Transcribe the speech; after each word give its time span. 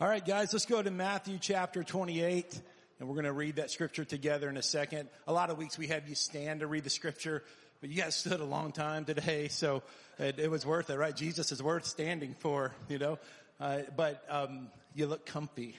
All 0.00 0.08
right, 0.08 0.24
guys, 0.24 0.50
let's 0.54 0.64
go 0.64 0.82
to 0.82 0.90
Matthew 0.90 1.36
chapter 1.38 1.84
28, 1.84 2.58
and 2.98 3.06
we're 3.06 3.16
going 3.16 3.26
to 3.26 3.34
read 3.34 3.56
that 3.56 3.70
scripture 3.70 4.02
together 4.02 4.48
in 4.48 4.56
a 4.56 4.62
second. 4.62 5.10
A 5.26 5.32
lot 5.34 5.50
of 5.50 5.58
weeks 5.58 5.76
we 5.76 5.88
have 5.88 6.08
you 6.08 6.14
stand 6.14 6.60
to 6.60 6.66
read 6.66 6.84
the 6.84 6.90
scripture, 6.90 7.42
but 7.82 7.90
you 7.90 8.00
guys 8.00 8.16
stood 8.16 8.40
a 8.40 8.44
long 8.46 8.72
time 8.72 9.04
today, 9.04 9.48
so 9.48 9.82
it, 10.18 10.38
it 10.38 10.50
was 10.50 10.64
worth 10.64 10.88
it, 10.88 10.96
right? 10.96 11.14
Jesus 11.14 11.52
is 11.52 11.62
worth 11.62 11.84
standing 11.84 12.34
for, 12.38 12.72
you 12.88 12.96
know. 12.96 13.18
Uh, 13.60 13.80
but 13.94 14.24
um, 14.30 14.68
you 14.94 15.06
look 15.06 15.26
comfy, 15.26 15.76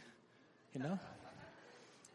you 0.75 0.83
know. 0.83 0.99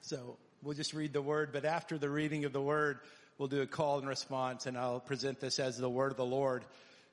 So 0.02 0.36
we'll 0.62 0.77
just 0.77 0.95
read 0.95 1.12
the 1.12 1.23
word, 1.23 1.50
but 1.52 1.64
after 1.64 1.98
the 1.98 2.09
reading 2.09 2.45
of 2.45 2.52
the 2.52 2.62
word, 2.62 3.00
we'll 3.36 3.48
do 3.48 3.62
a 3.62 3.66
call 3.66 3.98
and 3.98 4.07
response, 4.07 4.66
and 4.66 4.79
I'll 4.79 5.00
present 5.00 5.41
this 5.41 5.59
as 5.59 5.77
the 5.77 5.91
word 5.91 6.12
of 6.12 6.18
the 6.18 6.25
Lord, 6.25 6.64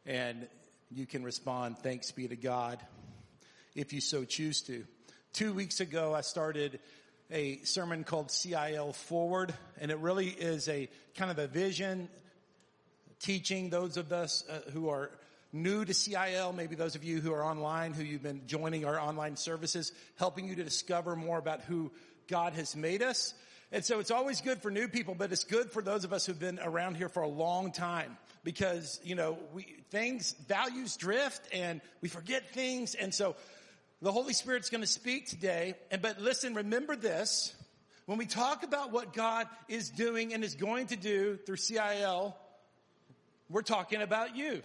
and 0.06 0.46
you 0.92 1.08
can 1.08 1.24
respond, 1.24 1.80
"Thanks 1.80 2.12
be 2.12 2.28
to 2.28 2.36
God." 2.36 2.78
If 3.76 3.94
you 3.94 4.02
so 4.02 4.24
choose 4.24 4.62
to. 4.64 4.86
Two 5.34 5.54
weeks 5.54 5.80
ago, 5.80 6.14
I 6.14 6.22
started 6.22 6.80
a 7.32 7.60
sermon 7.64 8.04
called 8.04 8.32
CIL 8.32 8.94
Forward, 8.94 9.54
and 9.80 9.90
it 9.90 9.98
really 9.98 10.28
is 10.28 10.68
a 10.70 10.90
kind 11.16 11.32
of 11.32 11.40
a 11.40 11.48
vision 11.48 12.10
teaching 13.20 13.70
those 13.70 13.98
of 13.98 14.12
us 14.12 14.44
uh, 14.50 14.70
who 14.72 14.90
are 14.90 15.10
new 15.52 15.86
to 15.86 15.94
CIL, 15.94 16.54
maybe 16.54 16.76
those 16.76 16.96
of 16.96 17.04
you 17.04 17.22
who 17.22 17.34
are 17.34 17.44
online, 17.44 17.94
who 17.94 18.04
you've 18.04 18.24
been 18.24 18.46
joining 18.48 18.86
our 18.86 19.00
online 19.00 19.38
services, 19.38 19.92
helping 20.18 20.48
you 20.48 20.56
to 20.56 20.64
discover 20.64 21.16
more 21.16 21.38
about 21.38 21.62
who 21.62 21.92
God 22.28 22.54
has 22.54 22.76
made 22.76 23.02
us. 23.02 23.34
And 23.72 23.84
so 23.84 24.00
it's 24.00 24.12
always 24.12 24.42
good 24.42 24.62
for 24.62 24.70
new 24.70 24.88
people, 24.88 25.16
but 25.16 25.32
it's 25.32 25.46
good 25.46 25.72
for 25.72 25.82
those 25.82 26.04
of 26.04 26.14
us 26.14 26.26
who've 26.26 26.40
been 26.40 26.60
around 26.62 26.96
here 26.96 27.10
for 27.10 27.24
a 27.24 27.28
long 27.28 27.72
time 27.72 28.18
because, 28.44 29.00
you 29.04 29.16
know, 29.16 29.38
we, 29.54 29.64
things, 29.90 30.36
values 30.48 30.96
drift 30.96 31.48
and 31.52 31.82
we 32.02 32.10
forget 32.10 32.52
things. 32.52 32.94
And 32.94 33.14
so 33.14 33.36
the 34.04 34.12
Holy 34.12 34.34
Spirit's 34.34 34.70
going 34.70 34.82
to 34.82 34.88
speak 34.88 35.30
today. 35.30 35.76
And, 35.90 36.02
but 36.02 36.20
listen, 36.20 36.54
remember 36.54 36.98
this. 36.98 37.56
When 38.06 38.18
we 38.18 38.26
talk 38.26 38.64
about 38.64 38.92
what 38.92 39.14
God 39.14 39.48
is 39.70 39.90
doing 39.90 40.34
and 40.34 40.44
is 40.44 40.56
going 40.56 40.88
to 40.88 40.98
do 40.98 41.38
through 41.46 41.56
CIL, 41.56 42.36
we're 43.50 43.62
talking 43.62 44.02
about 44.02 44.36
you. 44.36 44.62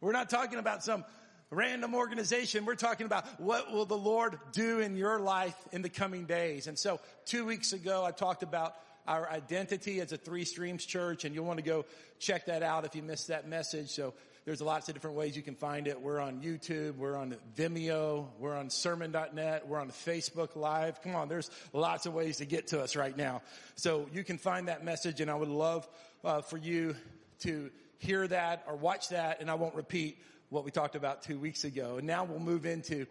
We're 0.00 0.12
not 0.12 0.30
talking 0.30 0.60
about 0.60 0.84
some 0.84 1.04
random 1.50 1.92
organization. 1.96 2.66
We're 2.66 2.76
talking 2.76 3.06
about 3.06 3.26
what 3.40 3.72
will 3.72 3.84
the 3.84 3.96
Lord 3.96 4.38
do 4.52 4.78
in 4.78 4.96
your 4.96 5.18
life 5.18 5.56
in 5.72 5.82
the 5.82 5.88
coming 5.88 6.26
days. 6.26 6.68
And 6.68 6.78
so 6.78 7.00
two 7.24 7.44
weeks 7.44 7.72
ago, 7.72 8.04
I 8.04 8.12
talked 8.12 8.44
about 8.44 8.76
our 9.08 9.28
identity 9.28 10.00
as 10.00 10.12
a 10.12 10.16
three 10.16 10.44
streams 10.44 10.86
church 10.86 11.24
and 11.24 11.34
you'll 11.34 11.46
want 11.46 11.58
to 11.58 11.64
go 11.64 11.84
check 12.20 12.46
that 12.46 12.62
out 12.62 12.84
if 12.84 12.94
you 12.94 13.02
missed 13.02 13.26
that 13.26 13.48
message. 13.48 13.88
So 13.88 14.14
there's 14.48 14.62
lots 14.62 14.88
of 14.88 14.94
different 14.94 15.14
ways 15.14 15.36
you 15.36 15.42
can 15.42 15.56
find 15.56 15.86
it. 15.86 16.00
We're 16.00 16.20
on 16.20 16.40
YouTube. 16.40 16.96
We're 16.96 17.18
on 17.18 17.36
Vimeo. 17.54 18.28
We're 18.38 18.56
on 18.56 18.70
sermon.net. 18.70 19.68
We're 19.68 19.78
on 19.78 19.90
Facebook 19.90 20.56
Live. 20.56 21.02
Come 21.02 21.14
on, 21.16 21.28
there's 21.28 21.50
lots 21.74 22.06
of 22.06 22.14
ways 22.14 22.38
to 22.38 22.46
get 22.46 22.68
to 22.68 22.80
us 22.80 22.96
right 22.96 23.14
now. 23.14 23.42
So 23.74 24.06
you 24.10 24.24
can 24.24 24.38
find 24.38 24.68
that 24.68 24.82
message 24.82 25.20
and 25.20 25.30
I 25.30 25.34
would 25.34 25.50
love 25.50 25.86
uh, 26.24 26.40
for 26.40 26.56
you 26.56 26.96
to 27.40 27.70
hear 27.98 28.26
that 28.26 28.64
or 28.66 28.74
watch 28.76 29.10
that 29.10 29.42
and 29.42 29.50
I 29.50 29.54
won't 29.54 29.74
repeat 29.74 30.16
what 30.48 30.64
we 30.64 30.70
talked 30.70 30.96
about 30.96 31.24
two 31.24 31.38
weeks 31.38 31.64
ago. 31.64 31.98
And 31.98 32.06
now 32.06 32.24
we'll 32.24 32.38
move 32.38 32.64
into 32.64 33.04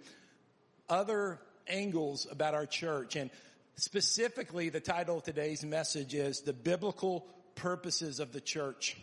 other 0.89 1.39
angles 1.67 2.25
about 2.31 2.55
our 2.55 2.65
church 2.65 3.15
and 3.15 3.29
specifically 3.75 4.69
the 4.69 4.79
title 4.79 5.17
of 5.17 5.23
today's 5.23 5.63
message 5.63 6.15
is 6.15 6.41
the 6.41 6.53
biblical 6.53 7.27
purposes 7.53 8.19
of 8.19 8.33
the 8.33 8.41
church. 8.41 8.97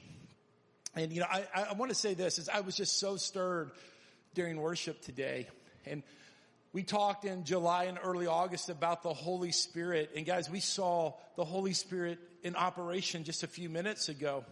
And 0.96 1.12
you 1.12 1.20
know, 1.20 1.26
I, 1.30 1.46
I 1.54 1.72
want 1.72 1.90
to 1.90 1.94
say 1.94 2.14
this 2.14 2.38
is 2.38 2.48
I 2.48 2.60
was 2.60 2.76
just 2.76 2.98
so 2.98 3.16
stirred 3.16 3.70
during 4.34 4.56
worship 4.60 5.02
today. 5.02 5.48
And 5.86 6.02
we 6.72 6.82
talked 6.82 7.24
in 7.24 7.44
July 7.44 7.84
and 7.84 7.98
early 8.02 8.26
August 8.26 8.68
about 8.68 9.02
the 9.02 9.12
Holy 9.14 9.52
Spirit. 9.52 10.10
And 10.16 10.26
guys, 10.26 10.50
we 10.50 10.60
saw 10.60 11.14
the 11.36 11.44
Holy 11.44 11.72
Spirit 11.72 12.18
in 12.42 12.56
operation 12.56 13.24
just 13.24 13.42
a 13.42 13.46
few 13.46 13.68
minutes 13.68 14.08
ago. 14.08 14.44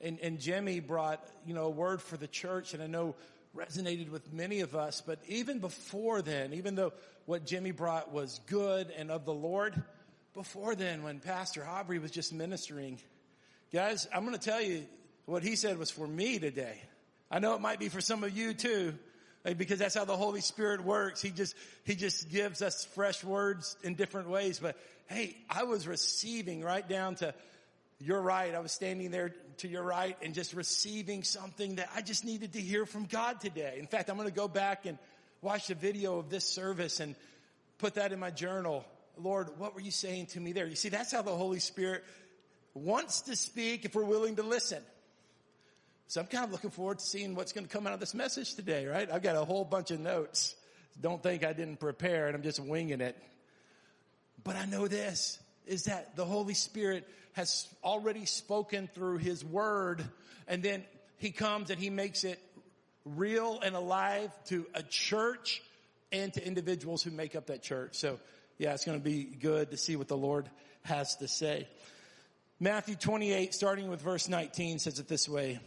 And, 0.00 0.20
and 0.20 0.38
Jimmy 0.38 0.78
brought, 0.78 1.26
you 1.44 1.54
know, 1.54 1.64
a 1.64 1.70
word 1.70 2.00
for 2.00 2.16
the 2.16 2.28
church 2.28 2.74
and 2.74 2.82
I 2.82 2.86
know 2.86 3.16
resonated 3.56 4.10
with 4.10 4.32
many 4.32 4.60
of 4.60 4.76
us. 4.76 5.02
But 5.04 5.18
even 5.26 5.58
before 5.58 6.22
then, 6.22 6.52
even 6.54 6.74
though 6.74 6.92
what 7.26 7.44
Jimmy 7.44 7.72
brought 7.72 8.12
was 8.12 8.40
good 8.46 8.92
and 8.96 9.10
of 9.10 9.24
the 9.24 9.34
Lord, 9.34 9.82
before 10.34 10.74
then, 10.74 11.02
when 11.02 11.18
Pastor 11.18 11.66
Aubrey 11.66 11.98
was 11.98 12.12
just 12.12 12.32
ministering, 12.32 13.00
guys, 13.72 14.06
I'm 14.14 14.24
going 14.24 14.36
to 14.36 14.40
tell 14.40 14.62
you, 14.62 14.86
what 15.28 15.42
he 15.42 15.56
said 15.56 15.78
was 15.78 15.90
for 15.90 16.06
me 16.06 16.38
today. 16.38 16.80
I 17.30 17.38
know 17.38 17.54
it 17.54 17.60
might 17.60 17.78
be 17.78 17.90
for 17.90 18.00
some 18.00 18.24
of 18.24 18.34
you 18.34 18.54
too, 18.54 18.94
because 19.44 19.78
that's 19.78 19.94
how 19.94 20.06
the 20.06 20.16
Holy 20.16 20.40
Spirit 20.40 20.82
works. 20.82 21.20
He 21.20 21.30
just, 21.30 21.54
he 21.84 21.94
just 21.94 22.30
gives 22.30 22.62
us 22.62 22.86
fresh 22.94 23.22
words 23.22 23.76
in 23.84 23.94
different 23.94 24.30
ways. 24.30 24.58
But 24.58 24.76
hey, 25.06 25.36
I 25.50 25.64
was 25.64 25.86
receiving 25.86 26.62
right 26.62 26.88
down 26.88 27.16
to 27.16 27.34
your 28.00 28.22
right. 28.22 28.54
I 28.54 28.60
was 28.60 28.72
standing 28.72 29.10
there 29.10 29.34
to 29.58 29.68
your 29.68 29.82
right 29.82 30.16
and 30.22 30.32
just 30.32 30.54
receiving 30.54 31.22
something 31.22 31.76
that 31.76 31.90
I 31.94 32.00
just 32.00 32.24
needed 32.24 32.54
to 32.54 32.60
hear 32.60 32.86
from 32.86 33.04
God 33.04 33.40
today. 33.40 33.76
In 33.78 33.86
fact, 33.86 34.08
I'm 34.08 34.16
going 34.16 34.28
to 34.28 34.34
go 34.34 34.48
back 34.48 34.86
and 34.86 34.96
watch 35.42 35.66
the 35.66 35.74
video 35.74 36.18
of 36.18 36.30
this 36.30 36.44
service 36.44 37.00
and 37.00 37.14
put 37.76 37.96
that 37.96 38.12
in 38.12 38.18
my 38.18 38.30
journal. 38.30 38.82
Lord, 39.18 39.50
what 39.58 39.74
were 39.74 39.80
you 39.82 39.90
saying 39.90 40.26
to 40.26 40.40
me 40.40 40.52
there? 40.52 40.66
You 40.66 40.76
see, 40.76 40.88
that's 40.88 41.12
how 41.12 41.20
the 41.20 41.36
Holy 41.36 41.60
Spirit 41.60 42.02
wants 42.72 43.22
to 43.22 43.36
speak 43.36 43.84
if 43.84 43.94
we're 43.94 44.04
willing 44.04 44.36
to 44.36 44.42
listen. 44.42 44.82
So 46.10 46.22
I'm 46.22 46.26
kind 46.26 46.46
of 46.46 46.52
looking 46.52 46.70
forward 46.70 47.00
to 47.00 47.04
seeing 47.04 47.34
what's 47.34 47.52
going 47.52 47.66
to 47.66 47.72
come 47.72 47.86
out 47.86 47.92
of 47.92 48.00
this 48.00 48.14
message 48.14 48.54
today, 48.54 48.86
right? 48.86 49.10
I've 49.12 49.22
got 49.22 49.36
a 49.36 49.44
whole 49.44 49.62
bunch 49.62 49.90
of 49.90 50.00
notes. 50.00 50.56
Don't 50.98 51.22
think 51.22 51.44
I 51.44 51.52
didn't 51.52 51.80
prepare 51.80 52.28
and 52.28 52.34
I'm 52.34 52.42
just 52.42 52.58
winging 52.60 53.02
it. 53.02 53.14
But 54.42 54.56
I 54.56 54.64
know 54.64 54.88
this 54.88 55.38
is 55.66 55.84
that 55.84 56.16
the 56.16 56.24
Holy 56.24 56.54
Spirit 56.54 57.06
has 57.34 57.68
already 57.84 58.24
spoken 58.24 58.88
through 58.94 59.18
His 59.18 59.44
Word 59.44 60.02
and 60.46 60.62
then 60.62 60.82
He 61.18 61.30
comes 61.30 61.68
and 61.68 61.78
He 61.78 61.90
makes 61.90 62.24
it 62.24 62.40
real 63.04 63.60
and 63.62 63.76
alive 63.76 64.30
to 64.46 64.64
a 64.72 64.82
church 64.82 65.60
and 66.10 66.32
to 66.32 66.44
individuals 66.44 67.02
who 67.02 67.10
make 67.10 67.36
up 67.36 67.48
that 67.48 67.62
church. 67.62 67.96
So 67.96 68.18
yeah, 68.56 68.72
it's 68.72 68.86
going 68.86 68.98
to 68.98 69.04
be 69.04 69.24
good 69.24 69.72
to 69.72 69.76
see 69.76 69.94
what 69.94 70.08
the 70.08 70.16
Lord 70.16 70.48
has 70.84 71.16
to 71.16 71.28
say. 71.28 71.68
Matthew 72.58 72.94
28, 72.94 73.52
starting 73.52 73.90
with 73.90 74.00
verse 74.00 74.26
19 74.26 74.78
says 74.78 74.98
it 74.98 75.06
this 75.06 75.28
way. 75.28 75.60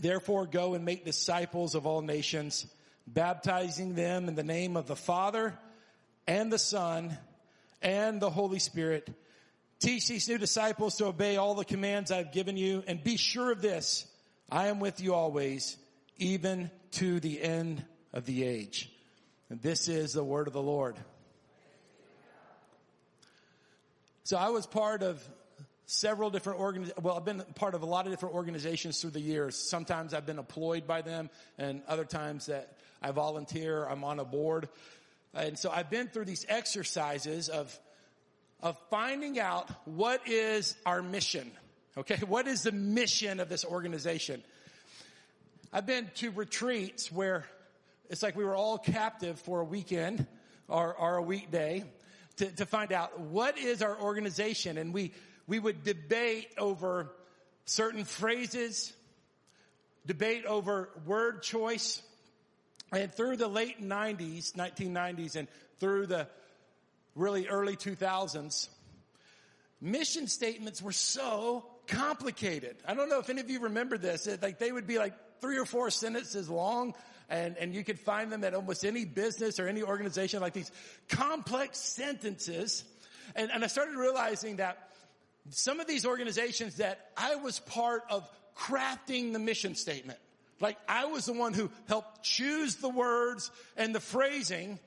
Therefore 0.00 0.46
go 0.46 0.74
and 0.74 0.84
make 0.84 1.04
disciples 1.04 1.74
of 1.74 1.86
all 1.86 2.00
nations, 2.00 2.66
baptizing 3.06 3.94
them 3.94 4.28
in 4.28 4.34
the 4.34 4.42
name 4.42 4.76
of 4.76 4.86
the 4.86 4.96
Father 4.96 5.58
and 6.26 6.50
the 6.50 6.58
Son 6.58 7.16
and 7.82 8.20
the 8.20 8.30
Holy 8.30 8.58
Spirit. 8.58 9.10
Teach 9.78 10.08
these 10.08 10.28
new 10.28 10.38
disciples 10.38 10.96
to 10.96 11.06
obey 11.06 11.36
all 11.36 11.54
the 11.54 11.64
commands 11.64 12.10
I've 12.10 12.32
given 12.32 12.56
you 12.56 12.82
and 12.86 13.02
be 13.02 13.16
sure 13.16 13.52
of 13.52 13.60
this. 13.60 14.06
I 14.50 14.68
am 14.68 14.80
with 14.80 15.00
you 15.00 15.14
always, 15.14 15.76
even 16.16 16.70
to 16.92 17.20
the 17.20 17.40
end 17.42 17.84
of 18.12 18.24
the 18.24 18.44
age. 18.44 18.90
And 19.50 19.60
this 19.60 19.88
is 19.88 20.12
the 20.12 20.24
word 20.24 20.46
of 20.46 20.52
the 20.52 20.62
Lord. 20.62 20.96
So 24.24 24.36
I 24.36 24.50
was 24.50 24.66
part 24.66 25.02
of 25.02 25.22
several 25.90 26.30
different 26.30 26.60
organizations. 26.60 27.02
Well, 27.02 27.16
I've 27.16 27.24
been 27.24 27.42
part 27.56 27.74
of 27.74 27.82
a 27.82 27.86
lot 27.86 28.06
of 28.06 28.12
different 28.12 28.36
organizations 28.36 29.00
through 29.00 29.10
the 29.10 29.20
years. 29.20 29.56
Sometimes 29.56 30.14
I've 30.14 30.24
been 30.24 30.38
employed 30.38 30.86
by 30.86 31.02
them 31.02 31.30
and 31.58 31.82
other 31.88 32.04
times 32.04 32.46
that 32.46 32.76
I 33.02 33.10
volunteer, 33.10 33.84
I'm 33.86 34.04
on 34.04 34.20
a 34.20 34.24
board. 34.24 34.68
And 35.34 35.58
so 35.58 35.68
I've 35.68 35.90
been 35.90 36.06
through 36.06 36.26
these 36.26 36.46
exercises 36.48 37.48
of, 37.48 37.76
of 38.62 38.76
finding 38.88 39.40
out 39.40 39.68
what 39.84 40.28
is 40.28 40.76
our 40.86 41.02
mission. 41.02 41.50
Okay. 41.98 42.18
What 42.26 42.46
is 42.46 42.62
the 42.62 42.72
mission 42.72 43.40
of 43.40 43.48
this 43.48 43.64
organization? 43.64 44.44
I've 45.72 45.86
been 45.86 46.08
to 46.16 46.30
retreats 46.30 47.10
where 47.10 47.46
it's 48.08 48.22
like 48.22 48.36
we 48.36 48.44
were 48.44 48.54
all 48.54 48.78
captive 48.78 49.40
for 49.40 49.58
a 49.58 49.64
weekend 49.64 50.24
or, 50.68 50.94
or 50.94 51.16
a 51.16 51.22
weekday 51.22 51.82
to, 52.36 52.46
to 52.46 52.64
find 52.66 52.92
out 52.92 53.18
what 53.18 53.58
is 53.58 53.82
our 53.82 54.00
organization 54.00 54.78
and 54.78 54.94
we, 54.94 55.12
we 55.50 55.58
would 55.58 55.82
debate 55.82 56.48
over 56.58 57.10
certain 57.64 58.04
phrases, 58.04 58.92
debate 60.06 60.46
over 60.46 60.90
word 61.04 61.42
choice, 61.42 62.02
and 62.92 63.12
through 63.12 63.36
the 63.36 63.48
late 63.48 63.82
90s, 63.82 64.52
1990s, 64.52 65.34
and 65.34 65.48
through 65.80 66.06
the 66.06 66.28
really 67.16 67.48
early 67.48 67.74
2000s, 67.74 68.68
mission 69.80 70.28
statements 70.28 70.80
were 70.80 70.92
so 70.92 71.66
complicated. 71.88 72.76
I 72.86 72.94
don't 72.94 73.08
know 73.08 73.18
if 73.18 73.28
any 73.28 73.40
of 73.40 73.50
you 73.50 73.58
remember 73.58 73.98
this. 73.98 74.28
Like 74.40 74.60
they 74.60 74.70
would 74.70 74.86
be 74.86 74.98
like 74.98 75.14
three 75.40 75.58
or 75.58 75.64
four 75.64 75.90
sentences 75.90 76.48
long 76.48 76.94
and, 77.28 77.56
and 77.56 77.74
you 77.74 77.82
could 77.82 77.98
find 77.98 78.30
them 78.30 78.44
at 78.44 78.54
almost 78.54 78.84
any 78.84 79.04
business 79.04 79.58
or 79.58 79.66
any 79.66 79.82
organization 79.82 80.40
like 80.40 80.52
these 80.52 80.70
complex 81.08 81.78
sentences. 81.80 82.84
And, 83.34 83.50
and 83.50 83.64
I 83.64 83.66
started 83.66 83.96
realizing 83.96 84.56
that 84.56 84.89
some 85.50 85.80
of 85.80 85.86
these 85.86 86.06
organizations 86.06 86.76
that 86.76 87.10
I 87.16 87.36
was 87.36 87.60
part 87.60 88.02
of 88.10 88.28
crafting 88.56 89.32
the 89.32 89.38
mission 89.38 89.74
statement. 89.74 90.18
Like 90.60 90.76
I 90.88 91.06
was 91.06 91.26
the 91.26 91.32
one 91.32 91.54
who 91.54 91.70
helped 91.88 92.22
choose 92.22 92.76
the 92.76 92.88
words 92.88 93.50
and 93.76 93.94
the 93.94 94.00
phrasing. 94.00 94.78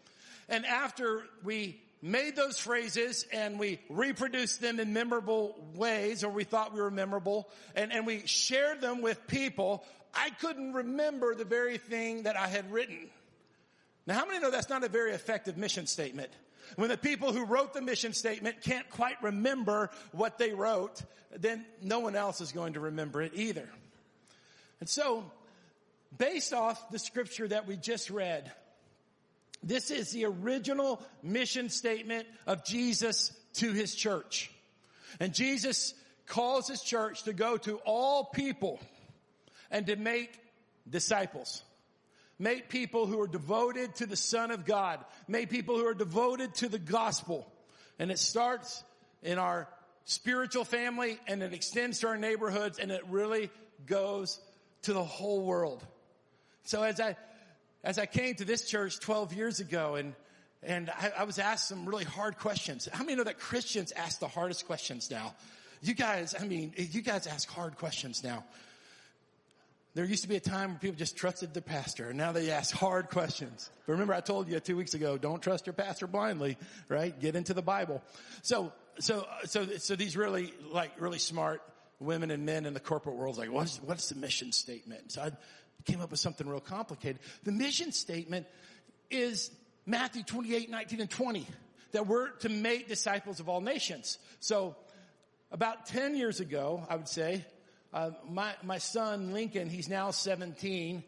and 0.50 0.66
after 0.66 1.24
we 1.44 1.80
made 2.02 2.36
those 2.36 2.60
phrases 2.60 3.26
and 3.32 3.58
we 3.58 3.80
reproduced 3.90 4.60
them 4.60 4.80
in 4.80 4.94
memorable 4.94 5.56
ways, 5.74 6.24
or 6.24 6.30
we 6.30 6.44
thought 6.44 6.74
we 6.74 6.82
were 6.82 6.92
memorable, 6.92 7.50
and, 7.76 7.94
and 7.94 8.06
we 8.06 8.28
shared 8.28 8.82
them 8.82 9.02
with 9.02 9.26
people, 9.26 9.84
I 10.14 10.30
couldn't 10.30 10.74
remember 10.74 11.34
the 11.34 11.46
very 11.46 11.78
thing 11.78 12.24
that 12.24 12.36
I 12.36 12.48
had 12.48 12.70
written. 12.72 13.10
Now, 14.06 14.16
how 14.16 14.26
many 14.26 14.40
know 14.40 14.52
that's 14.52 14.70
not 14.70 14.84
a 14.84 14.90
very 14.90 15.14
effective 15.14 15.58
mission 15.58 15.88
statement? 15.88 16.30
When 16.76 16.90
the 16.90 16.98
people 16.98 17.34
who 17.34 17.46
wrote 17.46 17.74
the 17.74 17.82
mission 17.82 18.14
statement 18.14 18.62
can't 18.62 18.90
quite 18.90 19.22
remember 19.22 19.90
what 20.12 20.38
they 20.38 20.54
wrote, 20.54 21.02
then 21.36 21.66
no 21.82 22.00
one 22.00 22.16
else 22.16 22.42
is 22.42 22.52
going 22.52 22.74
to 22.74 22.80
remember 22.80 23.22
it 23.22 23.34
either. 23.36 23.68
And 24.80 24.90
so, 24.90 25.24
based 26.18 26.54
off 26.54 26.90
the 26.90 27.00
scripture 27.00 27.48
that 27.48 27.68
we 27.68 27.78
just 27.78 28.10
read, 28.10 28.52
this 29.64 29.92
is 29.92 30.12
the 30.12 30.26
original 30.26 31.02
mission 31.22 31.70
statement 31.70 32.28
of 32.46 32.66
Jesus 32.66 33.32
to 33.54 33.72
his 33.72 33.96
church. 33.96 34.52
And 35.20 35.34
Jesus 35.34 35.94
calls 36.26 36.68
his 36.68 36.82
church 36.82 37.24
to 37.24 37.34
go 37.34 37.58
to 37.58 37.78
all 37.86 38.26
people 38.26 38.80
and 39.72 39.88
to 39.88 39.96
make 39.96 40.38
disciples. 40.90 41.64
Make 42.40 42.70
people 42.70 43.06
who 43.06 43.22
are 43.22 43.28
devoted 43.28 43.96
to 43.96 44.06
the 44.06 44.16
Son 44.16 44.52
of 44.52 44.66
God. 44.66 45.04
Make 45.28 45.50
people 45.50 45.78
who 45.78 45.88
are 45.88 45.94
devoted 45.94 46.56
to 46.56 46.70
the 46.70 46.80
gospel. 46.80 47.52
And 48.00 48.12
it 48.12 48.20
starts 48.20 48.84
in 49.22 49.38
our 49.38 49.70
spiritual 50.06 50.66
family 50.66 51.20
and 51.28 51.42
it 51.42 51.54
extends 51.54 52.00
to 52.00 52.08
our 52.08 52.18
neighborhoods 52.18 52.80
and 52.80 52.92
it 52.92 53.04
really 53.08 53.50
goes 53.86 54.40
to 54.84 54.94
the 54.94 55.04
whole 55.04 55.44
world. 55.46 55.86
So 56.64 56.84
as 56.84 57.00
I 57.00 57.16
as 57.84 57.98
I 57.98 58.06
came 58.06 58.36
to 58.36 58.46
this 58.46 58.68
church 58.70 59.00
12 59.00 59.34
years 59.34 59.60
ago 59.60 59.96
and 59.96 60.14
and 60.66 60.90
I, 60.90 61.12
I, 61.20 61.24
was 61.26 61.40
asked 61.40 61.68
some 61.68 61.86
really 61.86 62.06
hard 62.06 62.38
questions. 62.38 62.88
How 62.92 63.04
many 63.04 63.18
know 63.18 63.26
that 63.26 63.38
Christians 63.38 63.92
ask 63.92 64.20
the 64.20 64.30
hardest 64.30 64.66
questions 64.66 65.12
now? 65.12 65.36
You 65.82 65.94
guys, 65.94 66.34
I 66.40 66.46
mean, 66.46 66.74
you 66.78 67.02
guys 67.02 67.28
ask 67.28 67.50
hard 67.50 67.76
questions 67.76 68.24
now. 68.24 68.46
There 69.96 70.06
used 70.06 70.24
to 70.24 70.30
be 70.30 70.36
a 70.36 70.40
time 70.40 70.72
where 70.72 70.80
people 70.80 70.98
just 70.98 71.16
trusted 71.16 71.54
their 71.54 71.62
pastor 71.62 72.10
and 72.10 72.18
now 72.18 72.32
they 72.32 72.50
ask 72.50 72.74
hard 72.76 73.10
questions. 73.10 73.70
But 73.86 73.94
remember 73.94 74.14
I 74.14 74.22
told 74.22 74.48
you 74.48 74.60
two 74.60 74.76
weeks 74.76 74.96
ago, 74.96 75.18
don't 75.18 75.42
trust 75.42 75.68
your 75.68 75.74
pastor 75.74 76.08
blindly, 76.08 76.58
right? 76.90 77.18
Get 77.20 77.36
into 77.36 77.54
the 77.54 77.62
Bible. 77.62 78.02
So, 78.42 78.74
so, 79.00 79.28
so, 79.46 79.68
so 79.78 79.96
these 79.96 80.18
really, 80.18 80.52
like, 80.72 81.00
really 81.00 81.20
smart 81.20 81.62
women 82.00 82.32
and 82.32 82.46
men 82.46 82.66
in 82.66 82.74
the 82.74 82.80
corporate 82.80 83.16
world, 83.16 83.38
like, 83.38 83.52
what's, 83.52 83.78
what's 83.84 84.10
the 84.10 84.16
mission 84.16 84.52
statement? 84.52 85.12
So 85.12 85.22
I 85.22 85.32
came 85.86 86.02
up 86.02 86.10
with 86.10 86.20
something 86.20 86.48
real 86.48 86.60
complicated. 86.60 87.20
The 87.44 87.52
mission 87.52 87.92
statement 87.92 88.48
is 89.12 89.52
Matthew 89.86 90.24
28, 90.24 90.72
19 90.72 91.02
and 91.02 91.10
20, 91.10 91.48
that 91.92 92.08
we're 92.08 92.30
to 92.38 92.50
make 92.50 92.88
disciples 92.88 93.40
of 93.40 93.48
all 93.48 93.62
nations. 93.62 94.18
So 94.40 94.76
about 95.52 95.86
10 95.86 96.16
years 96.16 96.40
ago, 96.40 96.84
I 96.90 96.96
would 96.96 97.08
say, 97.08 97.46
uh, 97.94 98.12
my, 98.30 98.54
my 98.64 98.78
son 98.80 99.34
Lincoln, 99.34 99.70
he's 99.70 99.88
now 99.88 100.12
17. 100.12 101.04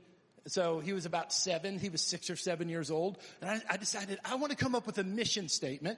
So 0.48 0.80
he 0.80 0.94
was 0.94 1.06
about 1.06 1.34
seven. 1.34 1.80
He 1.80 1.90
was 1.90 2.02
six 2.02 2.30
or 2.30 2.36
seven 2.36 2.70
years 2.70 2.92
old. 2.92 3.18
And 3.42 3.50
I, 3.50 3.62
I 3.74 3.78
decided 3.78 4.20
I 4.24 4.36
want 4.36 4.52
to 4.52 4.58
come 4.58 4.76
up 4.76 4.86
with 4.86 4.98
a 5.00 5.04
mission 5.04 5.50
statement 5.50 5.98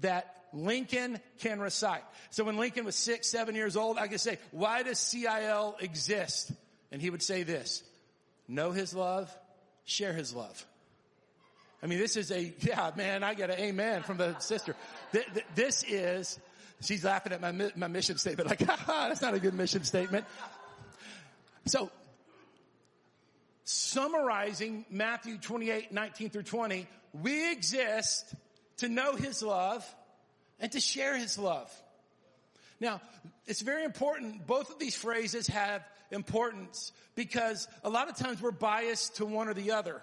that 0.00 0.34
Lincoln 0.52 1.20
can 1.40 1.60
recite. 1.60 2.02
So 2.30 2.44
when 2.44 2.56
Lincoln 2.56 2.84
was 2.84 2.96
six, 2.96 3.28
seven 3.28 3.54
years 3.54 3.76
old, 3.76 3.98
I 3.98 4.08
could 4.08 4.20
say, 4.20 4.38
why 4.50 4.82
does 4.82 4.98
CIL 4.98 5.76
exist? 5.80 6.50
And 6.90 7.00
he 7.00 7.10
would 7.10 7.22
say 7.22 7.42
this, 7.42 7.82
know 8.48 8.72
his 8.72 8.94
love, 8.94 9.32
share 9.84 10.12
his 10.12 10.34
love. 10.34 10.64
I 11.82 11.86
mean, 11.86 11.98
this 11.98 12.16
is 12.16 12.32
a, 12.32 12.54
yeah, 12.60 12.90
man, 12.96 13.22
I 13.22 13.34
get 13.34 13.50
an 13.50 13.60
amen 13.60 14.02
from 14.02 14.16
the 14.16 14.38
sister. 14.38 14.74
This 15.54 15.84
is, 15.84 16.38
she's 16.80 17.04
laughing 17.04 17.32
at 17.32 17.40
my, 17.40 17.70
my 17.76 17.88
mission 17.88 18.18
statement, 18.18 18.48
like, 18.48 18.58
that's 18.86 19.22
not 19.22 19.34
a 19.34 19.38
good 19.38 19.54
mission 19.54 19.84
statement. 19.84 20.24
So, 21.66 21.90
summarizing 23.64 24.84
Matthew 24.90 25.38
28, 25.38 25.92
19 25.92 26.30
through 26.30 26.42
20, 26.44 26.86
we 27.22 27.50
exist 27.50 28.34
to 28.78 28.88
know 28.88 29.16
his 29.16 29.42
love 29.42 29.84
and 30.60 30.70
to 30.72 30.80
share 30.80 31.16
his 31.16 31.38
love. 31.38 31.72
Now, 32.78 33.00
it's 33.46 33.62
very 33.62 33.84
important. 33.84 34.46
Both 34.46 34.70
of 34.70 34.78
these 34.78 34.94
phrases 34.94 35.46
have 35.48 35.82
importance 36.10 36.92
because 37.14 37.66
a 37.82 37.90
lot 37.90 38.08
of 38.08 38.16
times 38.16 38.40
we're 38.40 38.50
biased 38.50 39.16
to 39.16 39.26
one 39.26 39.48
or 39.48 39.54
the 39.54 39.72
other. 39.72 40.02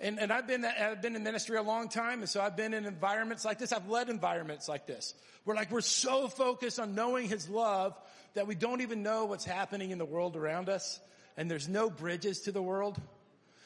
And, 0.00 0.20
and 0.20 0.32
I've 0.32 0.46
been, 0.46 0.64
I've 0.64 1.02
been 1.02 1.16
in 1.16 1.24
ministry 1.24 1.56
a 1.56 1.62
long 1.62 1.88
time. 1.88 2.20
And 2.20 2.28
so 2.28 2.40
I've 2.40 2.56
been 2.56 2.72
in 2.72 2.86
environments 2.86 3.44
like 3.44 3.58
this. 3.58 3.72
I've 3.72 3.88
led 3.88 4.08
environments 4.08 4.68
like 4.68 4.86
this. 4.86 5.14
Where 5.44 5.56
like 5.56 5.70
we're 5.70 5.80
so 5.80 6.28
focused 6.28 6.78
on 6.78 6.94
knowing 6.94 7.28
his 7.28 7.48
love 7.48 7.96
that 8.34 8.46
we 8.46 8.54
don't 8.54 8.80
even 8.80 9.02
know 9.02 9.24
what's 9.24 9.44
happening 9.44 9.90
in 9.90 9.98
the 9.98 10.04
world 10.04 10.36
around 10.36 10.68
us. 10.68 11.00
And 11.36 11.50
there's 11.50 11.68
no 11.68 11.90
bridges 11.90 12.42
to 12.42 12.52
the 12.52 12.62
world. 12.62 13.00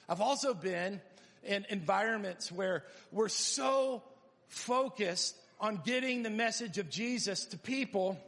I've 0.08 0.20
also 0.20 0.54
been 0.54 1.00
in 1.44 1.66
environments 1.68 2.50
where 2.50 2.84
we're 3.10 3.28
so 3.28 4.02
focused 4.48 5.36
on 5.60 5.80
getting 5.84 6.22
the 6.22 6.30
message 6.30 6.78
of 6.78 6.90
Jesus 6.90 7.44
to 7.46 7.58
people 7.58 8.18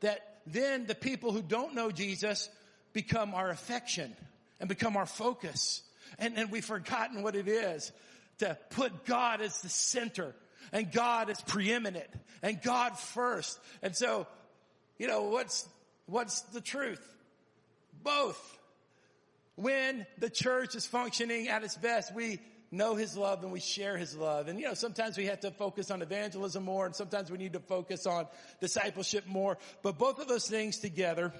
that 0.00 0.40
then 0.46 0.86
the 0.86 0.94
people 0.94 1.32
who 1.32 1.42
don't 1.42 1.74
know 1.74 1.90
Jesus 1.90 2.48
become 2.92 3.34
our 3.34 3.50
affection 3.50 4.14
and 4.60 4.68
become 4.68 4.96
our 4.96 5.06
focus. 5.06 5.82
And, 6.18 6.36
and 6.38 6.50
we've 6.50 6.64
forgotten 6.64 7.22
what 7.22 7.36
it 7.36 7.48
is 7.48 7.92
to 8.38 8.56
put 8.70 9.04
God 9.04 9.40
as 9.40 9.60
the 9.62 9.68
center 9.68 10.34
and 10.72 10.90
God 10.90 11.30
as 11.30 11.40
preeminent 11.40 12.08
and 12.42 12.60
God 12.60 12.98
first. 12.98 13.58
And 13.82 13.96
so, 13.96 14.26
you 14.98 15.06
know, 15.06 15.24
what's, 15.24 15.68
what's 16.06 16.42
the 16.42 16.60
truth? 16.60 17.02
Both. 18.02 18.58
When 19.54 20.06
the 20.18 20.28
church 20.28 20.74
is 20.74 20.86
functioning 20.86 21.48
at 21.48 21.64
its 21.64 21.76
best, 21.76 22.14
we 22.14 22.40
know 22.70 22.94
His 22.94 23.16
love 23.16 23.42
and 23.42 23.52
we 23.52 23.60
share 23.60 23.96
His 23.96 24.14
love. 24.14 24.48
And 24.48 24.58
you 24.60 24.66
know, 24.66 24.74
sometimes 24.74 25.16
we 25.16 25.26
have 25.26 25.40
to 25.40 25.50
focus 25.50 25.90
on 25.90 26.02
evangelism 26.02 26.64
more 26.64 26.84
and 26.86 26.94
sometimes 26.94 27.30
we 27.30 27.38
need 27.38 27.54
to 27.54 27.60
focus 27.60 28.06
on 28.06 28.26
discipleship 28.60 29.26
more. 29.26 29.56
But 29.82 29.98
both 29.98 30.18
of 30.18 30.28
those 30.28 30.46
things 30.46 30.78
together 30.78 31.32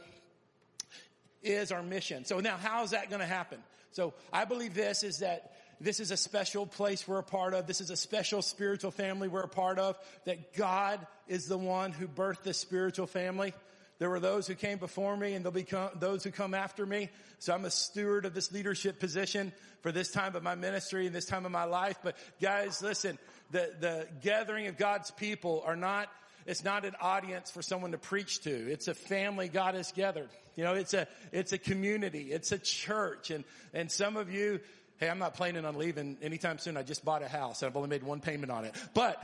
is 1.43 1.73
our 1.73 1.83
mission. 1.83 2.25
So 2.25 2.41
now 2.41 2.57
how 2.57 2.83
is 2.85 2.91
that 2.91 3.11
going 3.11 3.21
to 3.21 3.27
happen? 3.27 3.59
So 3.97 4.13
I 4.31 4.45
believe 4.45 4.75
this 4.75 5.03
is 5.03 5.21
that 5.21 5.53
this 5.81 6.01
is 6.01 6.11
a 6.11 6.19
special 6.19 6.67
place 6.67 7.09
we're 7.09 7.17
a 7.17 7.23
part 7.23 7.55
of. 7.55 7.67
This 7.67 7.81
is 7.81 7.89
a 7.89 7.97
special 7.97 8.43
spiritual 8.43 8.91
family 8.91 9.27
we're 9.27 9.41
a 9.41 9.49
part 9.49 9.79
of. 9.79 9.97
That 10.27 10.53
God 10.55 11.07
is 11.29 11.47
the 11.47 11.57
one 11.57 11.93
who 11.93 12.07
birthed 12.07 12.43
this 12.43 12.59
spiritual 12.59 13.07
family. 13.07 13.55
There 13.99 14.11
were 14.11 14.21
those 14.21 14.47
who 14.47 14.55
came 14.55 14.77
before 14.77 15.17
me 15.17 15.33
and 15.33 15.43
there'll 15.43 15.55
be 15.55 15.67
those 15.99 16.23
who 16.23 16.31
come 16.31 16.53
after 16.53 16.85
me. 16.85 17.09
So 17.39 17.55
I'm 17.55 17.65
a 17.65 17.71
steward 17.71 18.27
of 18.27 18.35
this 18.35 18.53
leadership 18.53 19.01
position 19.01 19.51
for 19.81 19.91
this 19.93 20.13
time 20.13 20.37
of 20.37 20.43
my 20.43 20.57
ministry 20.57 21.07
and 21.07 21.15
this 21.15 21.25
time 21.25 21.47
of 21.47 21.53
my 21.53 21.65
life. 21.65 21.97
But 22.05 22.19
guys, 22.39 22.83
listen, 22.83 23.19
the, 23.51 23.73
the 23.81 24.09
gathering 24.21 24.67
of 24.67 24.77
God's 24.77 25.11
people 25.11 25.63
are 25.65 25.77
not, 25.77 26.11
it's 26.47 26.65
not 26.65 26.85
an 26.85 26.95
audience 27.01 27.51
for 27.51 27.63
someone 27.63 27.93
to 27.93 27.99
preach 27.99 28.43
to. 28.43 28.51
It's 28.51 28.89
a 28.89 28.95
family 28.95 29.49
God 29.49 29.75
has 29.75 29.93
gathered. 29.93 30.29
You 30.55 30.65
know, 30.65 30.75
it's 30.75 30.95
a, 30.95 31.07
it's 31.33 31.53
a 31.53 31.59
community. 31.59 32.33
It's 32.33 32.53
a 32.53 32.59
church. 32.59 33.31
And, 33.31 33.45
and 33.75 33.91
some 33.91 34.17
of 34.17 34.33
you, 34.33 34.61
hey, 34.99 35.09
I'm 35.09 35.19
not 35.19 35.35
planning 35.35 35.65
on 35.65 35.77
leaving 35.77 36.17
anytime 36.23 36.59
soon. 36.59 36.77
I 36.77 36.83
just 36.83 37.05
bought 37.05 37.23
a 37.23 37.29
house 37.29 37.63
and 37.63 37.71
I've 37.71 37.77
only 37.77 37.89
made 37.89 38.03
one 38.03 38.21
payment 38.21 38.51
on 38.51 38.65
it. 38.65 38.75
But, 38.95 39.23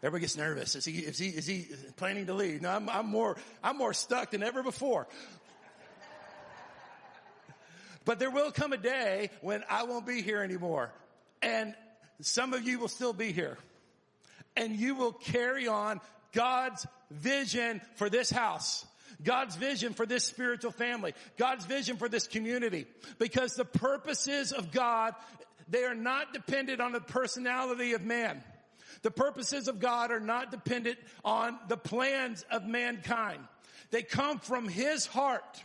Everybody 0.00 0.20
gets 0.20 0.36
nervous. 0.36 0.76
Is 0.76 0.84
he, 0.84 0.98
is 0.98 1.18
he, 1.18 1.26
is 1.26 1.44
he 1.44 1.66
planning 1.96 2.26
to 2.26 2.34
leave? 2.34 2.62
No, 2.62 2.70
I'm, 2.70 2.88
I'm 2.88 3.06
more, 3.06 3.36
I'm 3.64 3.76
more 3.76 3.92
stuck 3.92 4.30
than 4.30 4.44
ever 4.44 4.62
before. 4.62 5.08
But 8.04 8.20
there 8.20 8.30
will 8.30 8.52
come 8.52 8.72
a 8.72 8.76
day 8.76 9.30
when 9.40 9.64
I 9.68 9.82
won't 9.82 10.06
be 10.06 10.22
here 10.22 10.40
anymore. 10.40 10.92
And 11.42 11.74
some 12.20 12.54
of 12.54 12.62
you 12.62 12.78
will 12.78 12.88
still 12.88 13.12
be 13.12 13.32
here. 13.32 13.58
And 14.58 14.76
you 14.76 14.94
will 14.94 15.12
carry 15.12 15.68
on 15.68 16.00
God's 16.32 16.86
vision 17.10 17.80
for 17.94 18.10
this 18.10 18.28
house. 18.28 18.84
God's 19.22 19.56
vision 19.56 19.94
for 19.94 20.04
this 20.04 20.24
spiritual 20.24 20.72
family. 20.72 21.14
God's 21.38 21.64
vision 21.64 21.96
for 21.96 22.08
this 22.08 22.26
community. 22.26 22.86
Because 23.18 23.54
the 23.54 23.64
purposes 23.64 24.52
of 24.52 24.70
God, 24.70 25.14
they 25.68 25.84
are 25.84 25.94
not 25.94 26.34
dependent 26.34 26.80
on 26.80 26.92
the 26.92 27.00
personality 27.00 27.94
of 27.94 28.02
man. 28.02 28.42
The 29.02 29.10
purposes 29.10 29.68
of 29.68 29.80
God 29.80 30.10
are 30.10 30.20
not 30.20 30.50
dependent 30.50 30.98
on 31.24 31.58
the 31.68 31.76
plans 31.76 32.44
of 32.50 32.66
mankind. 32.66 33.40
They 33.90 34.02
come 34.02 34.38
from 34.38 34.68
His 34.68 35.06
heart 35.06 35.64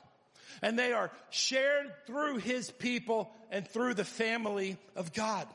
and 0.61 0.77
they 0.77 0.93
are 0.93 1.11
shared 1.29 1.91
through 2.05 2.37
His 2.37 2.69
people 2.69 3.31
and 3.51 3.67
through 3.67 3.95
the 3.95 4.05
family 4.05 4.77
of 4.95 5.13
God. 5.13 5.47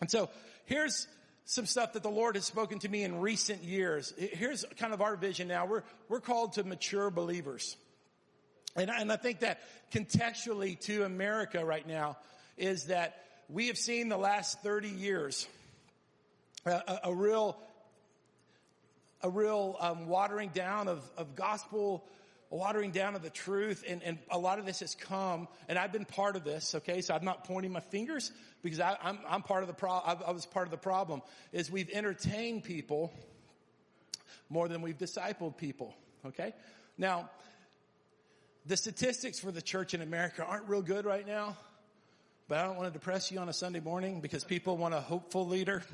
And 0.00 0.10
so 0.10 0.30
here's 0.66 1.08
some 1.50 1.66
stuff 1.66 1.94
that 1.94 2.04
the 2.04 2.10
Lord 2.10 2.36
has 2.36 2.44
spoken 2.44 2.78
to 2.78 2.88
me 2.88 3.02
in 3.02 3.18
recent 3.18 3.64
years. 3.64 4.14
Here's 4.16 4.64
kind 4.78 4.94
of 4.94 5.00
our 5.00 5.16
vision 5.16 5.48
now. 5.48 5.66
We're, 5.66 5.82
we're 6.08 6.20
called 6.20 6.52
to 6.52 6.62
mature 6.62 7.10
believers. 7.10 7.76
And, 8.76 8.88
and 8.88 9.10
I 9.10 9.16
think 9.16 9.40
that 9.40 9.58
contextually 9.92 10.78
to 10.82 11.02
America 11.02 11.64
right 11.64 11.84
now 11.84 12.18
is 12.56 12.84
that 12.84 13.24
we 13.48 13.66
have 13.66 13.76
seen 13.76 14.08
the 14.08 14.16
last 14.16 14.62
30 14.62 14.90
years 14.90 15.48
a, 16.66 16.70
a, 16.70 17.00
a 17.06 17.14
real, 17.14 17.56
a 19.24 19.28
real 19.28 19.76
um, 19.80 20.06
watering 20.06 20.50
down 20.50 20.86
of, 20.86 21.02
of 21.16 21.34
gospel, 21.34 22.04
watering 22.50 22.90
down 22.90 23.14
of 23.14 23.22
the 23.22 23.30
truth, 23.30 23.84
and, 23.86 24.02
and 24.02 24.18
a 24.30 24.38
lot 24.38 24.58
of 24.58 24.66
this 24.66 24.80
has 24.80 24.94
come, 24.94 25.48
and 25.68 25.78
I've 25.78 25.92
been 25.92 26.04
part 26.04 26.36
of 26.36 26.44
this. 26.44 26.74
Okay, 26.74 27.00
so 27.00 27.14
I'm 27.14 27.24
not 27.24 27.44
pointing 27.44 27.72
my 27.72 27.80
fingers 27.80 28.32
because 28.62 28.80
I, 28.80 28.90
am 28.90 28.96
I'm, 29.02 29.18
I'm 29.28 29.42
part 29.42 29.62
of 29.62 29.68
the 29.68 29.74
pro. 29.74 29.92
I, 29.92 30.16
I 30.26 30.30
was 30.32 30.46
part 30.46 30.66
of 30.66 30.70
the 30.70 30.76
problem. 30.76 31.22
Is 31.52 31.70
we've 31.70 31.90
entertained 31.90 32.64
people 32.64 33.12
more 34.48 34.68
than 34.68 34.82
we've 34.82 34.98
discipled 34.98 35.56
people. 35.56 35.94
Okay, 36.26 36.52
now 36.98 37.30
the 38.66 38.76
statistics 38.76 39.38
for 39.38 39.52
the 39.52 39.62
church 39.62 39.94
in 39.94 40.02
America 40.02 40.44
aren't 40.44 40.68
real 40.68 40.82
good 40.82 41.06
right 41.06 41.26
now. 41.26 41.56
But 42.50 42.58
I 42.58 42.64
don't 42.64 42.76
want 42.76 42.92
to 42.92 42.98
depress 42.98 43.30
you 43.30 43.38
on 43.38 43.48
a 43.48 43.52
Sunday 43.52 43.78
morning 43.78 44.20
because 44.20 44.42
people 44.42 44.76
want 44.76 44.92
a 44.92 45.00
hopeful 45.00 45.46
leader. 45.46 45.84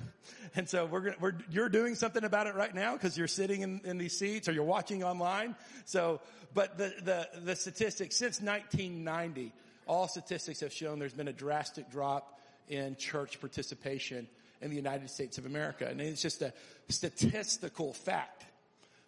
And 0.55 0.67
so 0.67 0.87
we're, 0.87 1.01
gonna, 1.01 1.17
we're 1.21 1.35
you're 1.51 1.69
doing 1.69 1.95
something 1.97 2.25
about 2.25 2.47
it 2.47 2.55
right 2.55 2.75
now 2.75 2.95
because 2.95 3.19
you're 3.19 3.29
sitting 3.29 3.61
in, 3.61 3.83
in 3.85 3.99
these 3.99 4.19
seats 4.19 4.49
or 4.49 4.53
you're 4.53 4.65
watching 4.65 5.05
online. 5.05 5.55
So, 5.85 6.21
but 6.55 6.79
the, 6.79 6.95
the, 7.05 7.29
the 7.45 7.57
statistics 7.57 8.17
since 8.17 8.41
1990, 8.41 9.53
all 9.87 10.09
statistics 10.09 10.61
have 10.61 10.73
shown 10.73 10.99
there's 10.99 11.13
been 11.13 11.29
a 11.29 11.33
drastic 11.33 11.91
drop 11.91 12.41
in 12.69 12.97
church 12.97 13.39
participation 13.39 14.27
in 14.63 14.71
the 14.71 14.77
United 14.77 15.11
States 15.11 15.37
of 15.37 15.45
America. 15.45 15.87
And 15.91 16.01
it's 16.01 16.23
just 16.23 16.41
a 16.41 16.55
statistical 16.89 17.93
fact. 17.93 18.47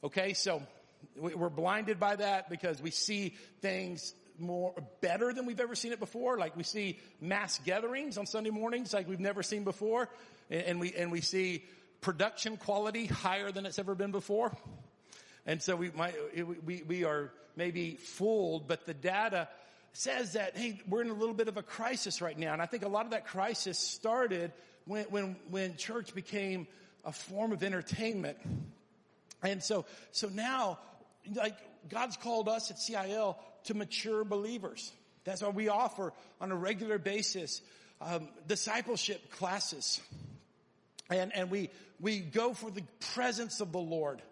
Okay. 0.05 0.35
So 0.35 0.61
we're 1.17 1.49
blinded 1.49 1.99
by 1.99 2.17
that 2.17 2.51
because 2.51 2.83
we 2.83 2.91
see 2.91 3.35
things 3.63 4.13
more 4.39 4.75
better 5.01 5.33
than 5.33 5.47
we've 5.47 5.61
ever 5.61 5.75
seen 5.75 5.93
it 5.93 6.01
before. 6.01 6.39
Like 6.39 6.57
we 6.57 6.63
see 6.63 6.99
mass 7.21 7.59
gatherings 7.65 8.19
on 8.19 8.27
Sunday 8.27 8.51
mornings 8.51 8.93
like 8.93 9.09
we've 9.09 9.21
never 9.21 9.43
seen 9.43 9.65
before. 9.65 10.09
And 10.51 10.81
we, 10.81 10.93
and 10.95 11.13
we 11.13 11.21
see 11.21 11.65
production 12.01 12.57
quality 12.57 13.07
higher 13.07 13.51
than 13.53 13.67
it's 13.67 13.79
ever 13.79 13.95
been 13.95 14.13
before. 14.13 14.57
And 15.47 15.63
so 15.63 15.77
we 15.77 15.91
might, 15.91 16.15
we, 16.65 16.83
we 16.87 17.05
are 17.05 17.33
maybe 17.57 17.97
fooled, 17.97 18.69
but 18.69 18.87
the 18.87 18.95
data 18.95 19.49
says 19.93 20.35
that, 20.35 20.57
hey, 20.57 20.81
we're 20.89 21.03
in 21.03 21.11
a 21.11 21.15
little 21.15 21.35
bit 21.35 21.49
of 21.49 21.57
a 21.57 21.63
crisis 21.63 22.21
right 22.21 22.39
now. 22.39 22.53
And 22.53 22.63
I 22.63 22.67
think 22.67 22.85
a 22.85 22.89
lot 22.89 23.05
of 23.05 23.11
that 23.13 23.27
crisis 23.27 23.79
started 23.79 24.53
when, 24.85 25.05
when, 25.07 25.37
when 25.51 25.77
church 25.77 26.15
became 26.15 26.67
a 27.05 27.13
form 27.13 27.53
of 27.53 27.63
entertainment. 27.63 28.39
And 29.43 29.63
so, 29.63 29.87
so 30.13 30.29
now, 30.29 30.79
like, 31.35 31.57
God's 31.89 32.17
called 32.17 32.49
us 32.49 32.71
at 32.71 32.79
CIL 32.79 33.39
to 33.65 33.75
mature 33.75 34.25
believers. 34.25 34.93
That's 35.25 35.43
why 35.43 35.51
we 35.51 35.69
offer 35.69 36.13
on 36.41 36.53
a 36.53 36.57
regular 36.57 36.99
basis 36.99 37.61
um, 38.01 38.29
discipleship 38.47 39.31
classes, 39.33 40.01
and 41.11 41.35
and 41.35 41.51
we 41.51 41.71
we 42.01 42.21
go 42.21 42.55
for 42.55 42.71
the 42.71 42.85
presence 43.15 43.61
of 43.61 43.73
the 43.73 43.79
Lord, 43.79 44.23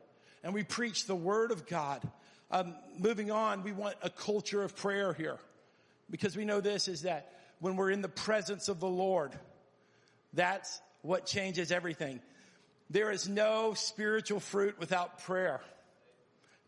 and 0.43 0.55
we 0.55 0.63
preach 0.63 1.07
the 1.07 1.17
Word 1.17 1.51
of 1.51 1.67
God. 1.67 2.03
Um, 2.51 2.75
moving 2.99 3.31
on, 3.33 3.65
we 3.65 3.73
want 3.73 3.97
a 4.03 4.11
culture 4.11 4.63
of 4.63 4.77
prayer 4.77 5.13
here, 5.13 5.39
because 6.09 6.37
we 6.37 6.45
know 6.45 6.61
this 6.61 6.87
is 6.87 7.03
that 7.03 7.33
when 7.59 7.77
we're 7.77 7.91
in 7.91 8.03
the 8.03 8.09
presence 8.09 8.69
of 8.69 8.79
the 8.79 8.89
Lord, 8.89 9.33
that's 10.33 10.81
what 11.03 11.27
changes 11.27 11.73
everything. 11.73 12.21
There 12.89 13.11
is 13.11 13.29
no 13.29 13.75
spiritual 13.75 14.39
fruit 14.39 14.79
without 14.79 15.25
prayer. 15.25 15.61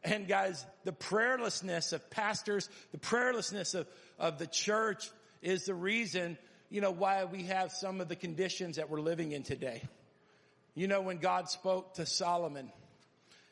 And 0.04 0.28
guys, 0.28 0.64
the 0.84 0.92
prayerlessness 0.92 1.92
of 1.92 2.08
pastors, 2.10 2.68
the 2.92 2.98
prayerlessness 2.98 3.74
of, 3.74 3.88
of 4.18 4.38
the 4.38 4.46
church 4.46 5.10
is 5.42 5.64
the 5.64 5.74
reason, 5.74 6.38
you 6.70 6.80
know, 6.80 6.90
why 6.90 7.24
we 7.24 7.44
have 7.44 7.72
some 7.72 8.00
of 8.00 8.08
the 8.08 8.16
conditions 8.16 8.76
that 8.76 8.90
we're 8.90 9.00
living 9.00 9.32
in 9.32 9.42
today. 9.42 9.82
You 10.74 10.86
know, 10.86 11.00
when 11.00 11.18
God 11.18 11.50
spoke 11.50 11.94
to 11.94 12.06
Solomon 12.06 12.70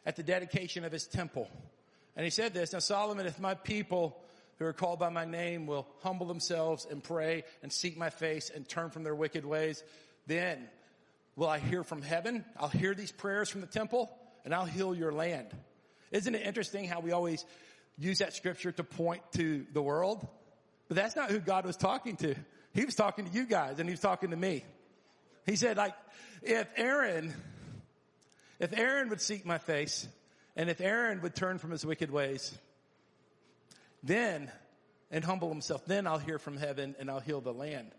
at 0.04 0.16
the 0.16 0.22
dedication 0.22 0.84
of 0.84 0.92
his 0.92 1.06
temple, 1.06 1.48
and 2.14 2.24
he 2.24 2.30
said 2.30 2.54
this, 2.54 2.72
now 2.72 2.78
Solomon, 2.78 3.26
if 3.26 3.40
my 3.40 3.54
people 3.54 4.16
who 4.58 4.64
are 4.64 4.72
called 4.72 4.98
by 4.98 5.10
my 5.10 5.24
name 5.24 5.66
will 5.66 5.86
humble 6.02 6.26
themselves 6.26 6.86
and 6.88 7.02
pray 7.02 7.44
and 7.62 7.72
seek 7.72 7.98
my 7.98 8.10
face 8.10 8.50
and 8.54 8.68
turn 8.68 8.90
from 8.90 9.02
their 9.02 9.14
wicked 9.14 9.44
ways, 9.44 9.82
then 10.26 10.68
will 11.34 11.48
I 11.48 11.58
hear 11.58 11.84
from 11.84 12.02
heaven? 12.02 12.44
I'll 12.56 12.68
hear 12.68 12.94
these 12.94 13.12
prayers 13.12 13.50
from 13.50 13.60
the 13.60 13.66
temple 13.66 14.10
and 14.44 14.54
I'll 14.54 14.64
heal 14.64 14.94
your 14.94 15.12
land. 15.12 15.48
Isn't 16.10 16.34
it 16.34 16.46
interesting 16.46 16.86
how 16.86 17.00
we 17.00 17.12
always 17.12 17.44
use 17.98 18.18
that 18.18 18.34
scripture 18.34 18.72
to 18.72 18.84
point 18.84 19.22
to 19.32 19.66
the 19.72 19.82
world? 19.82 20.26
But 20.88 20.96
that's 20.96 21.16
not 21.16 21.30
who 21.30 21.38
God 21.38 21.66
was 21.66 21.76
talking 21.76 22.16
to. 22.18 22.34
He 22.74 22.84
was 22.84 22.94
talking 22.94 23.26
to 23.26 23.32
you 23.32 23.46
guys 23.46 23.78
and 23.78 23.88
he 23.88 23.92
was 23.92 24.00
talking 24.00 24.30
to 24.30 24.36
me. 24.36 24.64
He 25.46 25.56
said 25.56 25.76
like, 25.76 25.94
if 26.42 26.68
Aaron, 26.76 27.34
if 28.60 28.76
Aaron 28.76 29.08
would 29.08 29.20
seek 29.20 29.46
my 29.46 29.58
face 29.58 30.06
and 30.56 30.70
if 30.70 30.80
Aaron 30.80 31.22
would 31.22 31.34
turn 31.34 31.58
from 31.58 31.70
his 31.70 31.84
wicked 31.84 32.10
ways, 32.10 32.56
then, 34.02 34.50
and 35.10 35.24
humble 35.24 35.48
himself, 35.48 35.84
then 35.86 36.06
I'll 36.06 36.18
hear 36.18 36.38
from 36.38 36.56
heaven 36.56 36.94
and 36.98 37.10
I'll 37.10 37.20
heal 37.20 37.40
the 37.40 37.52
land. 37.52 37.90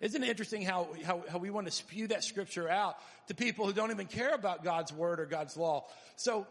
Isn't 0.00 0.22
it 0.22 0.28
interesting 0.28 0.62
how, 0.62 0.88
how, 1.04 1.24
how, 1.28 1.38
we 1.38 1.48
want 1.48 1.66
to 1.66 1.72
spew 1.72 2.08
that 2.08 2.22
scripture 2.22 2.68
out 2.68 2.96
to 3.28 3.34
people 3.34 3.66
who 3.66 3.72
don't 3.72 3.90
even 3.90 4.06
care 4.06 4.34
about 4.34 4.62
God's 4.62 4.92
word 4.92 5.20
or 5.20 5.26
God's 5.26 5.56
law? 5.56 5.86
So 6.16 6.46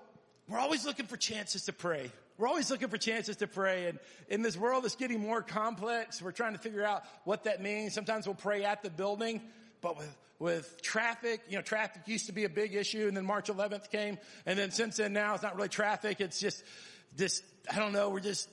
we're 0.48 0.60
always 0.60 0.86
looking 0.86 1.08
for 1.08 1.18
chances 1.18 1.66
to 1.66 1.74
pray. 1.74 2.12
We're 2.38 2.48
always 2.48 2.70
looking 2.70 2.90
for 2.90 2.98
chances 2.98 3.38
to 3.38 3.48
pray. 3.48 3.88
And 3.88 4.00
in 4.28 4.42
this 4.42 4.58
world 4.58 4.84
that's 4.84 4.96
getting 4.96 5.22
more 5.22 5.42
complex, 5.42 6.22
we're 6.22 6.32
trying 6.32 6.54
to 6.54 6.60
figure 6.60 6.84
out 6.84 7.04
what 7.24 7.46
that 7.46 7.62
means. 7.62 7.94
Sometimes 7.94 8.28
we'll 8.28 8.36
pray 8.36 8.64
at 8.64 8.84
the 8.84 8.90
building, 8.90 9.42
but 9.82 9.98
with, 9.98 10.16
with 10.38 10.82
traffic, 10.82 11.42
you 11.50 11.56
know, 11.56 11.62
traffic 11.62 12.04
used 12.08 12.28
to 12.28 12.34
be 12.34 12.44
a 12.44 12.50
big 12.50 12.76
issue 12.76 13.08
and 13.08 13.16
then 13.16 13.26
March 13.26 13.48
11th 13.48 13.90
came. 13.90 14.18
And 14.46 14.60
then 14.60 14.72
since 14.72 14.98
then 14.98 15.14
now 15.14 15.34
it's 15.34 15.44
not 15.44 15.56
really 15.56 15.70
traffic. 15.70 16.20
It's 16.20 16.40
just, 16.40 16.64
just, 17.18 17.44
I 17.72 17.80
don't 17.80 17.94
know, 17.94 18.10
we're 18.10 18.20
just 18.20 18.50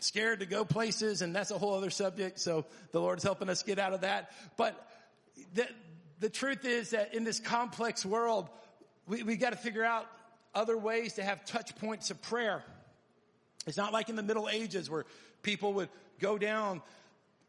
scared 0.00 0.40
to 0.40 0.46
go 0.46 0.64
places 0.64 1.22
and 1.22 1.34
that's 1.34 1.50
a 1.50 1.58
whole 1.58 1.74
other 1.74 1.90
subject. 1.90 2.38
So 2.38 2.66
the 2.92 3.00
Lord's 3.00 3.24
helping 3.24 3.48
us 3.48 3.62
get 3.62 3.78
out 3.78 3.94
of 3.94 4.02
that. 4.02 4.30
But 4.58 4.80
the, 5.54 5.66
the 6.20 6.28
truth 6.28 6.64
is 6.66 6.90
that 6.90 7.14
in 7.14 7.24
this 7.24 7.40
complex 7.40 8.04
world, 8.04 8.48
we, 9.08 9.22
we 9.22 9.36
got 9.36 9.50
to 9.50 9.56
figure 9.56 9.84
out 9.84 10.06
other 10.56 10.76
ways 10.76 11.14
to 11.14 11.22
have 11.22 11.44
touch 11.44 11.76
points 11.76 12.10
of 12.10 12.20
prayer. 12.22 12.64
It's 13.66 13.76
not 13.76 13.92
like 13.92 14.08
in 14.08 14.16
the 14.16 14.22
Middle 14.22 14.48
Ages 14.48 14.88
where 14.88 15.04
people 15.42 15.74
would 15.74 15.90
go 16.18 16.38
down 16.38 16.82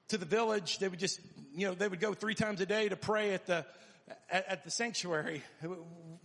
to 0.09 0.17
the 0.17 0.25
village. 0.25 0.79
They 0.79 0.87
would 0.87 0.99
just, 0.99 1.19
you 1.55 1.67
know, 1.67 1.73
they 1.73 1.87
would 1.87 2.01
go 2.01 2.13
three 2.13 2.35
times 2.35 2.59
a 2.59 2.65
day 2.65 2.89
to 2.89 2.95
pray 2.95 3.33
at 3.33 3.45
the, 3.45 3.65
at, 4.29 4.47
at, 4.47 4.63
the 4.65 4.71
sanctuary. 4.71 5.41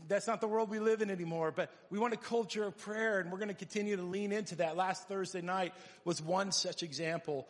That's 0.09 0.27
not 0.27 0.41
the 0.41 0.49
world 0.49 0.71
we 0.71 0.81
live 0.81 1.03
in 1.03 1.11
anymore, 1.11 1.53
but 1.55 1.71
we 1.89 1.99
want 1.99 2.15
a 2.15 2.19
culture 2.19 2.65
of 2.65 2.77
prayer 2.79 3.21
and 3.21 3.31
we're 3.31 3.39
going 3.39 3.49
to 3.49 3.55
continue 3.55 3.97
to 3.97 4.03
lean 4.03 4.33
into 4.33 4.57
that. 4.57 4.77
Last 4.77 5.09
Thursday 5.09 5.41
night 5.41 5.73
was 6.05 6.21
one 6.21 6.51
such 6.51 6.83
example. 6.83 7.47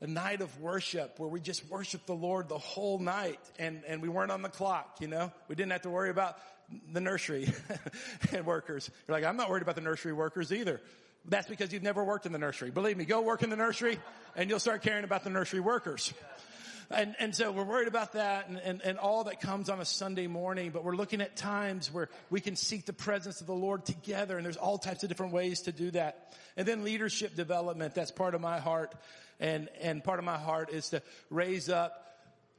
A 0.00 0.06
night 0.06 0.40
of 0.40 0.60
worship 0.60 1.18
where 1.18 1.28
we 1.28 1.40
just 1.40 1.68
worshiped 1.70 2.06
the 2.06 2.14
Lord 2.14 2.48
the 2.48 2.58
whole 2.58 2.98
night 2.98 3.40
and, 3.58 3.82
and 3.86 4.00
we 4.00 4.08
weren't 4.08 4.30
on 4.30 4.42
the 4.42 4.48
clock, 4.48 4.96
you 5.00 5.08
know? 5.08 5.32
We 5.48 5.54
didn't 5.54 5.72
have 5.72 5.82
to 5.82 5.90
worry 5.90 6.10
about 6.10 6.36
the 6.92 7.00
nursery 7.00 7.52
and 8.32 8.46
workers. 8.46 8.90
You're 9.06 9.16
like, 9.16 9.24
I'm 9.24 9.36
not 9.36 9.50
worried 9.50 9.62
about 9.62 9.74
the 9.74 9.80
nursery 9.80 10.12
workers 10.12 10.52
either. 10.52 10.80
That's 11.26 11.48
because 11.48 11.72
you've 11.72 11.82
never 11.82 12.04
worked 12.04 12.26
in 12.26 12.32
the 12.32 12.38
nursery. 12.38 12.70
Believe 12.70 12.96
me, 12.96 13.04
go 13.04 13.22
work 13.22 13.42
in 13.42 13.50
the 13.50 13.56
nursery 13.56 13.98
and 14.36 14.50
you'll 14.50 14.58
start 14.58 14.82
caring 14.82 15.04
about 15.04 15.24
the 15.24 15.30
nursery 15.30 15.60
workers. 15.60 16.12
And, 16.90 17.16
and 17.18 17.34
so 17.34 17.50
we're 17.50 17.64
worried 17.64 17.88
about 17.88 18.12
that 18.12 18.48
and, 18.48 18.58
and, 18.58 18.82
and 18.82 18.98
all 18.98 19.24
that 19.24 19.40
comes 19.40 19.70
on 19.70 19.80
a 19.80 19.86
Sunday 19.86 20.26
morning, 20.26 20.70
but 20.70 20.84
we're 20.84 20.96
looking 20.96 21.22
at 21.22 21.34
times 21.34 21.90
where 21.90 22.10
we 22.28 22.40
can 22.40 22.56
seek 22.56 22.84
the 22.84 22.92
presence 22.92 23.40
of 23.40 23.46
the 23.46 23.54
Lord 23.54 23.86
together 23.86 24.36
and 24.36 24.44
there's 24.44 24.58
all 24.58 24.76
types 24.76 25.02
of 25.02 25.08
different 25.08 25.32
ways 25.32 25.62
to 25.62 25.72
do 25.72 25.90
that. 25.92 26.34
And 26.58 26.68
then 26.68 26.84
leadership 26.84 27.34
development, 27.34 27.94
that's 27.94 28.10
part 28.10 28.34
of 28.34 28.42
my 28.42 28.60
heart. 28.60 28.94
And, 29.40 29.68
and 29.80 30.04
part 30.04 30.18
of 30.18 30.26
my 30.26 30.38
heart 30.38 30.70
is 30.70 30.90
to 30.90 31.02
raise 31.30 31.70
up 31.70 32.13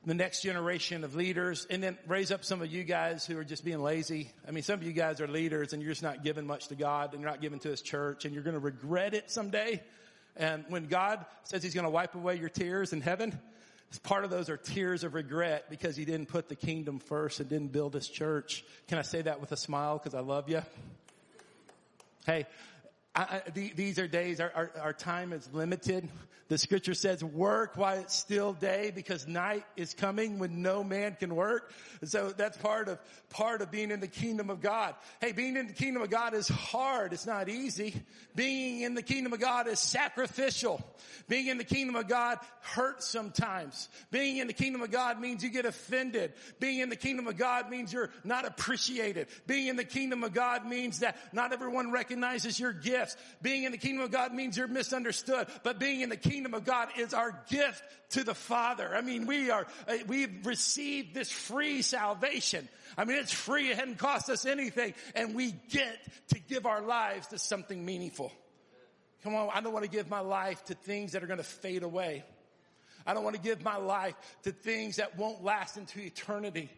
the 0.05 0.13
next 0.13 0.41
generation 0.41 1.03
of 1.03 1.15
leaders 1.15 1.65
and 1.69 1.81
then 1.81 1.97
raise 2.07 2.31
up 2.31 2.45
some 2.45 2.61
of 2.61 2.71
you 2.71 2.83
guys 2.83 3.25
who 3.25 3.37
are 3.37 3.43
just 3.43 3.65
being 3.65 3.81
lazy. 3.81 4.31
I 4.47 4.51
mean, 4.51 4.63
some 4.63 4.79
of 4.79 4.83
you 4.83 4.93
guys 4.93 5.19
are 5.19 5.27
leaders 5.27 5.73
and 5.73 5.81
you're 5.81 5.91
just 5.91 6.03
not 6.03 6.23
giving 6.23 6.45
much 6.45 6.67
to 6.67 6.75
God 6.75 7.13
and 7.13 7.21
you're 7.21 7.29
not 7.29 7.41
giving 7.41 7.59
to 7.59 7.69
his 7.69 7.81
church 7.81 8.25
and 8.25 8.33
you're 8.33 8.43
going 8.43 8.53
to 8.53 8.59
regret 8.59 9.13
it 9.13 9.31
someday. 9.31 9.81
And 10.37 10.65
when 10.69 10.85
God 10.85 11.25
says 11.45 11.63
he's 11.63 11.73
going 11.73 11.85
to 11.85 11.89
wipe 11.89 12.13
away 12.13 12.37
your 12.37 12.49
tears 12.49 12.93
in 12.93 13.01
heaven, 13.01 13.39
part 14.03 14.23
of 14.23 14.29
those 14.29 14.49
are 14.49 14.57
tears 14.57 15.03
of 15.03 15.15
regret 15.15 15.69
because 15.69 15.95
he 15.95 16.05
didn't 16.05 16.27
put 16.27 16.49
the 16.49 16.55
kingdom 16.55 16.99
first 16.99 17.39
and 17.39 17.49
didn't 17.49 17.71
build 17.71 17.93
his 17.93 18.07
church. 18.07 18.63
Can 18.87 18.99
I 18.99 19.03
say 19.03 19.23
that 19.23 19.41
with 19.41 19.51
a 19.51 19.57
smile 19.57 19.97
because 19.97 20.13
I 20.13 20.19
love 20.19 20.49
you? 20.49 20.61
Hey, 22.25 22.45
I, 23.15 23.21
I, 23.21 23.49
these 23.51 23.97
are 23.97 24.07
days, 24.07 24.39
our, 24.39 24.51
our, 24.53 24.71
our 24.81 24.93
time 24.93 25.31
is 25.31 25.47
limited. 25.53 26.09
The 26.47 26.59
scripture 26.59 26.93
says 26.93 27.23
work 27.23 27.75
while 27.75 27.97
it's 27.97 28.15
still 28.15 28.53
day 28.53 28.91
because 28.93 29.25
night 29.25 29.65
is 29.75 29.95
coming 29.95 30.37
when 30.37 30.61
no 30.61 30.83
man 30.83 31.15
can 31.19 31.33
work. 31.33 31.71
So 32.03 32.33
that's 32.37 32.55
part 32.57 32.87
of, 32.87 32.99
part 33.29 33.63
of 33.63 33.71
being 33.71 33.89
in 33.89 33.99
the 33.99 34.07
kingdom 34.07 34.51
of 34.51 34.61
God. 34.61 34.93
Hey, 35.19 35.31
being 35.31 35.57
in 35.57 35.65
the 35.65 35.73
kingdom 35.73 36.03
of 36.03 36.11
God 36.11 36.35
is 36.35 36.47
hard. 36.47 37.13
It's 37.13 37.25
not 37.25 37.49
easy. 37.49 37.99
Being 38.35 38.81
in 38.81 38.93
the 38.93 39.01
kingdom 39.01 39.33
of 39.33 39.39
God 39.39 39.67
is 39.67 39.79
sacrificial. 39.79 40.85
Being 41.27 41.47
in 41.47 41.57
the 41.57 41.63
kingdom 41.63 41.95
of 41.95 42.07
God 42.07 42.37
hurts 42.61 43.07
sometimes. 43.07 43.89
Being 44.11 44.37
in 44.37 44.45
the 44.45 44.53
kingdom 44.53 44.83
of 44.83 44.91
God 44.91 45.19
means 45.19 45.43
you 45.43 45.49
get 45.49 45.65
offended. 45.65 46.33
Being 46.59 46.79
in 46.81 46.89
the 46.89 46.95
kingdom 46.95 47.25
of 47.25 47.37
God 47.37 47.71
means 47.71 47.91
you're 47.91 48.11
not 48.23 48.45
appreciated. 48.45 49.29
Being 49.47 49.67
in 49.67 49.77
the 49.77 49.83
kingdom 49.83 50.23
of 50.23 50.33
God 50.33 50.67
means 50.67 50.99
that 50.99 51.17
not 51.33 51.53
everyone 51.53 51.91
recognizes 51.91 52.59
your 52.59 52.73
gifts. 53.05 53.17
Being 53.41 53.63
in 53.63 53.71
the 53.71 53.77
kingdom 53.77 54.03
of 54.03 54.11
God 54.11 54.33
means 54.33 54.57
you're 54.57 54.67
misunderstood. 54.67 55.47
But 55.63 55.79
being 55.79 56.01
in 56.01 56.09
the 56.09 56.17
kingdom 56.17 56.53
of 56.53 56.65
God 56.65 56.89
is 56.97 57.13
our 57.13 57.39
gift 57.49 57.83
to 58.11 58.23
the 58.23 58.33
Father. 58.33 58.95
I 58.95 59.01
mean, 59.01 59.25
we 59.25 59.49
are, 59.51 59.65
uh, 59.87 59.97
we've 60.07 60.45
received 60.45 61.13
this 61.13 61.31
free 61.31 61.81
salvation. 61.81 62.67
I 62.97 63.05
mean, 63.05 63.17
it's 63.17 63.33
free. 63.33 63.69
It 63.69 63.77
hadn't 63.77 63.97
cost 63.97 64.29
us 64.29 64.45
anything. 64.45 64.93
And 65.15 65.35
we 65.35 65.51
get 65.69 65.97
to 66.29 66.39
give 66.39 66.65
our 66.65 66.81
lives 66.81 67.27
to 67.27 67.39
something 67.39 67.83
meaningful. 67.83 68.31
Come 69.23 69.35
on. 69.35 69.49
I 69.53 69.61
don't 69.61 69.73
want 69.73 69.85
to 69.85 69.91
give 69.91 70.09
my 70.09 70.19
life 70.19 70.63
to 70.65 70.75
things 70.75 71.13
that 71.13 71.23
are 71.23 71.27
going 71.27 71.37
to 71.37 71.43
fade 71.43 71.83
away. 71.83 72.23
I 73.07 73.13
don't 73.13 73.23
want 73.23 73.35
to 73.35 73.41
give 73.41 73.63
my 73.63 73.77
life 73.77 74.15
to 74.43 74.51
things 74.51 74.95
that 74.95 75.17
won't 75.17 75.43
last 75.43 75.77
into 75.77 75.99
eternity. 75.99 76.69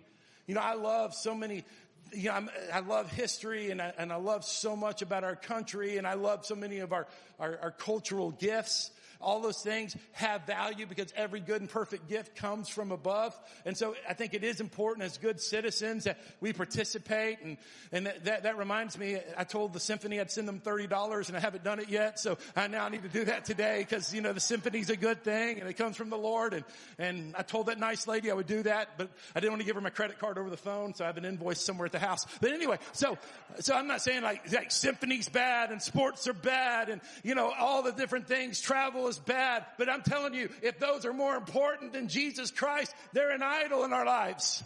You 0.46 0.56
know, 0.56 0.62
I 0.62 0.76
love 0.76 1.14
so 1.14 1.36
many 1.36 1.66
you 2.14 2.30
know, 2.30 2.36
I'm, 2.36 2.50
i 2.74 2.80
love 2.80 3.12
history 3.12 3.72
and 3.72 3.82
I, 3.82 3.94
and 3.98 4.12
I 4.12 4.16
love 4.18 4.44
so 4.44 4.76
much 4.76 5.02
about 5.02 5.24
our 5.24 5.36
country 5.36 5.98
and 5.98 6.08
I 6.08 6.14
love 6.14 6.46
so 6.46 6.56
many 6.56 6.80
of 6.80 6.94
our, 6.94 7.08
our, 7.40 7.60
our 7.62 7.72
cultural 7.72 8.32
gifts. 8.32 8.92
All 9.22 9.42
those 9.42 9.62
things 9.62 9.96
have 10.14 10.46
value 10.46 10.86
because 10.86 11.14
every 11.16 11.40
good 11.40 11.62
and 11.62 11.70
perfect 11.70 12.08
gift 12.08 12.36
comes 12.36 12.70
from 12.70 12.92
above. 12.92 13.38
And 13.66 13.76
so 13.76 13.96
I 14.08 14.14
think 14.14 14.34
it 14.34 14.44
is 14.44 14.60
important 14.60 15.06
as 15.06 15.18
good 15.18 15.42
citizens 15.42 16.04
that 16.04 16.20
we 16.40 16.54
participate. 16.54 17.40
And, 17.44 17.58
and 17.92 18.06
that, 18.06 18.26
that, 18.26 18.44
that 18.44 18.58
reminds 18.58 18.98
me, 18.98 19.20
I 19.38 19.44
told 19.44 19.74
the 19.74 19.80
symphony 19.80 20.20
I'd 20.20 20.32
send 20.32 20.48
them 20.48 20.60
$30 20.60 21.28
and 21.28 21.38
I 21.38 21.40
haven't 21.40 21.64
done 21.64 21.80
it 21.80 21.90
yet. 21.90 22.20
So 22.20 22.38
I 22.56 22.68
now 22.68 22.88
need 22.90 23.04
to 23.04 23.10
do 23.10 23.26
that 23.26 23.46
today 23.46 23.80
because, 23.80 24.14
you 24.14 24.22
know, 24.22 24.34
the 24.34 24.40
symphony's 24.40 24.90
a 24.90 24.98
good 24.98 25.24
thing 25.24 25.60
and 25.60 25.70
it 25.70 25.74
comes 25.74 25.98
from 25.98 26.10
the 26.10 26.18
Lord. 26.18 26.54
And, 26.54 26.66
and 27.00 27.36
I 27.36 27.42
told 27.42 27.68
that 27.68 27.80
nice 27.80 28.08
lady 28.08 28.30
I 28.30 28.34
would 28.34 28.48
do 28.48 28.64
that, 28.64 28.98
but 28.98 29.10
I 29.36 29.40
didn't 29.40 29.54
want 29.54 29.62
to 29.62 29.66
give 29.66 29.76
her 29.76 29.82
my 29.82 29.90
credit 29.90 30.20
card 30.20 30.38
over 30.38 30.50
the 30.50 30.58
phone. 30.58 30.94
So 30.94 31.04
I 31.04 31.08
have 31.08 31.18
an 31.18 31.26
invoice 31.26 31.62
somewhere 31.62 31.88
at 31.88 31.92
the 31.92 32.00
house. 32.00 32.26
But 32.40 32.52
anyway, 32.52 32.78
so, 32.94 33.18
so 33.60 33.76
I'm 33.76 33.88
not 33.88 34.02
saying 34.02 34.22
like, 34.22 34.52
like 34.52 34.72
symphony's 34.72 35.30
bad 35.30 35.72
and 35.72 35.82
sports 35.82 36.28
are 36.28 36.34
bad 36.34 36.90
and, 36.90 37.02
you 37.24 37.36
know, 37.36 37.52
all 37.58 37.82
the 37.82 37.92
different 37.92 38.28
things, 38.28 38.62
travel 38.62 39.07
is 39.08 39.20
bad, 39.20 39.66
but 39.78 39.90
I'm 39.90 40.02
telling 40.02 40.34
you, 40.34 40.50
if 40.62 40.80
those 40.80 41.06
are 41.06 41.14
more 41.14 41.36
important 41.36 41.94
than 41.94 42.08
Jesus 42.08 42.52
Christ, 42.52 42.94
they're 43.14 43.32
an 43.32 43.44
idol 43.44 43.84
in 43.84 43.94
our 43.94 44.06
lives. 44.06 44.64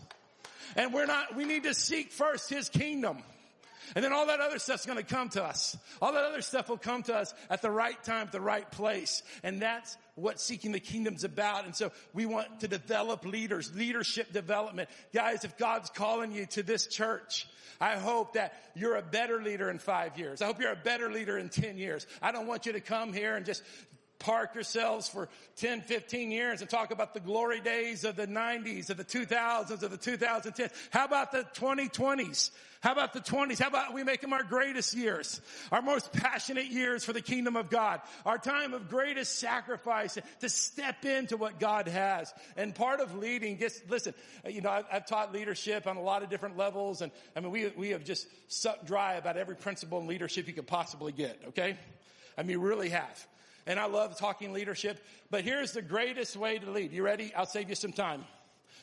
And 0.75 0.93
we're 0.93 1.05
not, 1.05 1.35
we 1.35 1.45
need 1.45 1.63
to 1.63 1.73
seek 1.73 2.11
first 2.11 2.49
His 2.49 2.69
kingdom. 2.69 3.17
And 3.95 4.05
then 4.05 4.13
all 4.13 4.27
that 4.27 4.39
other 4.39 4.59
stuff's 4.59 4.85
gonna 4.85 5.03
come 5.03 5.29
to 5.29 5.43
us. 5.43 5.77
All 6.01 6.13
that 6.13 6.23
other 6.23 6.41
stuff 6.41 6.69
will 6.69 6.77
come 6.77 7.03
to 7.03 7.15
us 7.15 7.33
at 7.49 7.61
the 7.61 7.71
right 7.71 8.01
time, 8.03 8.27
at 8.27 8.31
the 8.31 8.41
right 8.41 8.69
place. 8.71 9.21
And 9.43 9.61
that's 9.61 9.97
what 10.15 10.39
seeking 10.39 10.71
the 10.71 10.79
kingdom's 10.79 11.23
about. 11.23 11.65
And 11.65 11.75
so 11.75 11.91
we 12.13 12.25
want 12.25 12.61
to 12.61 12.67
develop 12.67 13.25
leaders, 13.25 13.73
leadership 13.75 14.31
development. 14.31 14.89
Guys, 15.13 15.43
if 15.43 15.57
God's 15.57 15.89
calling 15.89 16.31
you 16.31 16.45
to 16.47 16.63
this 16.63 16.87
church, 16.87 17.47
I 17.81 17.95
hope 17.95 18.33
that 18.33 18.53
you're 18.75 18.95
a 18.95 19.01
better 19.01 19.41
leader 19.41 19.69
in 19.69 19.79
five 19.79 20.17
years. 20.17 20.41
I 20.41 20.45
hope 20.45 20.59
you're 20.59 20.71
a 20.71 20.75
better 20.75 21.11
leader 21.11 21.37
in 21.37 21.49
10 21.49 21.77
years. 21.77 22.05
I 22.21 22.31
don't 22.31 22.45
want 22.45 22.67
you 22.67 22.73
to 22.73 22.79
come 22.79 23.11
here 23.11 23.35
and 23.35 23.45
just 23.45 23.63
park 24.21 24.53
yourselves 24.53 25.07
for 25.07 25.27
10, 25.57 25.81
15 25.81 26.31
years 26.31 26.61
and 26.61 26.69
talk 26.69 26.91
about 26.91 27.13
the 27.13 27.19
glory 27.19 27.59
days 27.59 28.05
of 28.05 28.15
the 28.15 28.27
90s, 28.27 28.89
of 28.89 28.97
the 28.97 29.03
2000s, 29.03 29.83
of 29.83 29.91
the 29.91 29.97
2010s. 29.97 30.71
How 30.91 31.05
about 31.05 31.31
the 31.31 31.43
2020s? 31.55 32.51
How 32.81 32.93
about 32.93 33.13
the 33.13 33.19
20s? 33.19 33.59
How 33.59 33.67
about 33.67 33.93
we 33.93 34.03
make 34.03 34.21
them 34.21 34.33
our 34.33 34.43
greatest 34.43 34.95
years? 34.95 35.41
Our 35.71 35.81
most 35.81 36.13
passionate 36.13 36.67
years 36.67 37.03
for 37.03 37.13
the 37.13 37.21
kingdom 37.21 37.55
of 37.55 37.69
God. 37.69 38.01
Our 38.25 38.37
time 38.37 38.73
of 38.73 38.89
greatest 38.89 39.39
sacrifice 39.39 40.17
to 40.39 40.49
step 40.49 41.03
into 41.05 41.37
what 41.37 41.59
God 41.59 41.87
has. 41.87 42.33
And 42.55 42.73
part 42.73 42.99
of 42.99 43.15
leading, 43.15 43.59
just 43.59 43.89
listen, 43.89 44.13
you 44.47 44.61
know, 44.61 44.69
I've, 44.69 44.85
I've 44.91 45.05
taught 45.05 45.33
leadership 45.33 45.85
on 45.85 45.97
a 45.97 46.01
lot 46.01 46.23
of 46.23 46.29
different 46.29 46.57
levels 46.57 47.01
and 47.01 47.11
I 47.35 47.39
mean, 47.39 47.51
we, 47.51 47.67
we 47.75 47.89
have 47.89 48.03
just 48.03 48.27
sucked 48.47 48.85
dry 48.85 49.15
about 49.15 49.37
every 49.37 49.55
principle 49.55 49.99
in 49.99 50.07
leadership 50.07 50.47
you 50.47 50.53
could 50.53 50.67
possibly 50.67 51.11
get, 51.11 51.39
okay? 51.49 51.77
I 52.37 52.43
mean, 52.43 52.59
really 52.59 52.89
have 52.89 53.27
and 53.65 53.79
I 53.79 53.85
love 53.85 54.17
talking 54.17 54.53
leadership. 54.53 55.03
But 55.29 55.43
here's 55.43 55.71
the 55.71 55.81
greatest 55.81 56.35
way 56.35 56.59
to 56.59 56.69
lead. 56.69 56.91
You 56.91 57.03
ready? 57.03 57.33
I'll 57.35 57.45
save 57.45 57.69
you 57.69 57.75
some 57.75 57.93
time. 57.93 58.23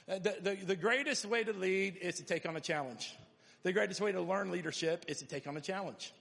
Uh, 0.08 0.18
the, 0.18 0.36
the, 0.40 0.54
the 0.54 0.76
greatest 0.76 1.24
way 1.26 1.44
to 1.44 1.52
lead 1.52 1.96
is 1.96 2.16
to 2.16 2.24
take 2.24 2.48
on 2.48 2.56
a 2.56 2.60
challenge. 2.60 3.14
The 3.62 3.72
greatest 3.72 4.00
way 4.00 4.12
to 4.12 4.20
learn 4.20 4.50
leadership 4.50 5.04
is 5.08 5.18
to 5.18 5.26
take 5.26 5.46
on 5.46 5.56
a 5.56 5.60
challenge. 5.60 6.12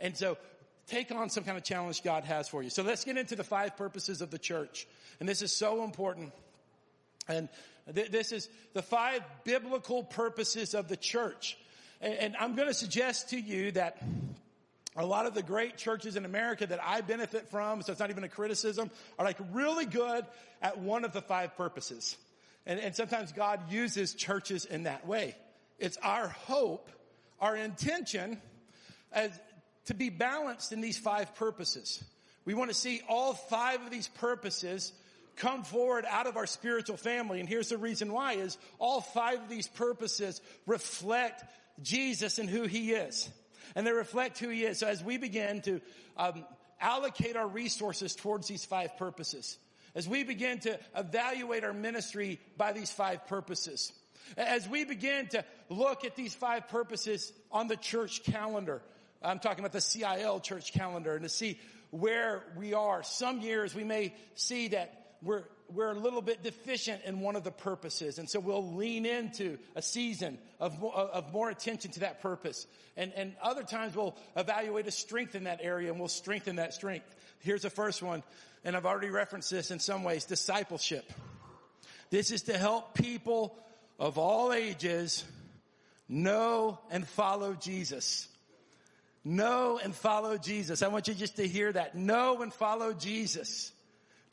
And 0.00 0.16
so 0.16 0.38
take 0.86 1.12
on 1.12 1.30
some 1.30 1.44
kind 1.44 1.58
of 1.58 1.64
challenge 1.64 2.02
God 2.02 2.24
has 2.24 2.48
for 2.48 2.62
you. 2.62 2.70
So 2.70 2.82
let's 2.82 3.04
get 3.04 3.16
into 3.16 3.36
the 3.36 3.44
five 3.44 3.76
purposes 3.76 4.22
of 4.22 4.30
the 4.30 4.38
church. 4.38 4.86
And 5.20 5.28
this 5.28 5.42
is 5.42 5.52
so 5.52 5.84
important. 5.84 6.32
And 7.28 7.48
th- 7.94 8.10
this 8.10 8.32
is 8.32 8.48
the 8.72 8.82
five 8.82 9.22
biblical 9.44 10.04
purposes 10.04 10.74
of 10.74 10.88
the 10.88 10.96
church. 10.96 11.58
And, 12.00 12.14
and 12.14 12.36
I'm 12.38 12.54
going 12.54 12.68
to 12.68 12.74
suggest 12.74 13.30
to 13.30 13.40
you 13.40 13.72
that 13.72 14.02
a 14.96 15.06
lot 15.06 15.26
of 15.26 15.34
the 15.34 15.42
great 15.42 15.76
churches 15.76 16.16
in 16.16 16.24
America 16.24 16.66
that 16.66 16.80
I 16.82 17.00
benefit 17.00 17.48
from, 17.48 17.82
so 17.82 17.90
it's 17.90 18.00
not 18.00 18.10
even 18.10 18.24
a 18.24 18.28
criticism, 18.28 18.90
are 19.18 19.24
like 19.24 19.38
really 19.52 19.86
good 19.86 20.24
at 20.62 20.78
one 20.78 21.04
of 21.04 21.12
the 21.12 21.22
five 21.22 21.56
purposes. 21.56 22.16
And, 22.64 22.78
and 22.78 22.94
sometimes 22.94 23.32
God 23.32 23.72
uses 23.72 24.14
churches 24.14 24.64
in 24.64 24.84
that 24.84 25.06
way. 25.06 25.34
It's 25.78 25.96
our 25.98 26.28
hope, 26.28 26.88
our 27.40 27.56
intention 27.56 28.40
as 29.12 29.30
to 29.86 29.94
be 29.94 30.10
balanced 30.10 30.72
in 30.72 30.80
these 30.80 30.96
five 30.96 31.34
purposes. 31.34 32.02
We 32.44 32.54
want 32.54 32.70
to 32.70 32.76
see 32.76 33.02
all 33.08 33.34
five 33.34 33.82
of 33.82 33.90
these 33.90 34.08
purposes 34.08 34.92
come 35.36 35.64
forward 35.64 36.04
out 36.08 36.28
of 36.28 36.36
our 36.36 36.46
spiritual 36.46 36.96
family. 36.96 37.40
And 37.40 37.48
here's 37.48 37.68
the 37.68 37.78
reason 37.78 38.12
why 38.12 38.34
is 38.34 38.56
all 38.78 39.00
five 39.00 39.40
of 39.40 39.48
these 39.48 39.66
purposes 39.66 40.40
reflect 40.66 41.42
Jesus 41.82 42.38
and 42.38 42.48
who 42.48 42.62
he 42.62 42.92
is 42.92 43.28
and 43.74 43.86
they 43.86 43.92
reflect 43.92 44.38
who 44.38 44.48
he 44.48 44.64
is. 44.64 44.78
So 44.78 44.86
as 44.86 45.02
we 45.02 45.16
begin 45.16 45.62
to 45.62 45.80
um, 46.16 46.44
allocate 46.80 47.36
our 47.36 47.46
resources 47.46 48.14
towards 48.14 48.48
these 48.48 48.64
five 48.64 48.96
purposes, 48.96 49.58
as 49.94 50.08
we 50.08 50.24
begin 50.24 50.58
to 50.60 50.78
evaluate 50.96 51.64
our 51.64 51.72
ministry 51.72 52.40
by 52.56 52.72
these 52.72 52.90
five 52.90 53.26
purposes, 53.26 53.92
as 54.36 54.68
we 54.68 54.84
begin 54.84 55.28
to 55.28 55.44
look 55.68 56.04
at 56.04 56.16
these 56.16 56.34
five 56.34 56.68
purposes 56.68 57.32
on 57.52 57.68
the 57.68 57.76
church 57.76 58.24
calendar, 58.24 58.82
I'm 59.22 59.38
talking 59.38 59.60
about 59.60 59.72
the 59.72 59.80
CIL 59.80 60.40
church 60.40 60.72
calendar 60.72 61.14
and 61.14 61.22
to 61.22 61.28
see 61.28 61.58
where 61.90 62.42
we 62.56 62.74
are. 62.74 63.02
Some 63.02 63.40
years 63.40 63.74
we 63.74 63.84
may 63.84 64.14
see 64.34 64.68
that 64.68 65.16
we're, 65.22 65.44
we're 65.72 65.90
a 65.90 65.98
little 65.98 66.22
bit 66.22 66.42
deficient 66.42 67.02
in 67.04 67.20
one 67.20 67.36
of 67.36 67.44
the 67.44 67.50
purposes. 67.50 68.18
And 68.18 68.28
so 68.28 68.40
we'll 68.40 68.74
lean 68.74 69.06
into 69.06 69.58
a 69.74 69.82
season 69.82 70.38
of 70.60 70.78
more, 70.78 70.96
uh, 70.96 71.06
of 71.06 71.32
more 71.32 71.50
attention 71.50 71.90
to 71.92 72.00
that 72.00 72.20
purpose. 72.20 72.66
And, 72.96 73.12
and 73.14 73.34
other 73.42 73.62
times 73.62 73.96
we'll 73.96 74.16
evaluate 74.36 74.86
a 74.86 74.90
strength 74.90 75.34
in 75.34 75.44
that 75.44 75.60
area 75.62 75.90
and 75.90 75.98
we'll 75.98 76.08
strengthen 76.08 76.56
that 76.56 76.74
strength. 76.74 77.06
Here's 77.40 77.62
the 77.62 77.70
first 77.70 78.02
one. 78.02 78.22
And 78.64 78.76
I've 78.76 78.86
already 78.86 79.10
referenced 79.10 79.50
this 79.50 79.70
in 79.70 79.78
some 79.78 80.04
ways, 80.04 80.24
discipleship. 80.24 81.10
This 82.10 82.30
is 82.30 82.42
to 82.42 82.56
help 82.56 82.94
people 82.94 83.58
of 83.98 84.18
all 84.18 84.52
ages 84.52 85.24
know 86.08 86.78
and 86.90 87.06
follow 87.06 87.54
Jesus. 87.54 88.28
Know 89.24 89.80
and 89.82 89.94
follow 89.94 90.36
Jesus. 90.36 90.82
I 90.82 90.88
want 90.88 91.08
you 91.08 91.14
just 91.14 91.36
to 91.36 91.48
hear 91.48 91.72
that. 91.72 91.94
Know 91.94 92.42
and 92.42 92.52
follow 92.52 92.92
Jesus. 92.92 93.72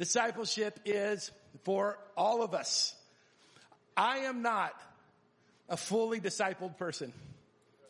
Discipleship 0.02 0.80
is 0.84 1.30
for 1.64 1.96
all 2.18 2.42
of 2.42 2.56
us. 2.56 2.96
I 3.96 4.22
am 4.22 4.42
not 4.42 4.74
a 5.70 5.78
fully 5.78 6.20
discipled 6.20 6.76
person. 6.76 7.14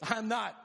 I'm 0.04 0.28
not. 0.28 0.62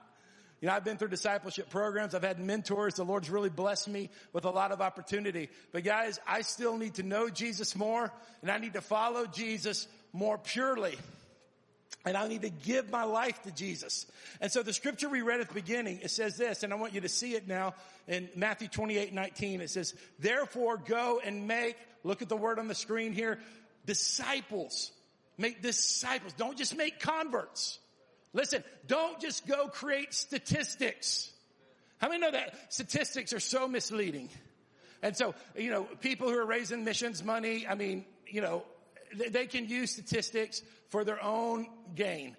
You 0.61 0.67
know, 0.67 0.75
I've 0.75 0.83
been 0.83 0.97
through 0.97 1.11
discipleship 1.11 1.71
programs. 1.71 2.17
I've 2.17 2.25
had 2.25 2.41
mentors. 2.41 2.95
The 2.95 3.05
Lord's 3.05 3.31
really 3.31 3.49
blessed 3.49 3.87
me 3.87 4.11
with 4.33 4.45
a 4.45 4.51
lot 4.51 4.73
of 4.73 4.81
opportunity. 4.81 5.49
But 5.71 5.85
guys, 5.85 6.19
I 6.27 6.43
still 6.43 6.79
need 6.79 6.95
to 6.95 7.05
know 7.05 7.29
Jesus 7.29 7.77
more 7.77 8.13
and 8.43 8.51
I 8.51 8.59
need 8.59 8.73
to 8.73 8.81
follow 8.81 9.27
Jesus 9.27 9.87
more 10.13 10.39
purely 10.39 10.97
and 12.05 12.16
I 12.16 12.29
need 12.29 12.42
to 12.42 12.51
give 12.51 12.90
my 12.90 13.03
life 13.03 13.42
to 13.42 13.51
Jesus. 13.51 14.07
And 14.40 14.51
so 14.51 14.62
the 14.62 14.72
scripture 14.72 15.09
we 15.09 15.22
read 15.22 15.40
at 15.40 15.49
the 15.49 15.55
beginning, 15.55 16.01
it 16.03 16.11
says 16.11 16.37
this, 16.37 16.62
and 16.62 16.72
I 16.72 16.77
want 16.77 16.94
you 16.94 17.01
to 17.01 17.09
see 17.09 17.35
it 17.35 17.49
now 17.49 17.75
in 18.07 18.29
Matthew 18.37 18.68
28, 18.68 19.12
19. 19.12 19.61
It 19.61 19.70
says, 19.70 19.92
therefore 20.20 20.77
go 20.77 21.20
and 21.25 21.49
make, 21.49 21.77
look 22.05 22.22
at 22.22 22.29
the 22.29 22.37
word 22.37 22.61
on 22.61 22.68
the 22.68 22.75
screen 22.77 23.12
here, 23.12 23.40
disciples. 23.87 24.92
Make 25.37 25.62
disciples. 25.62 26.33
Don't 26.35 26.57
just 26.57 26.77
make 26.77 27.01
converts. 27.01 27.81
Listen, 28.33 28.62
don't 28.87 29.20
just 29.20 29.46
go 29.46 29.68
create 29.68 30.14
statistics. 30.14 31.31
How 31.99 32.09
many 32.09 32.20
know 32.20 32.31
that 32.31 32.72
statistics 32.72 33.33
are 33.33 33.40
so 33.40 33.66
misleading? 33.66 34.29
And 35.03 35.16
so, 35.16 35.35
you 35.57 35.70
know, 35.70 35.85
people 36.01 36.29
who 36.29 36.38
are 36.38 36.46
raising 36.46 36.85
missions 36.85 37.25
money, 37.25 37.66
I 37.68 37.75
mean, 37.75 38.05
you 38.27 38.40
know, 38.40 38.64
they 39.14 39.47
can 39.47 39.69
use 39.69 39.92
statistics 39.92 40.62
for 40.88 41.05
their 41.05 41.23
own 41.23 41.69
gain. 41.95 42.37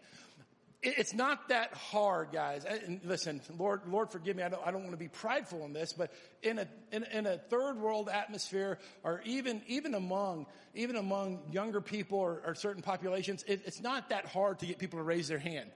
It's 0.83 1.13
not 1.13 1.49
that 1.49 1.73
hard, 1.73 2.29
guys. 2.31 2.63
And 2.63 3.01
listen, 3.03 3.41
Lord, 3.57 3.81
Lord, 3.87 4.11
forgive 4.11 4.35
me. 4.35 4.43
I 4.43 4.49
don't, 4.49 4.61
I 4.65 4.71
don't 4.71 4.81
want 4.81 4.91
to 4.91 4.97
be 4.97 5.07
prideful 5.07 5.65
in 5.65 5.73
this, 5.73 5.91
but 5.91 6.13
in 6.43 6.59
a, 6.59 6.67
in, 6.91 7.03
in 7.05 7.25
a 7.25 7.37
third 7.37 7.79
world 7.79 8.09
atmosphere, 8.09 8.77
or 9.03 9.21
even, 9.25 9.63
even 9.67 9.95
among, 9.95 10.45
even 10.75 10.95
among 10.95 11.39
younger 11.51 11.81
people 11.81 12.19
or, 12.19 12.41
or 12.45 12.53
certain 12.53 12.83
populations, 12.83 13.43
it, 13.47 13.63
it's 13.65 13.81
not 13.81 14.09
that 14.09 14.27
hard 14.27 14.59
to 14.59 14.67
get 14.67 14.77
people 14.77 14.99
to 14.99 15.03
raise 15.03 15.27
their 15.27 15.39
hand. 15.39 15.71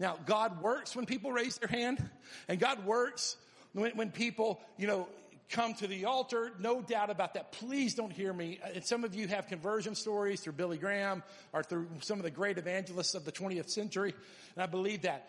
Now, 0.00 0.18
God 0.24 0.62
works 0.62 0.96
when 0.96 1.04
people 1.04 1.30
raise 1.30 1.58
their 1.58 1.68
hand, 1.68 2.02
and 2.48 2.58
God 2.58 2.86
works 2.86 3.36
when, 3.74 3.94
when 3.94 4.10
people, 4.10 4.60
you 4.78 4.86
know, 4.86 5.06
come 5.50 5.74
to 5.74 5.86
the 5.86 6.06
altar. 6.06 6.52
No 6.58 6.80
doubt 6.80 7.10
about 7.10 7.34
that. 7.34 7.52
Please 7.52 7.94
don't 7.94 8.12
hear 8.12 8.32
me. 8.32 8.58
And 8.64 8.78
uh, 8.78 8.80
some 8.80 9.04
of 9.04 9.14
you 9.14 9.28
have 9.28 9.46
conversion 9.46 9.94
stories 9.94 10.40
through 10.40 10.54
Billy 10.54 10.78
Graham 10.78 11.22
or 11.52 11.62
through 11.62 11.88
some 12.00 12.18
of 12.18 12.24
the 12.24 12.30
great 12.30 12.58
evangelists 12.58 13.14
of 13.14 13.24
the 13.24 13.32
20th 13.32 13.70
century. 13.70 14.14
And 14.54 14.62
I 14.62 14.66
believe 14.66 15.02
that. 15.02 15.28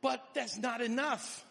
But 0.00 0.22
that's 0.34 0.58
not 0.58 0.80
enough. 0.80 1.44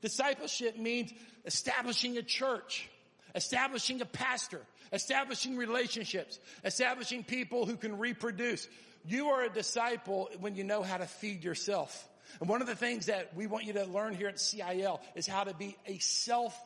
Discipleship 0.00 0.78
means 0.78 1.12
establishing 1.44 2.16
a 2.16 2.22
church, 2.22 2.88
establishing 3.34 4.00
a 4.00 4.06
pastor, 4.06 4.60
establishing 4.92 5.56
relationships, 5.56 6.38
establishing 6.64 7.24
people 7.24 7.66
who 7.66 7.76
can 7.76 7.98
reproduce. 7.98 8.66
You 9.06 9.28
are 9.28 9.42
a 9.42 9.50
disciple 9.50 10.30
when 10.40 10.54
you 10.56 10.64
know 10.64 10.82
how 10.82 10.96
to 10.96 11.06
feed 11.06 11.44
yourself. 11.44 12.08
And 12.38 12.48
one 12.48 12.60
of 12.60 12.66
the 12.66 12.76
things 12.76 13.06
that 13.06 13.34
we 13.34 13.46
want 13.46 13.64
you 13.64 13.72
to 13.74 13.84
learn 13.84 14.14
here 14.14 14.28
at 14.28 14.40
CIL 14.40 15.00
is 15.14 15.26
how 15.26 15.44
to 15.44 15.54
be 15.54 15.76
a 15.86 15.98
self 15.98 16.58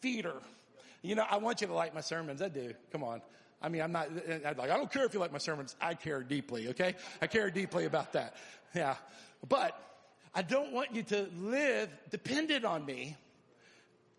feeder. 0.00 0.34
You 1.02 1.14
know, 1.14 1.24
I 1.28 1.36
want 1.38 1.60
you 1.60 1.66
to 1.66 1.72
like 1.72 1.94
my 1.94 2.00
sermons. 2.00 2.42
I 2.42 2.48
do. 2.48 2.74
Come 2.92 3.04
on. 3.04 3.22
I 3.60 3.68
mean, 3.68 3.82
I'm 3.82 3.92
not, 3.92 4.08
i 4.28 4.52
like, 4.52 4.70
I 4.70 4.76
don't 4.76 4.92
care 4.92 5.04
if 5.04 5.14
you 5.14 5.20
like 5.20 5.32
my 5.32 5.38
sermons. 5.38 5.74
I 5.80 5.94
care 5.94 6.22
deeply, 6.22 6.68
okay? 6.68 6.94
I 7.20 7.26
care 7.26 7.50
deeply 7.50 7.84
about 7.84 8.12
that. 8.12 8.36
Yeah. 8.74 8.96
But 9.48 9.80
I 10.34 10.42
don't 10.42 10.72
want 10.72 10.94
you 10.94 11.02
to 11.04 11.28
live 11.38 11.88
dependent 12.10 12.64
on 12.64 12.84
me. 12.84 13.16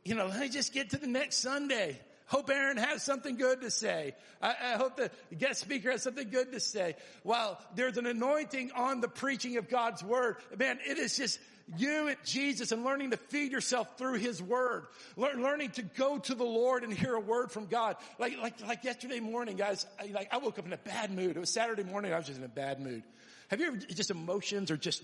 You 0.03 0.15
know, 0.15 0.27
let 0.27 0.39
me 0.39 0.49
just 0.49 0.73
get 0.73 0.91
to 0.91 0.97
the 0.97 1.07
next 1.07 1.37
Sunday. 1.37 1.99
Hope 2.25 2.49
Aaron 2.49 2.77
has 2.77 3.01
something 3.01 3.37
good 3.37 3.61
to 3.61 3.71
say. 3.71 4.15
I, 4.41 4.49
I, 4.49 4.77
hope 4.77 4.97
the 4.97 5.09
guest 5.35 5.61
speaker 5.61 5.89
has 5.89 6.03
something 6.03 6.29
good 6.29 6.51
to 6.51 6.59
say. 6.59 6.95
While 7.23 7.59
there's 7.75 7.97
an 7.97 8.05
anointing 8.05 8.71
on 8.75 9.01
the 9.01 9.07
preaching 9.07 9.57
of 9.57 9.67
God's 9.67 10.03
word, 10.03 10.37
man, 10.57 10.79
it 10.87 10.99
is 10.99 11.17
just, 11.17 11.39
you 11.77 12.07
at 12.07 12.23
Jesus 12.23 12.71
and 12.71 12.83
learning 12.83 13.11
to 13.11 13.17
feed 13.17 13.51
yourself 13.51 13.97
through 13.97 14.15
His 14.15 14.41
Word. 14.41 14.87
learning 15.15 15.71
to 15.71 15.83
go 15.83 16.17
to 16.17 16.35
the 16.35 16.43
Lord 16.43 16.83
and 16.83 16.93
hear 16.93 17.13
a 17.13 17.19
word 17.19 17.51
from 17.51 17.65
God. 17.67 17.97
Like, 18.17 18.37
like, 18.37 18.65
like 18.65 18.83
yesterday 18.83 19.19
morning, 19.19 19.57
guys, 19.57 19.85
I, 19.99 20.07
like 20.07 20.33
I 20.33 20.37
woke 20.37 20.59
up 20.59 20.65
in 20.65 20.73
a 20.73 20.77
bad 20.77 21.11
mood. 21.11 21.35
It 21.35 21.39
was 21.39 21.53
Saturday 21.53 21.83
morning. 21.83 22.13
I 22.13 22.17
was 22.17 22.27
just 22.27 22.39
in 22.39 22.45
a 22.45 22.49
bad 22.49 22.79
mood. 22.79 23.03
Have 23.49 23.59
you 23.59 23.67
ever 23.67 23.77
just 23.77 24.11
emotions 24.11 24.71
are 24.71 24.77
just 24.77 25.03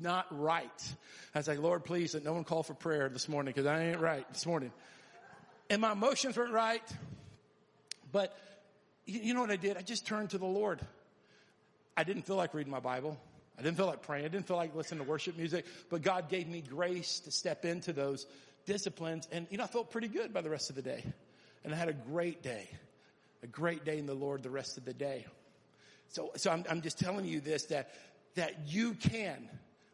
not 0.00 0.26
right? 0.30 0.94
I 1.34 1.38
was 1.38 1.48
like, 1.48 1.58
Lord, 1.58 1.84
please 1.84 2.14
let 2.14 2.24
no 2.24 2.32
one 2.32 2.44
call 2.44 2.62
for 2.62 2.74
prayer 2.74 3.08
this 3.08 3.28
morning 3.28 3.52
because 3.54 3.66
I 3.66 3.84
ain't 3.84 4.00
right 4.00 4.26
this 4.32 4.46
morning. 4.46 4.72
And 5.68 5.80
my 5.80 5.92
emotions 5.92 6.36
weren't 6.36 6.52
right. 6.52 6.82
But 8.12 8.36
you, 9.04 9.20
you 9.20 9.34
know 9.34 9.40
what 9.40 9.50
I 9.50 9.56
did? 9.56 9.76
I 9.76 9.82
just 9.82 10.06
turned 10.06 10.30
to 10.30 10.38
the 10.38 10.46
Lord. 10.46 10.80
I 11.96 12.04
didn't 12.04 12.22
feel 12.22 12.36
like 12.36 12.54
reading 12.54 12.70
my 12.70 12.80
Bible. 12.80 13.18
I 13.58 13.62
didn't 13.62 13.76
feel 13.76 13.86
like 13.86 14.02
praying. 14.02 14.24
I 14.24 14.28
didn't 14.28 14.46
feel 14.46 14.56
like 14.56 14.74
listening 14.74 15.04
to 15.04 15.10
worship 15.10 15.36
music, 15.36 15.64
but 15.88 16.02
God 16.02 16.28
gave 16.28 16.46
me 16.46 16.60
grace 16.60 17.20
to 17.20 17.30
step 17.30 17.64
into 17.64 17.92
those 17.92 18.26
disciplines. 18.66 19.26
And, 19.32 19.46
you 19.50 19.58
know, 19.58 19.64
I 19.64 19.68
felt 19.68 19.90
pretty 19.90 20.08
good 20.08 20.32
by 20.32 20.42
the 20.42 20.50
rest 20.50 20.68
of 20.70 20.76
the 20.76 20.82
day. 20.82 21.02
And 21.64 21.74
I 21.74 21.76
had 21.76 21.88
a 21.88 21.94
great 21.94 22.42
day, 22.42 22.68
a 23.42 23.46
great 23.46 23.84
day 23.84 23.98
in 23.98 24.06
the 24.06 24.14
Lord 24.14 24.42
the 24.42 24.50
rest 24.50 24.76
of 24.76 24.84
the 24.84 24.92
day. 24.92 25.26
So, 26.08 26.30
so 26.36 26.50
I'm, 26.50 26.64
I'm 26.68 26.82
just 26.82 26.98
telling 26.98 27.24
you 27.24 27.40
this, 27.40 27.64
that, 27.66 27.90
that 28.34 28.68
you 28.68 28.92
can 28.94 29.48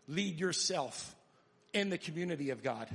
lead 0.09 0.39
yourself 0.39 1.15
in 1.73 1.89
the 1.89 1.99
community 1.99 2.51
of 2.51 2.63
God. 2.63 2.89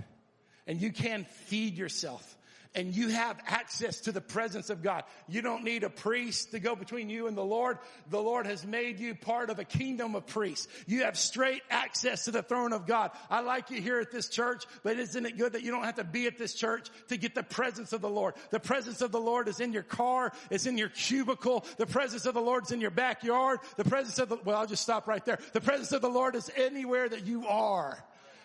And 0.68 0.82
you 0.82 0.92
can 0.92 1.26
feed 1.26 1.78
yourself 1.78 2.37
and 2.78 2.96
you 2.96 3.08
have 3.08 3.40
access 3.48 4.02
to 4.02 4.12
the 4.12 4.22
presence 4.22 4.70
of 4.70 4.84
God. 4.84 5.04
You 5.28 5.42
don't 5.42 5.64
need 5.64 5.84
a 5.84 5.90
priest 5.90 6.52
to 6.52 6.60
go 6.60 6.76
between 6.76 7.10
you 7.10 7.26
and 7.26 7.36
the 7.36 7.44
Lord. 7.44 7.80
The 8.12 8.22
Lord 8.22 8.46
has 8.46 8.68
made 8.68 9.00
you 9.00 9.16
part 9.16 9.50
of 9.50 9.58
a 9.58 9.64
kingdom 9.64 10.14
of 10.14 10.28
priests. 10.28 10.68
You 10.86 11.02
have 11.02 11.18
straight 11.18 11.64
access 11.72 12.26
to 12.26 12.32
the 12.32 12.44
throne 12.44 12.74
of 12.74 12.86
God. 12.86 13.10
I 13.32 13.40
like 13.40 13.72
you 13.72 13.82
here 13.82 14.00
at 14.00 14.12
this 14.12 14.30
church, 14.30 14.64
but 14.84 15.00
isn't 15.00 15.26
it 15.26 15.40
good 15.40 15.54
that 15.54 15.64
you 15.64 15.72
don't 15.72 15.86
have 15.86 15.96
to 15.96 16.04
be 16.04 16.28
at 16.28 16.38
this 16.38 16.54
church 16.54 16.90
to 17.08 17.18
get 17.18 17.34
the 17.34 17.42
presence 17.42 17.94
of 17.94 18.02
the 18.02 18.10
Lord? 18.10 18.36
The 18.52 18.60
presence 18.60 19.02
of 19.02 19.12
the 19.12 19.20
Lord 19.20 19.48
is 19.48 19.60
in 19.60 19.74
your 19.74 19.82
car. 19.82 20.32
It's 20.52 20.68
in 20.68 20.78
your 20.78 20.90
cubicle. 20.90 21.66
The 21.78 21.88
presence 21.88 22.28
of 22.28 22.36
the 22.36 22.42
Lord 22.42 22.66
is 22.66 22.72
in 22.72 22.80
your 22.80 22.92
backyard. 22.92 23.58
The 23.78 23.86
presence 23.86 24.20
of 24.20 24.30
the, 24.30 24.38
well, 24.46 24.56
I'll 24.56 24.68
just 24.68 24.84
stop 24.84 25.08
right 25.08 25.26
there. 25.26 25.40
The 25.54 25.62
presence 25.62 25.94
of 25.94 26.04
the 26.04 26.10
Lord 26.10 26.36
is 26.36 26.52
anywhere 26.56 27.10
that 27.10 27.26
you 27.26 27.48
are. 27.48 27.98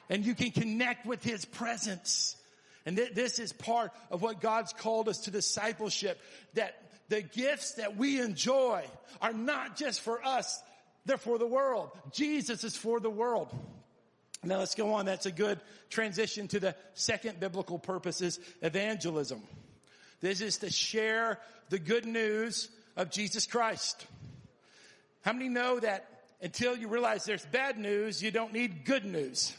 And 0.09 0.25
you 0.25 0.35
can 0.35 0.53
connect 0.53 1.05
with 1.05 1.23
His 1.23 1.45
presence. 1.45 2.37
And 2.85 2.97
th- 2.97 3.15
this 3.15 3.39
is 3.39 3.53
part 3.53 3.93
of 4.11 4.23
what 4.23 4.41
God's 4.41 4.73
called 4.73 5.09
us 5.09 5.19
to 5.21 5.31
discipleship, 5.31 6.21
that 6.55 6.75
the 7.09 7.23
gifts 7.23 7.75
that 7.75 7.97
we 7.97 8.21
enjoy 8.21 8.85
are 9.21 9.33
not 9.33 9.77
just 9.77 10.01
for 10.01 10.25
us, 10.25 10.63
they're 11.05 11.17
for 11.17 11.39
the 11.39 11.47
world. 11.47 11.91
Jesus 12.13 12.65
is 12.65 12.77
for 12.77 13.01
the 13.01 13.11
world. 13.11 13.55
Now 14.45 14.59
let's 14.59 14.75
go 14.75 14.95
on. 14.95 15.07
That's 15.07 15.27
a 15.27 15.33
good 15.33 15.61
transition 15.89 16.49
to 16.49 16.61
the 16.61 16.75
second 16.95 17.39
biblical 17.39 17.79
purpose 17.79 18.21
is 18.21 18.41
evangelism. 18.61 19.43
This 20.21 20.41
is 20.41 20.59
to 20.59 20.71
share 20.71 21.39
the 21.69 21.79
good 21.79 22.07
news 22.07 22.69
of 22.97 23.11
Jesus 23.11 23.47
Christ. 23.47 24.07
How 25.23 25.33
many 25.33 25.49
know 25.49 25.79
that 25.79 26.09
until 26.41 26.77
you 26.77 26.89
realize 26.89 27.25
there's 27.25 27.47
bad 27.47 27.79
news, 27.79 28.23
you 28.23 28.31
don't 28.31 28.53
need 28.53 28.85
good 28.85 29.05
news? 29.05 29.53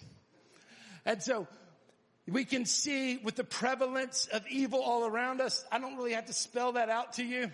And 1.05 1.23
so 1.23 1.47
we 2.27 2.45
can 2.45 2.65
see 2.65 3.17
with 3.17 3.35
the 3.35 3.43
prevalence 3.43 4.27
of 4.31 4.47
evil 4.47 4.81
all 4.81 5.05
around 5.05 5.41
us, 5.41 5.65
I 5.71 5.79
don't 5.79 5.97
really 5.97 6.13
have 6.13 6.25
to 6.27 6.33
spell 6.33 6.73
that 6.73 6.89
out 6.89 7.13
to 7.13 7.23
you, 7.23 7.51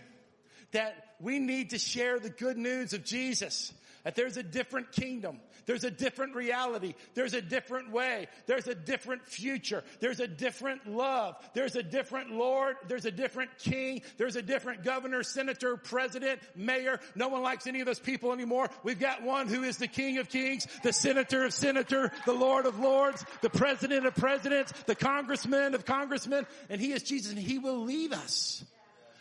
that 0.71 1.15
we 1.19 1.39
need 1.39 1.71
to 1.71 1.79
share 1.79 2.19
the 2.19 2.29
good 2.29 2.57
news 2.57 2.93
of 2.93 3.03
Jesus. 3.03 3.73
That 4.03 4.15
there's 4.15 4.37
a 4.37 4.43
different 4.43 4.91
kingdom. 4.91 5.39
There's 5.69 5.83
a 5.83 5.91
different 5.91 6.33
reality. 6.33 6.95
There's 7.13 7.35
a 7.35 7.43
different 7.43 7.91
way. 7.91 8.27
There's 8.47 8.67
a 8.67 8.73
different 8.73 9.27
future. 9.27 9.83
There's 9.99 10.19
a 10.19 10.27
different 10.27 10.87
love. 10.87 11.35
There's 11.53 11.75
a 11.75 11.83
different 11.83 12.31
Lord. 12.31 12.77
There's 12.87 13.05
a 13.05 13.11
different 13.11 13.51
king. 13.59 14.01
There's 14.17 14.35
a 14.35 14.41
different 14.41 14.83
governor, 14.83 15.21
senator, 15.21 15.77
president, 15.77 16.39
mayor. 16.55 16.99
No 17.13 17.27
one 17.27 17.43
likes 17.43 17.67
any 17.67 17.81
of 17.81 17.85
those 17.85 17.99
people 17.99 18.33
anymore. 18.33 18.71
We've 18.81 18.99
got 18.99 19.21
one 19.21 19.47
who 19.47 19.61
is 19.61 19.77
the 19.77 19.87
king 19.87 20.17
of 20.17 20.27
kings, 20.27 20.65
the 20.81 20.91
senator 20.91 21.45
of 21.45 21.53
senator, 21.53 22.11
the 22.25 22.33
lord 22.33 22.65
of 22.65 22.79
lords, 22.79 23.23
the 23.43 23.51
president 23.51 24.07
of 24.07 24.15
presidents, 24.15 24.73
the 24.87 24.95
congressman 24.95 25.75
of 25.75 25.85
congressmen, 25.85 26.47
and 26.71 26.81
he 26.81 26.93
is 26.93 27.03
Jesus 27.03 27.31
and 27.31 27.39
he 27.39 27.59
will 27.59 27.83
lead 27.83 28.11
us. 28.11 28.65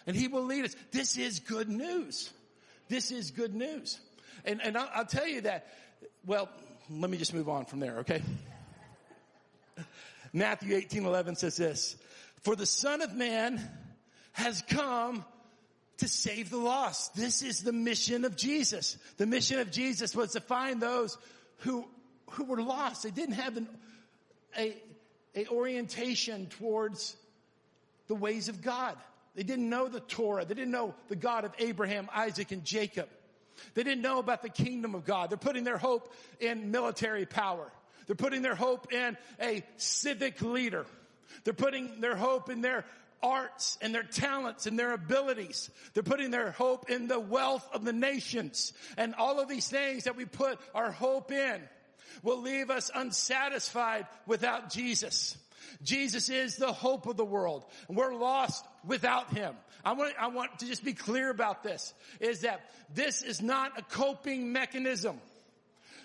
And 0.07 0.17
he 0.17 0.29
will 0.29 0.45
lead 0.45 0.65
us. 0.65 0.75
This 0.93 1.19
is 1.19 1.41
good 1.41 1.69
news. 1.69 2.33
This 2.89 3.11
is 3.11 3.33
good 3.33 3.55
news. 3.55 4.01
And, 4.47 4.63
and 4.63 4.79
I'll, 4.79 4.89
I'll 4.95 5.05
tell 5.05 5.27
you 5.27 5.43
that, 5.43 5.67
well, 6.29 6.51
let 6.91 7.11
me 7.11 7.17
just 7.17 7.33
move 7.33 7.49
on 7.49 7.64
from 7.64 7.81
there, 7.81 8.01
okay? 8.01 8.21
Matthew 10.35 10.77
18, 10.77 11.07
11 11.07 11.37
says 11.37 11.57
this, 11.57 11.97
for 12.43 12.55
the 12.55 12.67
son 12.67 13.01
of 13.01 13.14
man 13.14 13.59
has 14.33 14.62
come 14.69 15.25
to 15.97 16.07
save 16.07 16.51
the 16.51 16.59
lost. 16.59 17.17
This 17.17 17.41
is 17.41 17.62
the 17.62 17.73
mission 17.73 18.27
of 18.27 18.37
Jesus. 18.37 18.99
The 19.17 19.27
mission 19.27 19.59
of 19.59 19.71
Jesus 19.71 20.14
was 20.14 20.33
to 20.33 20.41
find 20.41 20.83
those 20.83 21.17
who, 21.61 21.87
who 22.33 22.45
were 22.45 22.61
lost. 22.61 23.05
They 23.05 23.11
didn't 23.11 23.37
have 23.37 23.57
an, 23.57 23.69
a, 24.57 24.77
a 25.35 25.47
orientation 25.47 26.47
towards 26.49 27.17
the 28.07 28.14
ways 28.14 28.51
of 28.51 28.61
God. 28.61 28.97
They 29.35 29.45
didn't 29.45 29.71
know 29.71 29.88
the 29.88 30.01
Torah. 30.01 30.45
They 30.45 30.55
didn't 30.55 30.73
know 30.73 30.95
the 31.09 31.17
God 31.17 31.47
of 31.47 31.53
Abraham, 31.59 32.11
Isaac, 32.14 32.53
and 32.53 32.64
Jacob. 32.64 33.09
They 33.75 33.83
didn't 33.83 34.03
know 34.03 34.18
about 34.18 34.42
the 34.42 34.49
kingdom 34.49 34.94
of 34.94 35.05
God. 35.05 35.31
They're 35.31 35.38
putting 35.38 35.64
their 35.64 35.79
hope 35.79 36.12
in 36.40 36.71
military 36.71 37.27
power. 37.27 37.71
They're 38.07 38.16
putting 38.16 38.42
their 38.42 38.55
hope 38.55 38.92
in 38.92 39.16
a 39.40 39.62
civic 39.77 40.40
leader. 40.40 40.87
They're 41.44 41.55
putting 41.55 42.01
their 42.01 42.16
hope 42.16 42.51
in 42.51 42.61
their 42.61 42.85
arts 43.23 43.79
and 43.81 43.94
their 43.94 44.03
talents 44.03 44.66
and 44.66 44.79
their 44.79 44.92
abilities. 44.92 45.71
They're 45.92 46.03
putting 46.03 46.31
their 46.31 46.53
hope 46.53 46.90
in 46.90 47.09
the 47.09 47.21
wealth 47.21 47.68
of 47.73 47.85
the 47.85 47.92
nations. 47.92 48.73
And 48.97 49.14
all 49.14 49.40
of 49.40 49.49
these 49.49 49.68
things 49.68 50.05
that 50.05 50.16
we 50.16 50.25
put 50.25 50.59
our 50.75 50.90
hope 50.90 51.33
in 51.33 51.61
will 52.23 52.40
leave 52.40 52.71
us 52.71 52.90
unsatisfied 52.94 54.07
without 54.27 54.71
Jesus. 54.71 55.37
Jesus 55.83 56.28
is 56.28 56.57
the 56.57 56.72
hope 56.72 57.07
of 57.07 57.16
the 57.16 57.24
world. 57.24 57.64
We're 57.88 58.14
lost 58.14 58.64
without 58.85 59.33
Him. 59.33 59.54
I 59.85 59.92
want, 59.92 60.14
I 60.18 60.28
want 60.28 60.59
to 60.59 60.66
just 60.66 60.85
be 60.85 60.92
clear 60.92 61.31
about 61.31 61.62
this, 61.62 61.94
is 62.20 62.40
that 62.40 62.61
this 62.94 63.22
is 63.22 63.40
not 63.40 63.78
a 63.78 63.83
coping 63.83 64.52
mechanism. 64.52 65.20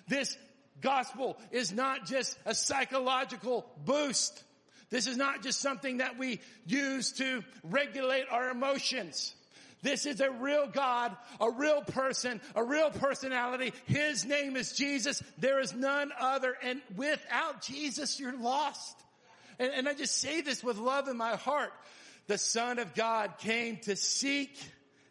This 0.07 0.37
gospel 0.81 1.37
is 1.51 1.71
not 1.71 2.05
just 2.05 2.37
a 2.45 2.53
psychological 2.53 3.65
boost. 3.85 4.43
This 4.89 5.07
is 5.07 5.17
not 5.17 5.41
just 5.41 5.59
something 5.59 5.97
that 5.97 6.19
we 6.19 6.39
use 6.67 7.13
to 7.13 7.43
regulate 7.63 8.25
our 8.29 8.49
emotions. 8.49 9.33
This 9.81 10.05
is 10.05 10.21
a 10.21 10.31
real 10.31 10.67
God, 10.67 11.15
a 11.41 11.51
real 11.51 11.81
person, 11.81 12.39
a 12.55 12.63
real 12.63 12.89
personality. 12.89 13.73
His 13.85 14.23
name 14.23 14.55
is 14.55 14.71
Jesus. 14.71 15.21
There 15.37 15.59
is 15.59 15.73
none 15.73 16.11
other. 16.17 16.55
And 16.63 16.81
without 16.95 17.61
Jesus, 17.61 18.19
you're 18.19 18.37
lost. 18.37 19.02
And, 19.59 19.71
and 19.73 19.89
I 19.89 19.93
just 19.93 20.17
say 20.17 20.41
this 20.41 20.63
with 20.63 20.77
love 20.77 21.07
in 21.07 21.17
my 21.17 21.35
heart. 21.35 21.73
The 22.27 22.37
Son 22.37 22.79
of 22.79 22.93
God 22.93 23.37
came 23.39 23.77
to 23.81 23.95
seek 23.95 24.57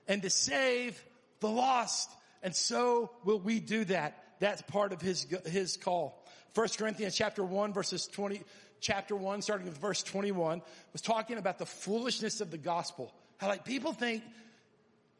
and 0.08 0.22
to 0.22 0.30
save 0.30 1.02
the 1.40 1.48
lost. 1.48 2.10
And 2.42 2.54
so 2.54 3.10
will 3.24 3.38
we 3.38 3.60
do 3.60 3.84
that. 3.84 4.18
That's 4.40 4.62
part 4.62 4.92
of 4.92 5.00
his, 5.00 5.26
his 5.46 5.76
call. 5.76 6.24
1 6.54 6.68
Corinthians 6.76 7.14
chapter 7.14 7.44
1 7.44 7.72
verses 7.72 8.06
20, 8.08 8.42
chapter 8.80 9.14
1 9.16 9.42
starting 9.42 9.66
with 9.66 9.78
verse 9.78 10.02
21 10.02 10.62
was 10.92 11.00
talking 11.00 11.38
about 11.38 11.58
the 11.58 11.66
foolishness 11.66 12.40
of 12.40 12.50
the 12.50 12.58
gospel. 12.58 13.14
How 13.38 13.48
like 13.48 13.64
people 13.64 13.92
think 13.92 14.22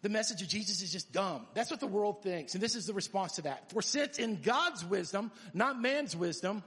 the 0.02 0.08
message 0.08 0.42
of 0.42 0.48
Jesus 0.48 0.82
is 0.82 0.90
just 0.90 1.12
dumb. 1.12 1.46
That's 1.54 1.70
what 1.70 1.78
the 1.78 1.86
world 1.86 2.22
thinks. 2.22 2.54
And 2.54 2.62
this 2.62 2.74
is 2.74 2.86
the 2.86 2.92
response 2.92 3.36
to 3.36 3.42
that. 3.42 3.70
For 3.70 3.82
since 3.82 4.18
in 4.18 4.42
God's 4.42 4.84
wisdom, 4.84 5.30
not 5.54 5.80
man's 5.80 6.16
wisdom, 6.16 6.64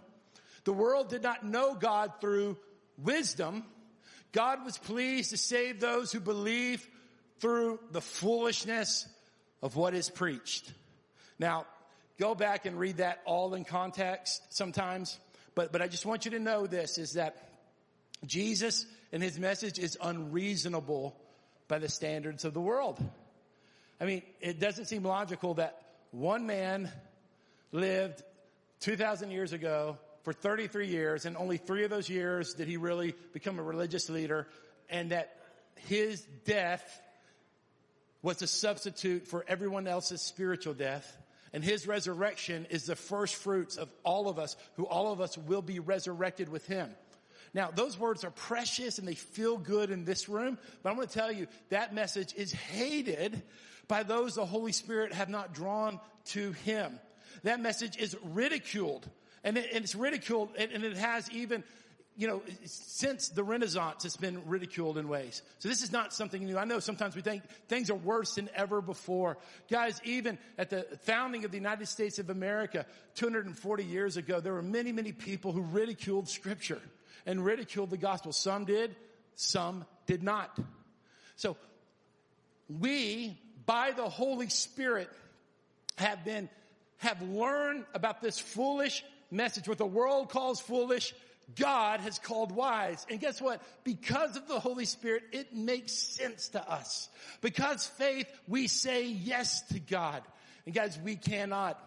the 0.65 0.73
world 0.73 1.09
did 1.09 1.23
not 1.23 1.45
know 1.45 1.75
God 1.75 2.13
through 2.19 2.57
wisdom, 2.97 3.63
God 4.31 4.65
was 4.65 4.77
pleased 4.77 5.29
to 5.29 5.37
save 5.37 5.79
those 5.79 6.11
who 6.11 6.19
believe 6.19 6.85
through 7.39 7.79
the 7.91 8.01
foolishness 8.01 9.07
of 9.61 9.75
what 9.75 9.93
is 9.93 10.09
preached. 10.09 10.71
Now, 11.39 11.65
go 12.19 12.35
back 12.35 12.65
and 12.65 12.77
read 12.77 12.97
that 12.97 13.21
all 13.25 13.53
in 13.53 13.63
context 13.63 14.41
sometimes, 14.49 15.17
but, 15.53 15.71
but 15.71 15.81
I 15.81 15.87
just 15.87 16.05
want 16.05 16.25
you 16.25 16.31
to 16.31 16.39
know 16.39 16.67
this 16.67 16.97
is 16.97 17.13
that 17.13 17.49
Jesus 18.25 18.85
and 19.11 19.21
his 19.21 19.39
message 19.39 19.79
is 19.79 19.97
unreasonable 20.01 21.15
by 21.67 21.79
the 21.79 21.89
standards 21.89 22.45
of 22.45 22.53
the 22.53 22.61
world. 22.61 23.03
I 23.99 24.05
mean, 24.05 24.23
it 24.41 24.59
doesn't 24.59 24.85
seem 24.85 25.03
logical 25.03 25.55
that 25.55 25.79
one 26.11 26.45
man 26.47 26.91
lived 27.71 28.23
2,000 28.81 29.31
years 29.31 29.53
ago 29.53 29.97
for 30.25 30.33
33 30.33 30.87
years, 30.87 31.25
and 31.25 31.37
only 31.37 31.57
three 31.57 31.83
of 31.83 31.91
those 31.91 32.09
years 32.09 32.55
did 32.55 32.67
he 32.67 32.77
really 32.77 33.13
become 33.31 33.59
a 33.59 33.63
religious 33.63 34.09
leader, 34.09 34.47
and 34.89 35.11
that 35.11 35.37
his 35.87 36.21
death 36.45 36.83
was 38.23 38.41
a 38.41 38.47
substitute 38.47 39.27
for 39.27 39.45
everyone 39.47 39.87
else's 39.87 40.21
spiritual 40.21 40.73
death. 40.73 41.15
And 41.53 41.63
his 41.63 41.87
resurrection 41.87 42.65
is 42.71 42.87
the 42.87 42.95
first 42.95 43.35
fruits 43.35 43.77
of 43.77 43.87
all 44.03 44.27
of 44.27 44.39
us, 44.39 44.57
who 44.77 44.87
all 44.87 45.13
of 45.13 45.21
us 45.21 45.37
will 45.37 45.61
be 45.61 45.79
resurrected 45.79 46.49
with 46.49 46.65
him. 46.65 46.89
Now, 47.53 47.69
those 47.69 47.97
words 47.97 48.25
are 48.25 48.31
precious 48.31 48.97
and 48.97 49.07
they 49.07 49.13
feel 49.13 49.57
good 49.57 49.91
in 49.91 50.05
this 50.05 50.27
room, 50.27 50.57
but 50.81 50.89
I'm 50.89 50.95
going 50.95 51.07
to 51.07 51.13
tell 51.13 51.31
you 51.31 51.45
that 51.69 51.93
message 51.93 52.33
is 52.33 52.51
hated 52.51 53.43
by 53.87 54.01
those 54.01 54.33
the 54.33 54.45
Holy 54.45 54.71
Spirit 54.71 55.13
have 55.13 55.29
not 55.29 55.53
drawn 55.53 55.99
to 56.25 56.51
him. 56.51 56.99
That 57.43 57.59
message 57.59 57.95
is 57.97 58.17
ridiculed 58.23 59.07
and, 59.45 59.57
it, 59.57 59.69
and 59.73 59.85
it's 59.85 59.95
ridiculed 59.95 60.49
and, 60.57 60.71
and 60.71 60.83
it 60.83 60.97
has 60.97 61.31
even 61.31 61.63
you 62.17 62.27
know, 62.29 62.41
since 62.63 63.27
the 63.27 63.43
Renaissance, 63.43 64.05
it's 64.05 64.15
been 64.15 64.41
ridiculed 64.45 64.97
in 64.97 65.09
ways. 65.09 65.41
So 65.59 65.67
this 65.67 65.83
is 65.83 65.91
not 65.91 66.13
something 66.13 66.45
new. 66.45 66.57
I 66.57 66.63
know 66.63 66.79
sometimes 66.79 67.13
we 67.13 67.21
think 67.21 67.43
things 67.67 67.89
are 67.89 67.95
worse 67.95 68.35
than 68.35 68.49
ever 68.55 68.81
before. 68.81 69.37
Guys, 69.69 69.99
even 70.05 70.37
at 70.57 70.69
the 70.69 70.87
founding 71.01 71.43
of 71.43 71.51
the 71.51 71.57
United 71.57 71.87
States 71.87 72.17
of 72.17 72.29
America 72.29 72.85
240 73.15 73.83
years 73.83 74.15
ago, 74.15 74.39
there 74.39 74.53
were 74.53 74.61
many, 74.61 74.93
many 74.93 75.11
people 75.11 75.51
who 75.51 75.61
ridiculed 75.61 76.29
scripture 76.29 76.81
and 77.25 77.43
ridiculed 77.43 77.89
the 77.89 77.97
gospel. 77.97 78.31
Some 78.31 78.63
did, 78.63 78.95
some 79.35 79.83
did 80.05 80.23
not. 80.23 80.57
So 81.35 81.57
we 82.69 83.37
by 83.65 83.91
the 83.91 84.07
Holy 84.07 84.47
Spirit 84.47 85.09
have 85.97 86.23
been, 86.23 86.49
have 86.97 87.21
learned 87.21 87.85
about 87.93 88.21
this 88.21 88.39
foolish 88.39 89.03
message. 89.35 89.67
What 89.67 89.77
the 89.77 89.85
world 89.85 90.29
calls 90.29 90.59
foolish, 90.59 91.13
God 91.55 91.99
has 91.99 92.17
called 92.19 92.51
wise. 92.51 93.05
And 93.09 93.19
guess 93.19 93.41
what? 93.41 93.61
Because 93.83 94.35
of 94.35 94.47
the 94.47 94.59
Holy 94.59 94.85
Spirit, 94.85 95.23
it 95.31 95.55
makes 95.55 95.93
sense 95.93 96.49
to 96.49 96.69
us. 96.69 97.09
Because 97.41 97.85
faith, 97.85 98.27
we 98.47 98.67
say 98.67 99.05
yes 99.05 99.61
to 99.69 99.79
God. 99.79 100.23
And 100.65 100.73
guys, 100.73 100.97
we 101.03 101.15
cannot 101.15 101.79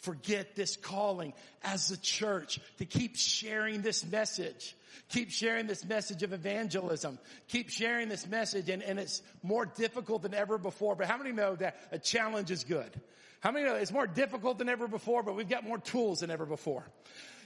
forget 0.00 0.54
this 0.54 0.76
calling 0.76 1.32
as 1.62 1.90
a 1.90 1.96
church 1.96 2.60
to 2.78 2.84
keep 2.84 3.16
sharing 3.16 3.82
this 3.82 4.04
message. 4.04 4.76
Keep 5.08 5.30
sharing 5.30 5.66
this 5.66 5.84
message 5.84 6.22
of 6.22 6.32
evangelism. 6.32 7.18
Keep 7.48 7.70
sharing 7.70 8.08
this 8.08 8.26
message 8.26 8.68
and, 8.68 8.82
and 8.82 8.98
it's 8.98 9.22
more 9.42 9.64
difficult 9.64 10.22
than 10.22 10.34
ever 10.34 10.58
before. 10.58 10.94
But 10.94 11.06
how 11.06 11.16
many 11.16 11.32
know 11.32 11.56
that 11.56 11.78
a 11.90 11.98
challenge 11.98 12.50
is 12.50 12.64
good? 12.64 12.90
How 13.40 13.52
many 13.52 13.66
know 13.66 13.76
it's 13.76 13.92
more 13.92 14.06
difficult 14.06 14.58
than 14.58 14.68
ever 14.68 14.88
before, 14.88 15.22
but 15.22 15.36
we've 15.36 15.48
got 15.48 15.64
more 15.64 15.78
tools 15.78 16.20
than 16.20 16.30
ever 16.30 16.46
before? 16.46 16.84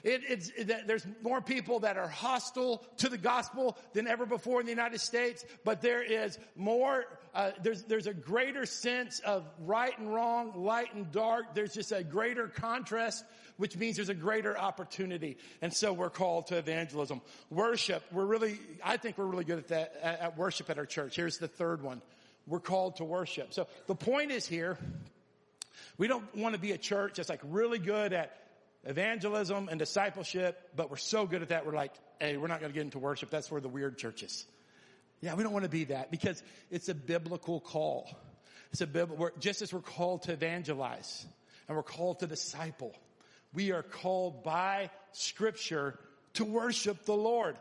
It, 0.03 0.23
it's, 0.29 0.51
it, 0.57 0.87
there's 0.87 1.07
more 1.23 1.41
people 1.41 1.81
that 1.81 1.97
are 1.97 2.09
hostile 2.09 2.85
to 2.99 3.09
the 3.09 3.19
gospel 3.19 3.77
than 3.93 4.09
ever 4.09 4.27
before 4.27 4.59
in 4.59 4.67
the 4.67 4.73
United 4.73 5.01
States, 5.01 5.45
but 5.65 5.81
there 5.81 6.03
is 6.03 6.39
more, 6.57 7.05
uh, 7.35 7.53
there's, 7.63 7.83
there's 7.85 8.09
a 8.09 8.15
greater 8.15 8.67
sense 8.67 9.21
of 9.21 9.47
right 9.61 9.97
and 9.99 10.13
wrong, 10.13 10.65
light 10.65 10.93
and 10.95 11.13
dark. 11.13 11.55
There's 11.55 11.75
just 11.75 11.93
a 11.93 12.03
greater 12.03 12.49
contrast, 12.49 13.25
which 13.59 13.77
means 13.77 13.95
there's 13.95 14.09
a 14.09 14.15
greater 14.15 14.59
opportunity. 14.59 15.37
And 15.61 15.73
so 15.73 15.93
we're 15.93 16.11
called 16.11 16.49
to 16.49 16.57
evangelism. 16.57 17.21
Worship, 17.51 18.03
we're 18.11 18.27
really, 18.27 18.59
I 18.83 18.97
think 18.97 19.19
we're 19.19 19.27
really 19.27 19.45
good 19.45 19.59
at 19.59 19.69
that, 19.69 19.95
at, 20.03 20.21
at 20.21 20.39
worship 20.39 20.69
at 20.69 20.79
our 20.79 20.87
church. 20.87 21.15
Here's 21.15 21.39
the 21.39 21.49
third 21.49 21.81
one. 21.81 22.03
We're 22.49 22.59
called 22.59 22.97
to 22.97 23.05
worship. 23.05 23.55
So 23.55 23.69
the 23.87 23.95
point 23.95 24.33
is 24.33 24.49
here, 24.49 24.79
we 25.99 26.09
don't 26.09 26.35
want 26.37 26.55
to 26.55 26.61
be 26.61 26.73
a 26.73 26.79
church 26.79 27.17
that's 27.17 27.29
like 27.29 27.41
really 27.45 27.79
good 27.79 28.13
at 28.13 28.37
evangelism 28.85 29.69
and 29.69 29.79
discipleship, 29.79 30.71
but 30.77 30.91
we're 30.91 30.97
so 30.97 31.27
good 31.27 31.43
at 31.43 31.51
that, 31.51 31.67
we're 31.67 31.75
like, 31.75 31.93
hey, 32.21 32.37
we're 32.37 32.49
not 32.49 32.61
going 32.61 32.73
to 32.73 32.75
get 32.75 32.83
into 32.83 32.99
worship. 32.99 33.31
That's 33.31 33.51
where 33.51 33.61
the 33.61 33.69
weird 33.69 33.99
church 33.99 34.23
is. 34.23 34.45
Yeah, 35.21 35.35
we 35.35 35.45
don't 35.45 35.53
want 35.53 35.65
to 35.65 35.71
be 35.71 35.85
that 35.85 36.11
because 36.11 36.43
it's 36.71 36.89
a 36.89 36.95
biblical 36.95 37.61
call. 37.61 38.11
It's 38.73 38.81
a 38.81 38.87
biblical, 38.87 39.31
just 39.39 39.63
as 39.63 39.73
we're 39.73 39.81
called 39.81 40.23
to 40.25 40.33
evangelize 40.33 41.25
and 41.69 41.77
we're 41.77 41.83
called 41.85 42.21
to 42.21 42.27
disciple, 42.27 42.93
we 43.55 43.71
are 43.71 43.83
called 43.83 44.43
by 44.43 44.91
scripture 45.13 45.99
to 46.35 46.45
worship 46.45 47.05
the 47.05 47.15
Lord. 47.15 47.57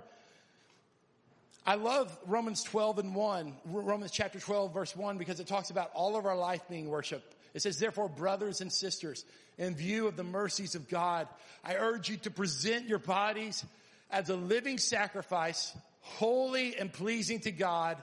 I 1.65 1.76
love 1.76 2.17
Romans 2.26 2.63
12 2.63 3.00
and 3.00 3.13
1, 3.13 3.54
Romans 3.65 4.12
chapter 4.12 4.39
12 4.39 4.74
verse 4.74 4.95
1 4.95 5.19
because 5.19 5.39
it 5.39 5.45
talks 5.45 5.69
about 5.69 5.91
all 5.93 6.17
of 6.17 6.26
our 6.26 6.36
life 6.36 6.62
being 6.67 6.89
worship. 6.89 7.24
It 7.54 7.62
says, 7.62 7.80
therefore, 7.80 8.10
brothers 8.10 8.62
and 8.62 8.72
sisters, 8.72 9.26
in 9.58 9.76
view 9.76 10.08
of 10.08 10.16
the 10.16 10.24
mercies 10.24 10.76
of 10.76 10.90
God, 10.90 11.28
I 11.64 11.76
urge 11.76 12.10
you 12.10 12.18
to 12.18 12.32
present 12.32 12.88
your 12.88 13.00
bodies 13.00 13.64
as 14.10 14.30
a 14.30 14.36
living 14.36 14.78
sacrifice, 14.78 15.76
holy 16.02 16.76
and 16.78 16.92
pleasing 16.92 17.42
to 17.42 17.52
God. 17.52 17.98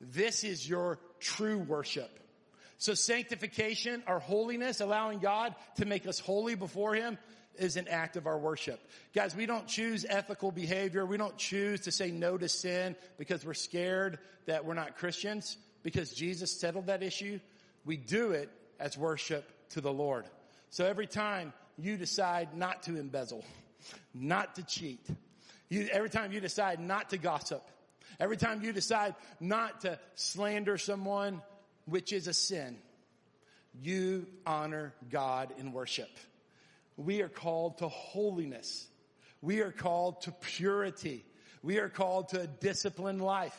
This 0.00 0.44
is 0.44 0.68
your 0.68 0.98
true 1.20 1.58
worship. 1.58 2.10
So 2.78 2.94
sanctification 2.94 4.02
our 4.06 4.18
holiness, 4.18 4.80
allowing 4.80 5.20
God 5.20 5.54
to 5.76 5.84
make 5.84 6.06
us 6.06 6.18
holy 6.18 6.54
before 6.54 6.94
Him 6.94 7.18
is 7.56 7.76
an 7.76 7.86
act 7.88 8.16
of 8.16 8.26
our 8.26 8.38
worship. 8.38 8.80
Guys, 9.14 9.36
we 9.36 9.46
don't 9.46 9.66
choose 9.68 10.06
ethical 10.08 10.50
behavior. 10.50 11.04
We 11.04 11.16
don't 11.16 11.36
choose 11.36 11.82
to 11.82 11.92
say 11.92 12.10
no 12.10 12.38
to 12.38 12.48
sin 12.48 12.96
because 13.18 13.44
we're 13.44 13.54
scared 13.54 14.18
that 14.46 14.64
we're 14.64 14.74
not 14.74 14.96
Christians 14.96 15.56
because 15.82 16.12
Jesus 16.12 16.58
settled 16.58 16.86
that 16.86 17.02
issue. 17.02 17.38
We 17.84 17.96
do 17.96 18.32
it 18.32 18.50
as 18.82 18.98
worship 18.98 19.48
to 19.70 19.80
the 19.80 19.92
Lord. 19.92 20.24
So 20.70 20.84
every 20.84 21.06
time 21.06 21.52
you 21.78 21.96
decide 21.96 22.56
not 22.56 22.82
to 22.84 22.98
embezzle, 22.98 23.44
not 24.12 24.56
to 24.56 24.64
cheat, 24.64 25.06
you, 25.68 25.88
every 25.92 26.10
time 26.10 26.32
you 26.32 26.40
decide 26.40 26.80
not 26.80 27.10
to 27.10 27.18
gossip, 27.18 27.62
every 28.18 28.36
time 28.36 28.62
you 28.62 28.72
decide 28.72 29.14
not 29.40 29.82
to 29.82 29.98
slander 30.16 30.76
someone, 30.76 31.40
which 31.86 32.12
is 32.12 32.26
a 32.26 32.34
sin, 32.34 32.76
you 33.80 34.26
honor 34.44 34.92
God 35.10 35.54
in 35.58 35.72
worship. 35.72 36.10
We 36.96 37.22
are 37.22 37.28
called 37.28 37.78
to 37.78 37.88
holiness. 37.88 38.86
We 39.40 39.60
are 39.60 39.72
called 39.72 40.22
to 40.22 40.32
purity. 40.32 41.24
We 41.62 41.78
are 41.78 41.88
called 41.88 42.30
to 42.30 42.40
a 42.42 42.46
disciplined 42.46 43.22
life. 43.22 43.56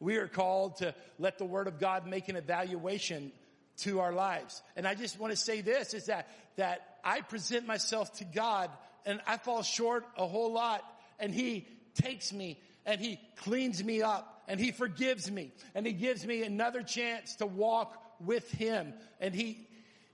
We 0.00 0.16
are 0.16 0.28
called 0.28 0.76
to 0.76 0.94
let 1.18 1.38
the 1.38 1.44
word 1.44 1.68
of 1.68 1.78
God 1.78 2.06
make 2.06 2.28
an 2.28 2.36
evaluation 2.36 3.32
to 3.78 4.00
our 4.00 4.12
lives. 4.12 4.62
And 4.76 4.86
I 4.86 4.94
just 4.94 5.18
want 5.18 5.32
to 5.32 5.36
say 5.36 5.60
this 5.60 5.94
is 5.94 6.06
that, 6.06 6.28
that 6.56 6.98
I 7.04 7.20
present 7.20 7.66
myself 7.66 8.12
to 8.18 8.24
God 8.24 8.70
and 9.06 9.20
I 9.26 9.36
fall 9.36 9.62
short 9.62 10.04
a 10.16 10.26
whole 10.26 10.52
lot 10.52 10.82
and 11.18 11.34
he 11.34 11.66
takes 11.94 12.32
me 12.32 12.58
and 12.86 13.00
he 13.00 13.20
cleans 13.36 13.82
me 13.82 14.02
up 14.02 14.42
and 14.48 14.60
he 14.60 14.72
forgives 14.72 15.30
me 15.30 15.52
and 15.74 15.86
he 15.86 15.92
gives 15.92 16.26
me 16.26 16.42
another 16.42 16.82
chance 16.82 17.36
to 17.36 17.46
walk 17.46 18.00
with 18.20 18.50
him 18.50 18.92
and 19.20 19.34
he, 19.34 19.66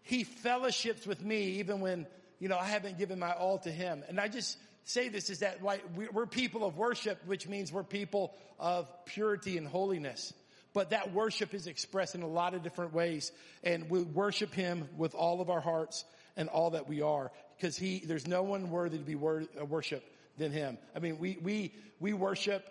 he 0.02 0.24
fellowships 0.24 1.06
with 1.06 1.22
me 1.22 1.58
even 1.58 1.80
when 1.80 2.06
you 2.40 2.48
know, 2.48 2.56
I 2.56 2.64
haven't 2.64 2.98
given 2.98 3.18
my 3.18 3.32
all 3.32 3.58
to 3.58 3.70
him. 3.70 4.02
And 4.08 4.18
I 4.18 4.26
just 4.28 4.58
say 4.84 5.08
this 5.08 5.30
is 5.30 5.40
that 5.40 5.62
why 5.62 5.80
we're 5.94 6.26
people 6.26 6.64
of 6.64 6.76
worship, 6.76 7.20
which 7.26 7.46
means 7.46 7.70
we're 7.70 7.84
people 7.84 8.34
of 8.58 8.88
purity 9.04 9.58
and 9.58 9.68
holiness. 9.68 10.32
But 10.72 10.90
that 10.90 11.12
worship 11.12 11.52
is 11.54 11.66
expressed 11.66 12.14
in 12.14 12.22
a 12.22 12.28
lot 12.28 12.54
of 12.54 12.62
different 12.62 12.92
ways. 12.92 13.32
And 13.64 13.90
we 13.90 14.02
worship 14.02 14.54
him 14.54 14.88
with 14.96 15.14
all 15.14 15.40
of 15.40 15.50
our 15.50 15.60
hearts 15.60 16.04
and 16.36 16.48
all 16.48 16.70
that 16.70 16.88
we 16.88 17.02
are. 17.02 17.32
Because 17.56 17.76
he, 17.76 18.00
there's 18.00 18.26
no 18.26 18.42
one 18.42 18.70
worthy 18.70 18.98
to 18.98 19.04
be 19.04 19.16
wor- 19.16 19.44
uh, 19.60 19.64
worshiped 19.64 20.08
than 20.38 20.52
him. 20.52 20.78
I 20.94 21.00
mean, 21.00 21.18
we, 21.18 21.38
we, 21.42 21.74
we 21.98 22.12
worship 22.12 22.66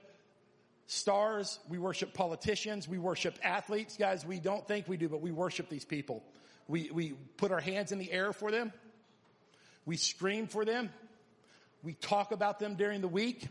stars. 0.88 1.60
We 1.70 1.78
worship 1.78 2.14
politicians. 2.14 2.88
We 2.88 2.98
worship 2.98 3.38
athletes. 3.44 3.98
Guys, 3.98 4.26
we 4.26 4.40
don't 4.40 4.68
think 4.68 4.88
we 4.88 4.98
do, 4.98 5.10
but 5.10 5.22
we 5.22 5.32
worship 5.32 5.70
these 5.70 5.86
people. 5.86 6.24
We, 6.68 6.90
we 6.92 7.14
put 7.38 7.52
our 7.52 7.60
hands 7.60 7.92
in 7.92 8.00
the 8.00 8.12
air 8.12 8.32
for 8.32 8.50
them. 8.50 8.72
We 9.86 9.98
scream 9.98 10.48
for 10.48 10.66
them. 10.66 10.90
We 11.84 11.94
talk 11.94 12.32
about 12.32 12.60
them 12.60 12.76
during 12.76 13.02
the 13.02 13.08
week. 13.08 13.48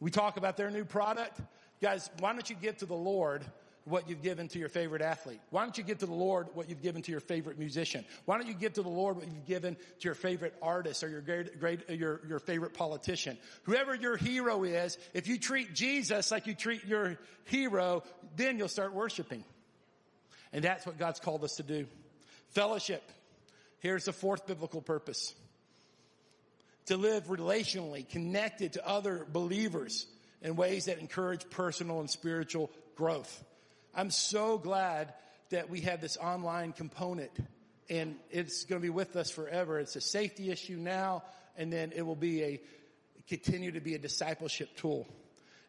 We 0.00 0.10
talk 0.10 0.36
about 0.36 0.56
their 0.56 0.70
new 0.70 0.84
product. 0.84 1.40
Guys, 1.84 2.08
why 2.18 2.32
don't 2.32 2.48
you 2.48 2.56
give 2.56 2.78
to 2.78 2.86
the 2.86 2.94
Lord 2.94 3.44
what 3.84 4.08
you've 4.08 4.22
given 4.22 4.48
to 4.48 4.58
your 4.58 4.70
favorite 4.70 5.02
athlete? 5.02 5.38
Why 5.50 5.64
don't 5.64 5.76
you 5.76 5.84
give 5.84 5.98
to 5.98 6.06
the 6.06 6.14
Lord 6.14 6.46
what 6.54 6.70
you've 6.70 6.80
given 6.80 7.02
to 7.02 7.10
your 7.10 7.20
favorite 7.20 7.58
musician? 7.58 8.06
Why 8.24 8.38
don't 8.38 8.46
you 8.46 8.54
give 8.54 8.72
to 8.72 8.82
the 8.82 8.88
Lord 8.88 9.16
what 9.16 9.26
you've 9.26 9.44
given 9.44 9.74
to 9.74 10.00
your 10.00 10.14
favorite 10.14 10.54
artist 10.62 11.04
or 11.04 11.10
your 11.10 11.20
great, 11.20 11.60
great 11.60 11.86
your, 11.90 12.22
your 12.26 12.38
favorite 12.38 12.72
politician? 12.72 13.36
Whoever 13.64 13.94
your 13.94 14.16
hero 14.16 14.64
is, 14.64 14.96
if 15.12 15.28
you 15.28 15.38
treat 15.38 15.74
Jesus 15.74 16.30
like 16.30 16.46
you 16.46 16.54
treat 16.54 16.86
your 16.86 17.18
hero, 17.44 18.02
then 18.34 18.56
you'll 18.56 18.68
start 18.68 18.94
worshiping. 18.94 19.44
And 20.54 20.64
that's 20.64 20.86
what 20.86 20.98
God's 20.98 21.20
called 21.20 21.44
us 21.44 21.56
to 21.56 21.62
do. 21.62 21.86
Fellowship. 22.52 23.02
Here's 23.80 24.06
the 24.06 24.14
fourth 24.14 24.46
biblical 24.46 24.80
purpose. 24.80 25.34
To 26.86 26.96
live 26.96 27.24
relationally 27.26 28.08
connected 28.08 28.72
to 28.72 28.88
other 28.88 29.26
believers 29.30 30.06
in 30.44 30.54
ways 30.54 30.84
that 30.84 30.98
encourage 30.98 31.48
personal 31.50 31.98
and 31.98 32.08
spiritual 32.08 32.70
growth. 32.94 33.42
I'm 33.94 34.10
so 34.10 34.58
glad 34.58 35.14
that 35.50 35.70
we 35.70 35.80
have 35.80 36.00
this 36.00 36.16
online 36.18 36.72
component 36.72 37.30
and 37.90 38.16
it's 38.30 38.64
going 38.64 38.80
to 38.80 38.82
be 38.82 38.90
with 38.90 39.16
us 39.16 39.30
forever. 39.30 39.80
It's 39.80 39.96
a 39.96 40.00
safety 40.00 40.50
issue 40.50 40.76
now 40.76 41.24
and 41.56 41.72
then 41.72 41.92
it 41.96 42.02
will 42.02 42.14
be 42.14 42.42
a, 42.42 42.60
continue 43.26 43.72
to 43.72 43.80
be 43.80 43.94
a 43.94 43.98
discipleship 43.98 44.76
tool. 44.76 45.08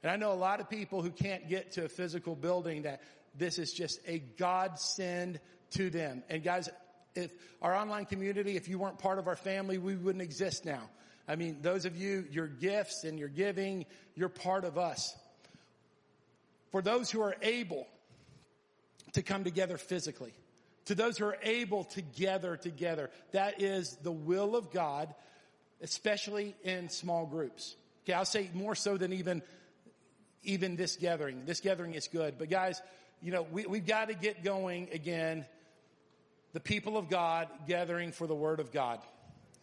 And 0.03 0.11
I 0.11 0.17
know 0.17 0.33
a 0.33 0.33
lot 0.33 0.59
of 0.59 0.69
people 0.69 1.01
who 1.01 1.09
can't 1.09 1.47
get 1.49 1.71
to 1.73 1.85
a 1.85 1.89
physical 1.89 2.35
building 2.35 2.83
that 2.83 3.01
this 3.37 3.57
is 3.57 3.73
just 3.73 3.99
a 4.05 4.19
godsend 4.19 5.39
to 5.71 5.89
them. 5.89 6.23
And 6.29 6.43
guys, 6.43 6.69
if 7.15 7.31
our 7.61 7.73
online 7.73 8.05
community, 8.05 8.57
if 8.57 8.67
you 8.67 8.77
weren't 8.77 8.99
part 8.99 9.19
of 9.19 9.27
our 9.27 9.35
family, 9.35 9.77
we 9.77 9.95
wouldn't 9.95 10.21
exist 10.21 10.65
now. 10.65 10.89
I 11.27 11.35
mean, 11.35 11.57
those 11.61 11.85
of 11.85 11.95
you, 11.95 12.25
your 12.29 12.47
gifts 12.47 13.03
and 13.03 13.17
your 13.17 13.29
giving, 13.29 13.85
you're 14.15 14.29
part 14.29 14.63
of 14.63 14.77
us. 14.77 15.15
For 16.71 16.81
those 16.81 17.09
who 17.09 17.21
are 17.21 17.35
able 17.41 17.87
to 19.13 19.23
come 19.23 19.43
together 19.43 19.77
physically, 19.77 20.33
to 20.85 20.95
those 20.95 21.17
who 21.17 21.25
are 21.25 21.37
able 21.41 21.85
to 21.85 22.01
gather 22.01 22.57
together, 22.57 23.09
that 23.31 23.61
is 23.61 23.97
the 24.03 24.11
will 24.11 24.55
of 24.55 24.71
God, 24.71 25.13
especially 25.81 26.55
in 26.63 26.89
small 26.89 27.25
groups. 27.25 27.75
Okay, 28.03 28.13
I'll 28.13 28.25
say 28.25 28.49
more 28.53 28.75
so 28.75 28.97
than 28.97 29.13
even, 29.13 29.41
even 30.43 30.75
this 30.75 30.95
gathering. 30.95 31.43
This 31.45 31.59
gathering 31.59 31.95
is 31.95 32.07
good. 32.07 32.35
But 32.37 32.49
guys, 32.51 32.81
you 33.21 33.31
know, 33.31 33.47
we, 33.51 33.65
we've 33.65 33.87
got 33.87 34.09
to 34.09 34.13
get 34.13 34.43
going 34.43 34.89
again. 34.91 35.45
The 36.53 36.59
people 36.59 36.97
of 36.97 37.09
God 37.09 37.47
gathering 37.67 38.11
for 38.11 38.27
the 38.27 38.35
word 38.35 38.59
of 38.59 38.71
God. 38.71 38.99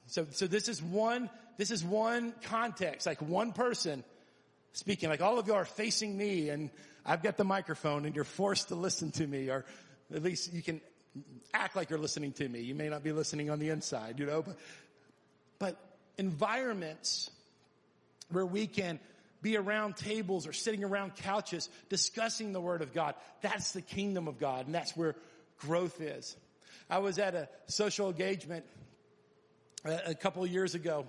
So, 0.06 0.26
so 0.30 0.46
this 0.46 0.68
is 0.68 0.82
one 0.82 1.30
this 1.62 1.70
is 1.70 1.84
one 1.84 2.34
context, 2.42 3.06
like 3.06 3.22
one 3.22 3.52
person 3.52 4.02
speaking, 4.72 5.08
like 5.08 5.20
all 5.20 5.38
of 5.38 5.46
you 5.46 5.54
are 5.54 5.64
facing 5.64 6.16
me 6.16 6.48
and 6.48 6.70
I've 7.06 7.22
got 7.22 7.36
the 7.36 7.44
microphone 7.44 8.04
and 8.04 8.16
you're 8.16 8.24
forced 8.24 8.66
to 8.70 8.74
listen 8.74 9.12
to 9.12 9.24
me 9.24 9.48
or 9.48 9.64
at 10.12 10.24
least 10.24 10.52
you 10.52 10.60
can 10.60 10.80
act 11.54 11.76
like 11.76 11.88
you're 11.88 12.00
listening 12.00 12.32
to 12.32 12.48
me. 12.48 12.62
You 12.62 12.74
may 12.74 12.88
not 12.88 13.04
be 13.04 13.12
listening 13.12 13.48
on 13.48 13.60
the 13.60 13.68
inside, 13.68 14.18
you 14.18 14.26
know, 14.26 14.42
but, 14.42 14.58
but 15.60 15.76
environments 16.18 17.30
where 18.32 18.44
we 18.44 18.66
can 18.66 18.98
be 19.40 19.56
around 19.56 19.96
tables 19.96 20.48
or 20.48 20.52
sitting 20.52 20.82
around 20.82 21.14
couches 21.14 21.68
discussing 21.88 22.52
the 22.52 22.60
word 22.60 22.82
of 22.82 22.92
God. 22.92 23.14
That's 23.40 23.70
the 23.70 23.82
kingdom 23.82 24.26
of 24.26 24.40
God 24.40 24.66
and 24.66 24.74
that's 24.74 24.96
where 24.96 25.14
growth 25.60 26.00
is. 26.00 26.36
I 26.90 26.98
was 26.98 27.20
at 27.20 27.36
a 27.36 27.48
social 27.66 28.08
engagement 28.08 28.64
a 29.84 30.16
couple 30.16 30.42
of 30.42 30.50
years 30.50 30.74
ago 30.74 31.06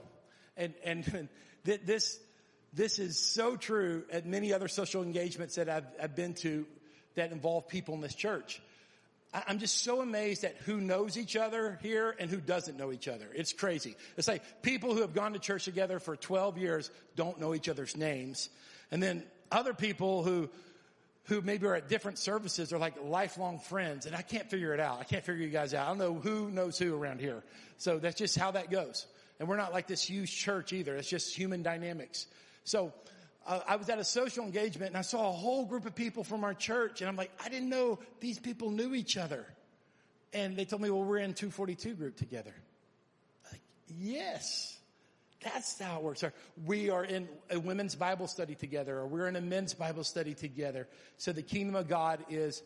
and, 0.57 0.73
and 0.83 1.29
this, 1.63 2.19
this 2.73 2.99
is 2.99 3.19
so 3.19 3.55
true 3.55 4.03
at 4.11 4.25
many 4.25 4.53
other 4.53 4.67
social 4.67 5.03
engagements 5.03 5.55
that 5.55 5.69
I've, 5.69 5.85
I've 6.01 6.15
been 6.15 6.33
to 6.35 6.65
that 7.15 7.31
involve 7.31 7.67
people 7.67 7.93
in 7.93 8.01
this 8.01 8.15
church. 8.15 8.61
I'm 9.33 9.57
just 9.57 9.83
so 9.83 10.01
amazed 10.01 10.43
at 10.43 10.57
who 10.57 10.79
knows 10.79 11.17
each 11.17 11.35
other 11.35 11.79
here 11.81 12.15
and 12.19 12.29
who 12.29 12.37
doesn't 12.37 12.77
know 12.77 12.91
each 12.91 13.07
other. 13.07 13.27
It's 13.33 13.51
crazy. 13.51 13.95
It's 14.15 14.27
like 14.27 14.61
people 14.61 14.93
who 14.93 15.01
have 15.01 15.15
gone 15.15 15.33
to 15.33 15.39
church 15.39 15.65
together 15.65 15.99
for 15.99 16.15
12 16.15 16.59
years 16.59 16.91
don't 17.15 17.39
know 17.39 17.55
each 17.55 17.67
other's 17.67 17.97
names. 17.97 18.49
And 18.91 19.01
then 19.01 19.23
other 19.51 19.73
people 19.73 20.23
who, 20.23 20.49
who 21.25 21.41
maybe 21.41 21.65
are 21.65 21.73
at 21.73 21.89
different 21.89 22.19
services 22.19 22.71
are 22.73 22.77
like 22.77 22.93
lifelong 23.03 23.57
friends 23.57 24.05
and 24.05 24.15
I 24.15 24.21
can't 24.21 24.49
figure 24.51 24.71
it 24.73 24.79
out. 24.79 24.99
I 24.99 25.03
can't 25.03 25.25
figure 25.25 25.43
you 25.43 25.49
guys 25.49 25.73
out. 25.73 25.85
I 25.85 25.89
don't 25.89 25.97
know 25.97 26.13
who 26.13 26.51
knows 26.51 26.77
who 26.77 26.95
around 26.95 27.19
here. 27.19 27.41
So 27.77 27.97
that's 27.97 28.17
just 28.17 28.37
how 28.37 28.51
that 28.51 28.69
goes. 28.69 29.07
And 29.43 29.49
we're 29.49 29.57
not 29.57 29.73
like 29.73 29.87
this 29.87 30.01
huge 30.01 30.33
church 30.33 30.71
either. 30.71 30.95
It's 30.95 31.09
just 31.09 31.35
human 31.35 31.63
dynamics. 31.63 32.27
So 32.63 32.93
uh, 33.45 33.59
I 33.67 33.75
was 33.75 33.89
at 33.89 33.99
a 33.99 34.03
social 34.05 34.45
engagement 34.45 34.91
and 34.91 34.97
I 34.97 35.01
saw 35.01 35.27
a 35.27 35.33
whole 35.33 35.65
group 35.65 35.85
of 35.85 35.93
people 35.93 36.23
from 36.23 36.45
our 36.45 36.53
church 36.53 37.01
and 37.01 37.09
I'm 37.09 37.17
like, 37.17 37.29
I 37.43 37.49
didn't 37.49 37.67
know 37.67 37.99
these 38.21 38.39
people 38.39 38.71
knew 38.71 38.95
each 38.95 39.17
other. 39.17 39.45
And 40.31 40.55
they 40.55 40.63
told 40.63 40.81
me, 40.81 40.89
well, 40.89 41.03
we're 41.03 41.17
in 41.17 41.33
242 41.33 41.93
group 41.93 42.15
together. 42.15 42.53
Like, 43.51 43.59
yes, 43.99 44.77
that's 45.43 45.77
how 45.77 45.97
it 45.97 46.03
works. 46.03 46.23
Or 46.23 46.31
we 46.65 46.89
are 46.89 47.03
in 47.03 47.27
a 47.49 47.59
women's 47.59 47.95
Bible 47.95 48.27
study 48.27 48.55
together 48.55 48.97
or 48.97 49.07
we're 49.07 49.27
in 49.27 49.35
a 49.35 49.41
men's 49.41 49.73
Bible 49.73 50.05
study 50.05 50.35
together. 50.35 50.87
So 51.17 51.33
the 51.33 51.43
kingdom 51.43 51.75
of 51.75 51.89
God 51.89 52.23
is 52.29 52.63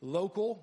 local. 0.00 0.62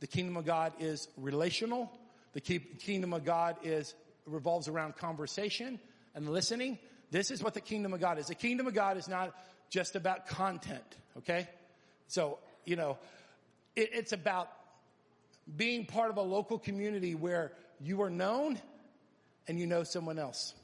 The 0.00 0.06
kingdom 0.06 0.38
of 0.38 0.46
God 0.46 0.72
is 0.80 1.08
relational. 1.18 1.92
The 2.32 2.40
kingdom 2.40 3.12
of 3.12 3.26
God 3.26 3.56
is 3.62 3.94
revolves 4.26 4.68
around 4.68 4.96
conversation 4.96 5.78
and 6.14 6.28
listening. 6.28 6.78
This 7.10 7.30
is 7.30 7.42
what 7.42 7.54
the 7.54 7.60
kingdom 7.60 7.94
of 7.94 8.00
God 8.00 8.18
is. 8.18 8.26
The 8.26 8.34
kingdom 8.34 8.66
of 8.66 8.74
God 8.74 8.96
is 8.96 9.08
not 9.08 9.34
just 9.70 9.96
about 9.96 10.26
content, 10.26 10.84
okay? 11.18 11.48
So, 12.08 12.38
you 12.64 12.76
know, 12.76 12.98
it, 13.74 13.90
it's 13.92 14.12
about 14.12 14.50
being 15.56 15.86
part 15.86 16.10
of 16.10 16.16
a 16.16 16.22
local 16.22 16.58
community 16.58 17.14
where 17.14 17.52
you 17.80 18.02
are 18.02 18.10
known 18.10 18.58
and 19.46 19.58
you 19.58 19.66
know 19.66 19.84
someone 19.84 20.18
else. 20.18 20.54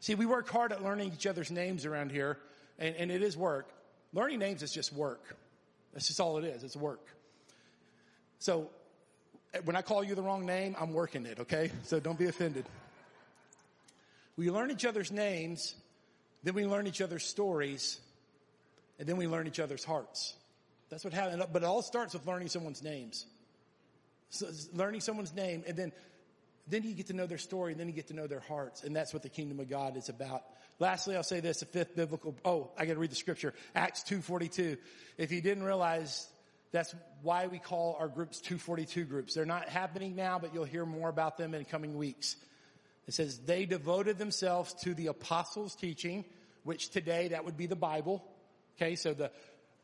See, 0.00 0.14
we 0.14 0.24
work 0.24 0.48
hard 0.48 0.72
at 0.72 0.82
learning 0.82 1.12
each 1.12 1.26
other's 1.26 1.50
names 1.50 1.84
around 1.84 2.12
here, 2.12 2.38
and, 2.78 2.94
and 2.96 3.10
it 3.10 3.22
is 3.22 3.36
work. 3.36 3.68
Learning 4.14 4.38
names 4.38 4.62
is 4.62 4.72
just 4.72 4.92
work. 4.92 5.36
That's 5.92 6.06
just 6.06 6.20
all 6.20 6.38
it 6.38 6.44
is. 6.44 6.64
It's 6.64 6.76
work. 6.76 7.06
So, 8.38 8.70
when 9.64 9.76
I 9.76 9.82
call 9.82 10.02
you 10.02 10.14
the 10.14 10.22
wrong 10.22 10.46
name, 10.46 10.74
I'm 10.80 10.92
working 10.92 11.26
it, 11.26 11.40
okay? 11.40 11.70
So 11.84 12.00
don't 12.00 12.18
be 12.18 12.26
offended. 12.26 12.64
We 14.36 14.50
learn 14.50 14.70
each 14.70 14.84
other's 14.84 15.12
names, 15.12 15.74
then 16.42 16.54
we 16.54 16.66
learn 16.66 16.86
each 16.86 17.00
other's 17.00 17.24
stories, 17.24 18.00
and 18.98 19.08
then 19.08 19.16
we 19.16 19.26
learn 19.26 19.46
each 19.46 19.60
other's 19.60 19.84
hearts. 19.84 20.34
That's 20.88 21.04
what 21.04 21.12
happens. 21.12 21.42
But 21.52 21.62
it 21.62 21.66
all 21.66 21.82
starts 21.82 22.14
with 22.14 22.26
learning 22.26 22.48
someone's 22.48 22.82
names. 22.82 23.26
So 24.30 24.46
learning 24.72 25.00
someone's 25.00 25.34
name, 25.34 25.64
and 25.66 25.76
then 25.76 25.92
then 26.68 26.84
you 26.84 26.94
get 26.94 27.08
to 27.08 27.12
know 27.12 27.26
their 27.26 27.38
story, 27.38 27.72
and 27.72 27.80
then 27.80 27.88
you 27.88 27.92
get 27.92 28.08
to 28.08 28.14
know 28.14 28.26
their 28.26 28.40
hearts, 28.40 28.84
and 28.84 28.94
that's 28.94 29.12
what 29.12 29.22
the 29.22 29.28
kingdom 29.28 29.58
of 29.60 29.68
God 29.68 29.96
is 29.96 30.08
about. 30.08 30.42
Lastly, 30.78 31.16
I'll 31.16 31.22
say 31.22 31.40
this: 31.40 31.60
the 31.60 31.66
fifth 31.66 31.94
biblical. 31.94 32.34
Oh, 32.44 32.70
I 32.78 32.86
got 32.86 32.94
to 32.94 32.98
read 32.98 33.10
the 33.10 33.16
scripture. 33.16 33.52
Acts 33.74 34.02
two 34.02 34.20
forty 34.22 34.48
two. 34.48 34.78
If 35.18 35.32
you 35.32 35.40
didn't 35.40 35.64
realize, 35.64 36.28
that's 36.70 36.94
why 37.22 37.48
we 37.48 37.58
call 37.58 37.96
our 37.98 38.08
groups 38.08 38.40
two 38.40 38.58
forty 38.58 38.86
two 38.86 39.04
groups. 39.04 39.34
They're 39.34 39.44
not 39.44 39.68
happening 39.68 40.16
now, 40.16 40.38
but 40.38 40.54
you'll 40.54 40.64
hear 40.64 40.86
more 40.86 41.08
about 41.08 41.36
them 41.36 41.54
in 41.54 41.64
coming 41.64 41.96
weeks. 41.96 42.36
It 43.06 43.14
says 43.14 43.38
they 43.38 43.66
devoted 43.66 44.18
themselves 44.18 44.74
to 44.82 44.94
the 44.94 45.08
apostles' 45.08 45.74
teaching, 45.74 46.24
which 46.64 46.90
today 46.90 47.28
that 47.28 47.44
would 47.44 47.56
be 47.56 47.66
the 47.66 47.76
Bible. 47.76 48.22
Okay, 48.76 48.94
so 48.96 49.12
the, 49.12 49.30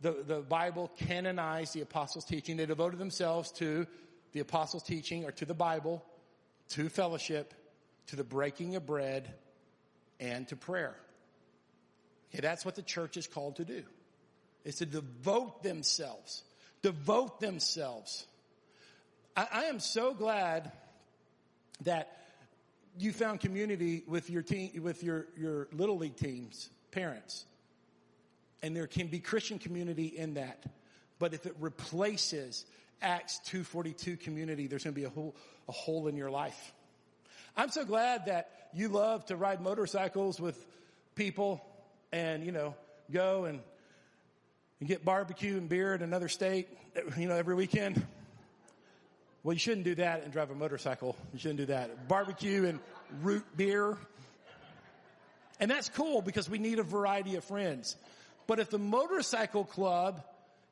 the, 0.00 0.22
the 0.26 0.40
Bible 0.40 0.90
canonized 0.96 1.74
the 1.74 1.80
apostles' 1.80 2.24
teaching. 2.24 2.56
They 2.56 2.66
devoted 2.66 2.98
themselves 2.98 3.50
to 3.52 3.86
the 4.32 4.40
apostles' 4.40 4.84
teaching 4.84 5.24
or 5.24 5.32
to 5.32 5.44
the 5.44 5.54
Bible, 5.54 6.04
to 6.70 6.88
fellowship, 6.88 7.54
to 8.08 8.16
the 8.16 8.24
breaking 8.24 8.76
of 8.76 8.86
bread, 8.86 9.34
and 10.20 10.46
to 10.48 10.56
prayer. 10.56 10.94
Okay, 12.30 12.40
that's 12.40 12.64
what 12.64 12.74
the 12.74 12.82
church 12.82 13.16
is 13.16 13.26
called 13.26 13.56
to 13.56 13.64
do. 13.64 13.82
Is 14.64 14.76
to 14.76 14.86
devote 14.86 15.62
themselves. 15.62 16.42
Devote 16.82 17.40
themselves. 17.40 18.26
I, 19.36 19.46
I 19.52 19.64
am 19.64 19.80
so 19.80 20.14
glad 20.14 20.70
that 21.82 22.17
you 22.98 23.12
found 23.12 23.40
community 23.40 24.02
with 24.06 24.28
your 24.30 24.42
team, 24.42 24.70
with 24.82 25.02
your, 25.02 25.26
your 25.36 25.68
little 25.72 25.96
league 25.96 26.16
teams, 26.16 26.68
parents. 26.90 27.44
And 28.62 28.74
there 28.74 28.86
can 28.86 29.06
be 29.06 29.20
Christian 29.20 29.58
community 29.58 30.06
in 30.06 30.34
that. 30.34 30.64
But 31.18 31.34
if 31.34 31.46
it 31.46 31.54
replaces 31.60 32.64
Acts 33.00 33.38
242 33.46 34.16
community, 34.16 34.66
there's 34.66 34.84
going 34.84 34.94
to 34.94 35.00
be 35.00 35.06
a 35.06 35.10
hole, 35.10 35.36
a 35.68 35.72
hole 35.72 36.08
in 36.08 36.16
your 36.16 36.30
life. 36.30 36.72
I'm 37.56 37.70
so 37.70 37.84
glad 37.84 38.26
that 38.26 38.68
you 38.72 38.88
love 38.88 39.26
to 39.26 39.36
ride 39.36 39.60
motorcycles 39.60 40.40
with 40.40 40.64
people 41.14 41.64
and, 42.12 42.44
you 42.44 42.52
know, 42.52 42.74
go 43.10 43.44
and, 43.44 43.60
and 44.80 44.88
get 44.88 45.04
barbecue 45.04 45.56
and 45.56 45.68
beer 45.68 45.94
in 45.94 46.02
another 46.02 46.28
state, 46.28 46.68
you 47.16 47.28
know, 47.28 47.34
every 47.34 47.54
weekend. 47.54 48.04
Well, 49.42 49.52
you 49.52 49.58
shouldn't 49.58 49.84
do 49.84 49.94
that 49.96 50.24
and 50.24 50.32
drive 50.32 50.50
a 50.50 50.54
motorcycle. 50.54 51.16
You 51.32 51.38
shouldn't 51.38 51.60
do 51.60 51.66
that. 51.66 52.08
Barbecue 52.08 52.66
and 52.66 52.80
root 53.22 53.44
beer. 53.56 53.96
And 55.60 55.70
that's 55.70 55.88
cool 55.88 56.22
because 56.22 56.48
we 56.50 56.58
need 56.58 56.78
a 56.78 56.82
variety 56.82 57.36
of 57.36 57.44
friends. 57.44 57.96
But 58.46 58.58
if 58.58 58.70
the 58.70 58.78
motorcycle 58.78 59.64
club 59.64 60.22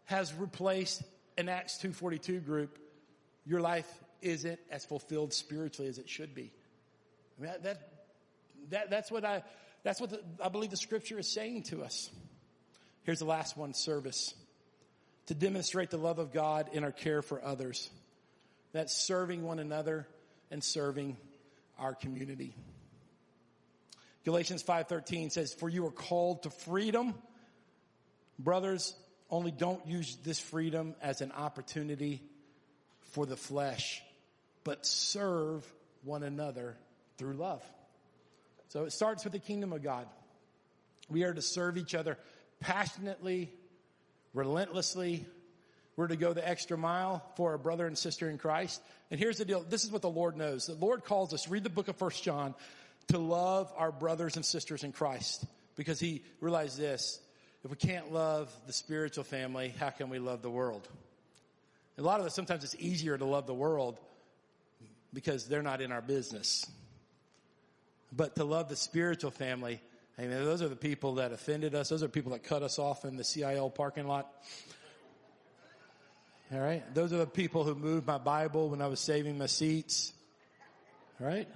has 0.07 0.33
replaced 0.35 1.03
an 1.39 1.49
Acts 1.49 1.79
242 1.79 2.41
group, 2.41 2.79
your 3.45 3.61
life 3.61 3.89
isn't 4.23 4.59
as 4.71 4.85
fulfilled 4.85 5.33
spiritually 5.33 5.89
as 5.89 5.99
it 5.99 6.09
should 6.09 6.35
be. 6.35 6.51
I 7.39 7.43
mean, 7.43 7.53
that, 7.63 7.81
that, 8.71 8.91
that's 8.91 9.11
what 9.11 9.25
I, 9.25 9.43
that's 9.83 10.01
what 10.01 10.11
the, 10.11 10.21
I 10.43 10.49
believe 10.49 10.71
the 10.71 10.77
scripture 10.77 11.19
is 11.19 11.33
saying 11.33 11.65
to 11.65 11.83
us. 11.83 12.11
Here's 13.05 13.19
the 13.19 13.25
last 13.25 13.57
one, 13.57 13.75
service. 13.75 14.35
To 15.27 15.35
demonstrate 15.35 15.91
the 15.91 15.99
love 15.99 16.19
of 16.19 16.33
God 16.33 16.71
in 16.73 16.85
our 16.85 16.93
care 16.93 17.23
for 17.23 17.45
others. 17.45 17.91
That's 18.77 18.95
serving 18.95 19.43
one 19.43 19.59
another 19.59 20.07
and 20.51 20.63
serving 20.63 21.17
our 21.79 21.95
community. 21.95 22.55
Galatians 24.25 24.63
5:13 24.63 25.31
says, 25.31 25.55
"For 25.55 25.71
you 25.71 25.87
are 25.87 25.91
called 25.91 26.43
to 26.43 26.51
freedom. 26.51 27.15
Brothers, 28.39 28.95
only 29.31 29.51
don't 29.51 29.87
use 29.87 30.17
this 30.17 30.39
freedom 30.39 30.95
as 31.01 31.23
an 31.23 31.33
opportunity 31.33 32.23
for 33.01 33.25
the 33.25 33.37
flesh, 33.37 34.03
but 34.63 34.85
serve 34.85 35.65
one 36.03 36.23
another 36.23 36.77
through 37.17 37.39
love." 37.39 37.65
So 38.69 38.85
it 38.85 38.91
starts 38.91 39.25
with 39.25 39.33
the 39.33 39.39
kingdom 39.39 39.73
of 39.73 39.83
God. 39.83 40.07
We 41.09 41.25
are 41.25 41.33
to 41.33 41.41
serve 41.41 41.79
each 41.79 41.95
other 41.95 42.19
passionately, 42.61 43.59
relentlessly, 44.35 45.27
we're 45.97 46.09
to 46.09 46.17
go 46.17 46.33
the 46.33 46.47
extra 46.47 46.77
mile 46.77 47.25
for 47.37 47.55
a 47.55 47.59
brother 47.59 47.87
and 47.87 47.97
sister 47.97 48.29
in 48.29 48.39
Christ. 48.39 48.83
And 49.11 49.19
here's 49.19 49.39
the 49.39 49.45
deal. 49.45 49.65
This 49.69 49.85
is 49.85 49.91
what 49.91 50.03
the 50.03 50.11
Lord 50.11 50.37
knows. 50.37 50.67
The 50.67 50.75
Lord 50.75 51.05
calls 51.05 51.33
us, 51.33 51.49
read 51.49 51.65
the 51.65 51.71
book 51.71 51.89
of 51.89 51.97
First 51.97 52.23
John, 52.23 52.55
to 53.09 53.19
love 53.19 53.73
our 53.77 53.93
brothers 53.93 54.37
and 54.37 54.45
sisters 54.45 54.85
in 54.85 54.93
Christ. 54.93 55.45
Because 55.77 55.99
he 55.99 56.23
realized 56.41 56.79
this. 56.79 57.21
If 57.65 57.71
we 57.71 57.77
can't 57.77 58.13
love 58.13 58.53
the 58.67 58.73
spiritual 58.73 59.25
family, 59.25 59.75
how 59.79 59.91
can 59.91 60.09
we 60.09 60.19
love 60.19 60.43
the 60.43 60.51
world? 60.51 60.87
A 61.99 62.03
lot 62.03 62.21
of 62.21 62.27
us, 62.27 62.35
sometimes 62.35 62.63
it's 62.63 62.77
easier 62.79 63.17
to 63.17 63.25
love 63.25 63.47
the 63.47 63.55
world 63.55 63.99
because 65.15 65.49
they're 65.49 65.63
not 65.63 65.81
in 65.81 65.93
our 65.93 66.03
business. 66.03 66.67
But 68.13 68.37
to 68.37 68.45
love 68.45 68.69
the 68.69 68.77
spiritual 68.77 69.31
family, 69.31 69.81
I 70.19 70.23
mean, 70.23 70.31
those 70.31 70.63
are 70.63 70.69
the 70.69 70.77
people 70.77 71.17
that 71.17 71.33
offended 71.33 71.75
us. 71.75 71.89
Those 71.89 72.03
are 72.03 72.09
people 72.09 72.33
that 72.33 72.45
cut 72.45 72.63
us 72.63 72.79
off 72.79 73.05
in 73.05 73.17
the 73.17 73.25
CIL 73.25 73.71
parking 73.71 74.07
lot. 74.07 74.31
All 76.53 76.61
right. 76.61 76.83
Those 76.95 77.13
are 77.13 77.19
the 77.19 77.27
people 77.27 77.65
who 77.65 77.75
moved 77.75 78.07
my 78.07 78.19
Bible 78.19 78.69
when 78.69 78.81
I 78.81 78.87
was 78.87 79.01
saving 79.01 79.37
my 79.37 79.47
seats. 79.47 80.13
All 81.21 81.27
right. 81.27 81.49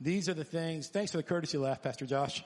These 0.00 0.28
are 0.28 0.34
the 0.34 0.44
things. 0.44 0.88
Thanks 0.88 1.12
for 1.12 1.18
the 1.18 1.22
courtesy 1.22 1.56
laugh, 1.56 1.82
Pastor 1.82 2.06
Josh. 2.06 2.44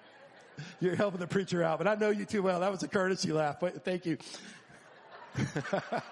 You're 0.80 0.96
helping 0.96 1.20
the 1.20 1.26
preacher 1.26 1.62
out, 1.62 1.78
but 1.78 1.86
I 1.86 1.94
know 1.94 2.10
you 2.10 2.24
too 2.24 2.42
well. 2.42 2.60
That 2.60 2.70
was 2.70 2.82
a 2.82 2.88
courtesy 2.88 3.32
laugh. 3.32 3.62
Thank 3.84 4.06
you. 4.06 4.18
I 5.36 6.02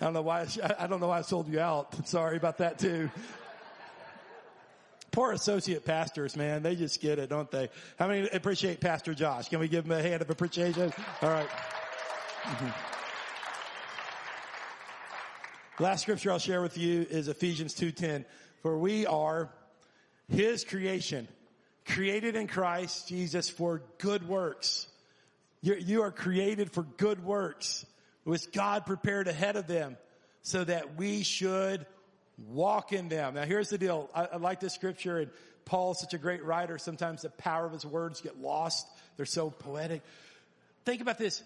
don't 0.00 0.12
know 0.12 0.22
why. 0.22 0.46
I 0.78 0.86
don't 0.86 1.00
know 1.00 1.08
why 1.08 1.18
I 1.18 1.22
sold 1.22 1.48
you 1.48 1.60
out. 1.60 2.08
Sorry 2.08 2.36
about 2.36 2.58
that 2.58 2.78
too. 2.78 3.10
Poor 5.12 5.32
associate 5.32 5.84
pastors, 5.84 6.36
man. 6.36 6.62
They 6.62 6.74
just 6.74 7.00
get 7.00 7.18
it, 7.18 7.28
don't 7.28 7.50
they? 7.50 7.68
How 7.98 8.08
many 8.08 8.28
appreciate 8.28 8.80
Pastor 8.80 9.14
Josh? 9.14 9.48
Can 9.50 9.60
we 9.60 9.68
give 9.68 9.84
him 9.84 9.92
a 9.92 10.02
hand 10.02 10.22
of 10.22 10.30
appreciation? 10.30 10.92
All 11.20 11.28
right. 11.28 11.48
Mm-hmm. 12.42 12.92
Last 15.82 16.02
scripture 16.02 16.32
I'll 16.32 16.40
share 16.40 16.60
with 16.60 16.76
you 16.76 17.06
is 17.08 17.28
Ephesians 17.28 17.74
2.10. 17.74 18.24
For 18.62 18.76
we 18.78 19.06
are 19.06 19.48
His 20.28 20.64
creation, 20.64 21.28
created 21.86 22.34
in 22.34 22.48
Christ 22.48 23.08
Jesus 23.08 23.48
for 23.48 23.82
good 23.98 24.28
works. 24.28 24.88
You're, 25.60 25.78
you 25.78 26.02
are 26.02 26.10
created 26.10 26.72
for 26.72 26.82
good 26.82 27.24
works, 27.24 27.86
which 28.24 28.50
God 28.50 28.86
prepared 28.86 29.28
ahead 29.28 29.56
of 29.56 29.68
them 29.68 29.96
so 30.42 30.64
that 30.64 30.96
we 30.96 31.22
should 31.22 31.86
walk 32.48 32.92
in 32.92 33.08
them. 33.08 33.34
Now 33.34 33.44
here's 33.44 33.68
the 33.68 33.78
deal. 33.78 34.10
I, 34.14 34.24
I 34.32 34.36
like 34.38 34.58
this 34.58 34.74
scripture 34.74 35.18
and 35.18 35.30
Paul's 35.64 36.00
such 36.00 36.12
a 36.12 36.18
great 36.18 36.44
writer. 36.44 36.76
Sometimes 36.76 37.22
the 37.22 37.30
power 37.30 37.66
of 37.66 37.72
his 37.72 37.86
words 37.86 38.20
get 38.20 38.40
lost. 38.40 38.86
They're 39.16 39.26
so 39.26 39.50
poetic. 39.50 40.02
Think 40.84 41.00
about 41.00 41.18
this. 41.18 41.42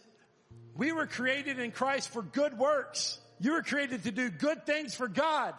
We 0.76 0.92
were 0.92 1.06
created 1.06 1.58
in 1.58 1.72
Christ 1.72 2.10
for 2.10 2.22
good 2.22 2.58
works. 2.58 3.18
You 3.40 3.52
were 3.52 3.62
created 3.62 4.04
to 4.04 4.10
do 4.10 4.30
good 4.30 4.66
things 4.66 4.94
for 4.94 5.08
God. 5.08 5.54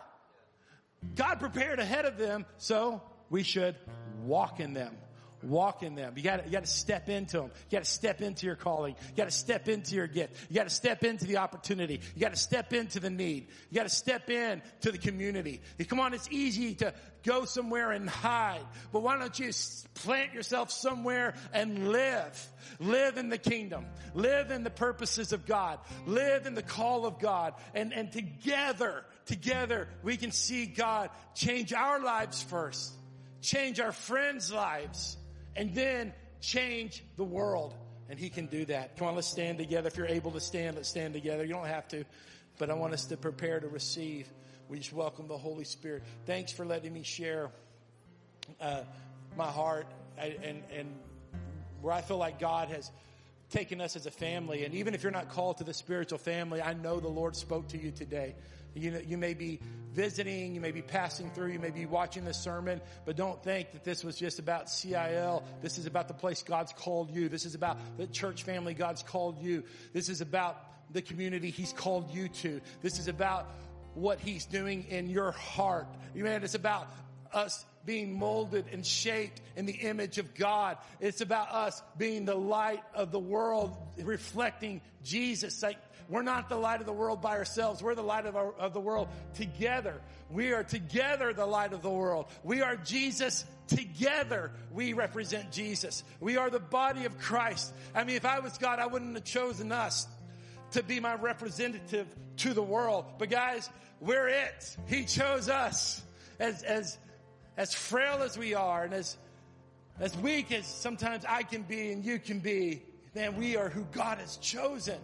God 1.15 1.39
prepared 1.39 1.79
ahead 1.79 2.05
of 2.05 2.17
them, 2.17 2.45
so 2.57 3.01
we 3.29 3.43
should 3.43 3.75
walk 4.23 4.59
in 4.59 4.73
them. 4.73 4.95
Walk 5.43 5.83
in 5.83 5.95
them. 5.95 6.13
You 6.15 6.23
got 6.23 6.51
you 6.51 6.59
to 6.59 6.65
step 6.65 7.09
into 7.09 7.37
them. 7.37 7.51
You 7.69 7.77
got 7.77 7.83
to 7.83 7.89
step 7.89 8.21
into 8.21 8.45
your 8.45 8.55
calling. 8.55 8.95
You 9.11 9.17
got 9.17 9.29
to 9.29 9.35
step 9.35 9.67
into 9.67 9.95
your 9.95 10.07
gift. 10.07 10.35
You 10.49 10.55
got 10.55 10.67
to 10.67 10.73
step 10.73 11.03
into 11.03 11.25
the 11.25 11.37
opportunity. 11.37 12.01
You 12.15 12.21
got 12.21 12.33
to 12.33 12.39
step 12.39 12.73
into 12.73 12.99
the 12.99 13.09
need. 13.09 13.47
You 13.69 13.75
got 13.75 13.83
to 13.83 13.89
step 13.89 14.29
in 14.29 14.61
to 14.81 14.91
the 14.91 14.97
community. 14.97 15.61
Come 15.87 15.99
on, 15.99 16.13
it's 16.13 16.27
easy 16.31 16.75
to 16.75 16.93
go 17.23 17.45
somewhere 17.45 17.91
and 17.91 18.09
hide, 18.09 18.65
but 18.91 19.01
why 19.01 19.17
don't 19.17 19.37
you 19.37 19.51
plant 19.95 20.33
yourself 20.33 20.71
somewhere 20.71 21.35
and 21.53 21.89
live? 21.89 22.49
Live 22.79 23.17
in 23.17 23.29
the 23.29 23.37
kingdom. 23.37 23.85
Live 24.13 24.49
in 24.49 24.63
the 24.63 24.69
purposes 24.69 25.33
of 25.33 25.45
God. 25.45 25.79
Live 26.05 26.45
in 26.45 26.55
the 26.55 26.63
call 26.63 27.05
of 27.05 27.19
God. 27.19 27.53
And 27.75 27.93
and 27.93 28.11
together, 28.11 29.03
together, 29.25 29.87
we 30.03 30.17
can 30.17 30.31
see 30.31 30.65
God 30.65 31.09
change 31.35 31.73
our 31.73 32.01
lives 32.01 32.41
first, 32.41 32.93
change 33.41 33.79
our 33.79 33.91
friends' 33.91 34.51
lives 34.51 35.17
and 35.57 35.73
then 35.73 36.13
change 36.39 37.03
the 37.17 37.23
world. 37.23 37.73
And 38.09 38.17
he 38.17 38.29
can 38.29 38.45
do 38.45 38.63
that. 38.65 38.95
Come 38.95 39.09
on, 39.09 39.15
let's 39.15 39.27
stand 39.27 39.57
together. 39.57 39.87
If 39.89 39.97
you're 39.97 40.07
able 40.07 40.31
to 40.31 40.39
stand, 40.39 40.77
let's 40.77 40.87
stand 40.87 41.13
together. 41.13 41.43
You 41.43 41.53
don't 41.53 41.67
have 41.67 41.89
to, 41.89 42.05
but 42.57 42.69
I 42.69 42.73
want 42.73 42.93
us 42.93 43.05
to 43.07 43.17
prepare 43.17 43.59
to 43.59 43.67
receive. 43.67 44.29
We 44.69 44.77
just 44.77 44.93
welcome 44.93 45.27
the 45.27 45.37
Holy 45.37 45.65
Spirit. 45.65 46.03
Thanks 46.25 46.53
for 46.53 46.65
letting 46.65 46.93
me 46.93 47.03
share 47.03 47.49
uh, 48.61 48.83
my 49.35 49.47
heart 49.47 49.87
and, 50.17 50.63
and 50.73 50.95
where 51.81 51.93
I 51.93 52.01
feel 52.01 52.17
like 52.17 52.39
God 52.39 52.69
has 52.69 52.89
taken 53.49 53.81
us 53.81 53.95
as 53.95 54.05
a 54.05 54.11
family. 54.11 54.63
And 54.63 54.73
even 54.73 54.93
if 54.93 55.03
you're 55.03 55.11
not 55.11 55.29
called 55.29 55.57
to 55.57 55.63
the 55.63 55.73
spiritual 55.73 56.17
family, 56.17 56.61
I 56.61 56.73
know 56.73 56.99
the 56.99 57.07
Lord 57.09 57.35
spoke 57.35 57.67
to 57.69 57.77
you 57.77 57.91
today. 57.91 58.35
You, 58.77 58.91
know, 58.91 59.01
you 59.05 59.17
may 59.17 59.33
be 59.33 59.59
visiting, 59.93 60.53
you 60.53 60.61
may 60.61 60.71
be 60.71 60.81
passing 60.81 61.31
through, 61.31 61.51
you 61.51 61.59
may 61.59 61.71
be 61.71 61.85
watching 61.85 62.23
the 62.23 62.33
sermon, 62.33 62.79
but 63.05 63.15
don't 63.15 63.41
think 63.43 63.71
that 63.71 63.83
this 63.83 64.03
was 64.03 64.15
just 64.15 64.37
about 64.37 64.69
CIL. 64.69 65.43
This 65.61 65.77
is 65.77 65.87
about 65.87 66.07
the 66.07 66.13
place 66.13 66.43
God's 66.43 66.71
called 66.71 67.11
you. 67.11 67.29
This 67.29 67.45
is 67.45 67.55
about 67.55 67.77
the 67.97 68.07
church 68.07 68.43
family 68.43 68.73
God's 68.73 69.01
called 69.01 69.41
you. 69.41 69.63
This 69.93 70.09
is 70.09 70.21
about 70.21 70.61
the 70.93 71.01
community 71.01 71.49
He's 71.49 71.73
called 71.73 72.13
you 72.13 72.29
to. 72.29 72.61
This 72.81 72.99
is 72.99 73.07
about 73.07 73.47
what 73.95 74.19
He's 74.19 74.45
doing 74.45 74.85
in 74.89 75.09
your 75.09 75.31
heart. 75.31 75.87
Man, 76.13 76.43
it's 76.43 76.55
about 76.55 76.87
us 77.33 77.65
being 77.85 78.19
molded 78.19 78.65
and 78.71 78.85
shaped 78.85 79.41
in 79.55 79.65
the 79.65 79.73
image 79.73 80.17
of 80.17 80.35
God. 80.35 80.77
It's 80.99 81.21
about 81.21 81.51
us 81.51 81.81
being 81.97 82.25
the 82.25 82.35
light 82.35 82.83
of 82.93 83.11
the 83.11 83.19
world, 83.19 83.75
reflecting 83.97 84.81
Jesus. 85.03 85.63
Like 85.63 85.77
we're 86.09 86.21
not 86.21 86.47
the 86.47 86.55
light 86.55 86.79
of 86.79 86.85
the 86.85 86.93
world 86.93 87.21
by 87.21 87.37
ourselves. 87.37 87.83
We're 87.83 87.95
the 87.95 88.01
light 88.01 88.25
of, 88.25 88.35
our, 88.35 88.53
of 88.53 88.73
the 88.73 88.79
world 88.79 89.09
together. 89.35 90.01
We 90.29 90.53
are 90.53 90.63
together 90.63 91.33
the 91.33 91.45
light 91.45 91.73
of 91.73 91.81
the 91.81 91.89
world. 91.89 92.27
We 92.43 92.61
are 92.61 92.77
Jesus 92.77 93.43
together. 93.67 94.51
We 94.71 94.93
represent 94.93 95.51
Jesus. 95.51 96.03
We 96.21 96.37
are 96.37 96.49
the 96.49 96.59
body 96.59 97.05
of 97.05 97.17
Christ. 97.19 97.73
I 97.93 98.05
mean, 98.05 98.15
if 98.15 98.25
I 98.25 98.39
was 98.39 98.57
God, 98.57 98.79
I 98.79 98.87
wouldn't 98.87 99.15
have 99.15 99.25
chosen 99.25 99.71
us 99.73 100.07
to 100.71 100.83
be 100.83 100.99
my 101.01 101.15
representative 101.15 102.07
to 102.37 102.53
the 102.53 102.63
world. 102.63 103.05
But 103.17 103.29
guys, 103.29 103.69
we're 103.99 104.29
it. 104.29 104.77
He 104.87 105.03
chose 105.03 105.49
us 105.49 106.01
as, 106.39 106.63
as, 106.63 106.97
as 107.57 107.73
frail 107.73 108.23
as 108.23 108.37
we 108.37 108.53
are 108.53 108.85
and 108.85 108.93
as, 108.93 109.17
as 109.99 110.15
weak 110.17 110.53
as 110.53 110.65
sometimes 110.67 111.25
I 111.27 111.43
can 111.43 111.63
be 111.63 111.91
and 111.91 112.05
you 112.05 112.17
can 112.17 112.39
be. 112.39 112.83
Man, 113.13 113.35
we 113.35 113.57
are 113.57 113.67
who 113.67 113.83
God 113.91 114.19
has 114.19 114.37
chosen 114.37 114.99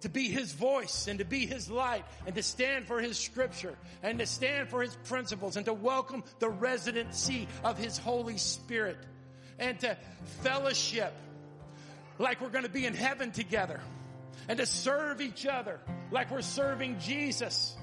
to 0.00 0.08
be 0.08 0.28
his 0.28 0.52
voice 0.52 1.08
and 1.08 1.18
to 1.18 1.24
be 1.24 1.46
his 1.46 1.70
light 1.70 2.04
and 2.26 2.34
to 2.34 2.42
stand 2.42 2.86
for 2.86 3.00
his 3.00 3.18
scripture 3.18 3.76
and 4.02 4.18
to 4.18 4.26
stand 4.26 4.68
for 4.68 4.82
his 4.82 4.94
principles 5.04 5.56
and 5.56 5.66
to 5.66 5.72
welcome 5.72 6.22
the 6.38 6.48
residency 6.48 7.48
of 7.64 7.78
his 7.78 7.98
Holy 7.98 8.38
Spirit 8.38 8.98
and 9.58 9.78
to 9.80 9.96
fellowship 10.42 11.14
like 12.18 12.40
we're 12.40 12.50
going 12.50 12.64
to 12.64 12.70
be 12.70 12.86
in 12.86 12.94
heaven 12.94 13.30
together 13.30 13.80
and 14.48 14.58
to 14.58 14.66
serve 14.66 15.20
each 15.20 15.46
other 15.46 15.80
like 16.10 16.30
we're 16.30 16.42
serving 16.42 16.98
Jesus. 16.98 17.76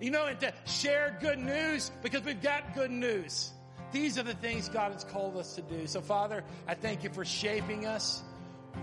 You 0.00 0.10
know, 0.10 0.26
and 0.26 0.40
to 0.40 0.52
share 0.64 1.18
good 1.20 1.38
news 1.38 1.90
because 2.02 2.22
we've 2.22 2.40
got 2.40 2.74
good 2.74 2.90
news. 2.90 3.52
These 3.92 4.18
are 4.18 4.22
the 4.22 4.34
things 4.34 4.68
God 4.68 4.92
has 4.92 5.04
called 5.04 5.36
us 5.36 5.56
to 5.56 5.62
do. 5.62 5.86
So 5.86 6.00
Father, 6.00 6.42
I 6.66 6.74
thank 6.74 7.04
you 7.04 7.10
for 7.10 7.24
shaping 7.24 7.86
us, 7.86 8.22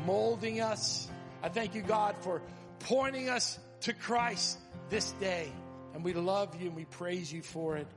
molding 0.06 0.62
us. 0.62 1.08
I 1.42 1.50
thank 1.50 1.74
you, 1.74 1.82
God, 1.82 2.16
for 2.22 2.42
pointing 2.80 3.30
us 3.30 3.60
to 3.82 3.94
Christ 3.94 4.60
this 4.90 5.12
day. 5.14 5.52
And 5.94 6.04
we 6.04 6.14
love 6.14 6.60
you 6.60 6.68
and 6.68 6.76
we 6.76 6.86
praise 6.86 7.32
you 7.32 7.42
for 7.42 7.78
it. 7.78 7.88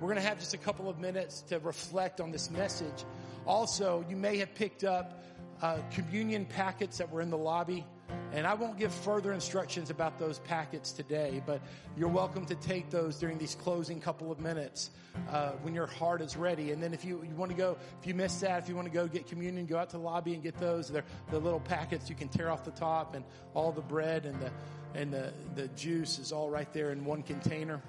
We're 0.00 0.08
going 0.08 0.16
to 0.16 0.28
have 0.28 0.38
just 0.38 0.54
a 0.54 0.58
couple 0.58 0.88
of 0.88 0.98
minutes 0.98 1.42
to 1.48 1.58
reflect 1.58 2.20
on 2.20 2.30
this 2.30 2.50
message. 2.50 3.04
Also, 3.46 4.04
you 4.08 4.16
may 4.16 4.38
have 4.38 4.54
picked 4.54 4.84
up 4.84 5.24
uh, 5.60 5.78
communion 5.90 6.44
packets 6.44 6.98
that 6.98 7.10
were 7.10 7.20
in 7.20 7.30
the 7.30 7.38
lobby. 7.38 7.84
And 8.32 8.46
I 8.46 8.54
won't 8.54 8.78
give 8.78 8.92
further 8.92 9.32
instructions 9.32 9.90
about 9.90 10.18
those 10.18 10.38
packets 10.40 10.92
today, 10.92 11.42
but 11.46 11.62
you're 11.96 12.08
welcome 12.08 12.44
to 12.46 12.54
take 12.54 12.90
those 12.90 13.16
during 13.16 13.38
these 13.38 13.54
closing 13.54 14.00
couple 14.00 14.30
of 14.30 14.38
minutes 14.38 14.90
uh, 15.30 15.52
when 15.62 15.74
your 15.74 15.86
heart 15.86 16.20
is 16.20 16.36
ready. 16.36 16.72
And 16.72 16.82
then 16.82 16.92
if 16.92 17.04
you, 17.04 17.22
you 17.26 17.34
want 17.34 17.50
to 17.50 17.56
go, 17.56 17.78
if 18.00 18.06
you 18.06 18.14
miss 18.14 18.40
that, 18.40 18.62
if 18.62 18.68
you 18.68 18.76
want 18.76 18.86
to 18.86 18.92
go 18.92 19.06
get 19.06 19.26
communion, 19.26 19.66
go 19.66 19.78
out 19.78 19.90
to 19.90 19.96
the 19.96 20.02
lobby 20.02 20.34
and 20.34 20.42
get 20.42 20.58
those. 20.58 20.88
They're 20.88 21.04
the 21.30 21.38
little 21.38 21.60
packets 21.60 22.10
you 22.10 22.16
can 22.16 22.28
tear 22.28 22.50
off 22.50 22.64
the 22.64 22.70
top, 22.70 23.14
and 23.14 23.24
all 23.54 23.72
the 23.72 23.80
bread 23.82 24.26
and 24.26 24.38
the 24.40 24.50
and 24.94 25.12
the, 25.12 25.32
the 25.54 25.68
juice 25.68 26.18
is 26.18 26.32
all 26.32 26.48
right 26.48 26.72
there 26.72 26.92
in 26.92 27.04
one 27.04 27.22
container. 27.22 27.82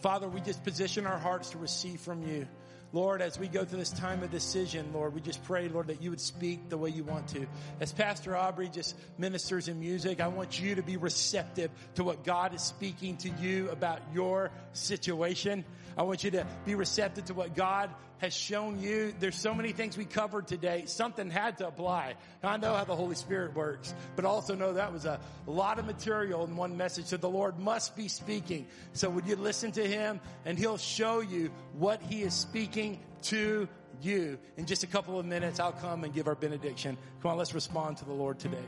Father, 0.00 0.28
we 0.28 0.40
just 0.40 0.64
position 0.64 1.06
our 1.06 1.18
hearts 1.18 1.50
to 1.50 1.58
receive 1.58 2.00
from 2.00 2.22
you. 2.22 2.48
Lord, 2.94 3.22
as 3.22 3.38
we 3.38 3.48
go 3.48 3.64
through 3.64 3.78
this 3.78 3.90
time 3.90 4.22
of 4.22 4.30
decision, 4.30 4.92
Lord, 4.92 5.14
we 5.14 5.22
just 5.22 5.42
pray, 5.44 5.66
Lord, 5.68 5.86
that 5.86 6.02
you 6.02 6.10
would 6.10 6.20
speak 6.20 6.68
the 6.68 6.76
way 6.76 6.90
you 6.90 7.04
want 7.04 7.26
to. 7.28 7.46
As 7.80 7.90
Pastor 7.90 8.36
Aubrey 8.36 8.68
just 8.68 8.96
ministers 9.16 9.68
in 9.68 9.80
music, 9.80 10.20
I 10.20 10.28
want 10.28 10.60
you 10.60 10.74
to 10.74 10.82
be 10.82 10.98
receptive 10.98 11.70
to 11.94 12.04
what 12.04 12.22
God 12.22 12.54
is 12.54 12.60
speaking 12.60 13.16
to 13.18 13.30
you 13.30 13.70
about 13.70 14.00
your 14.12 14.50
situation. 14.74 15.64
I 15.96 16.02
want 16.02 16.24
you 16.24 16.30
to 16.32 16.46
be 16.64 16.74
receptive 16.74 17.26
to 17.26 17.34
what 17.34 17.54
God 17.54 17.90
has 18.18 18.32
shown 18.32 18.80
you. 18.80 19.12
There's 19.18 19.36
so 19.36 19.52
many 19.52 19.72
things 19.72 19.96
we 19.98 20.04
covered 20.04 20.46
today. 20.46 20.84
Something 20.86 21.30
had 21.30 21.58
to 21.58 21.66
apply. 21.66 22.14
I 22.42 22.56
know 22.56 22.74
how 22.74 22.84
the 22.84 22.94
Holy 22.94 23.16
Spirit 23.16 23.54
works, 23.54 23.94
but 24.14 24.24
also 24.24 24.54
know 24.54 24.74
that 24.74 24.92
was 24.92 25.04
a 25.04 25.18
lot 25.46 25.78
of 25.78 25.86
material 25.86 26.44
in 26.44 26.56
one 26.56 26.76
message. 26.76 27.06
So 27.06 27.16
the 27.16 27.28
Lord 27.28 27.58
must 27.58 27.96
be 27.96 28.08
speaking. 28.08 28.66
So 28.92 29.10
would 29.10 29.26
you 29.26 29.36
listen 29.36 29.72
to 29.72 29.86
Him 29.86 30.20
and 30.44 30.58
He'll 30.58 30.78
show 30.78 31.20
you 31.20 31.50
what 31.78 32.00
He 32.02 32.22
is 32.22 32.34
speaking 32.34 33.00
to 33.22 33.68
you. 34.00 34.38
In 34.56 34.66
just 34.66 34.84
a 34.84 34.88
couple 34.88 35.18
of 35.18 35.26
minutes, 35.26 35.60
I'll 35.60 35.72
come 35.72 36.04
and 36.04 36.12
give 36.12 36.28
our 36.28 36.34
benediction. 36.34 36.96
Come 37.22 37.32
on, 37.32 37.38
let's 37.38 37.54
respond 37.54 37.98
to 37.98 38.04
the 38.04 38.12
Lord 38.12 38.38
today. 38.38 38.64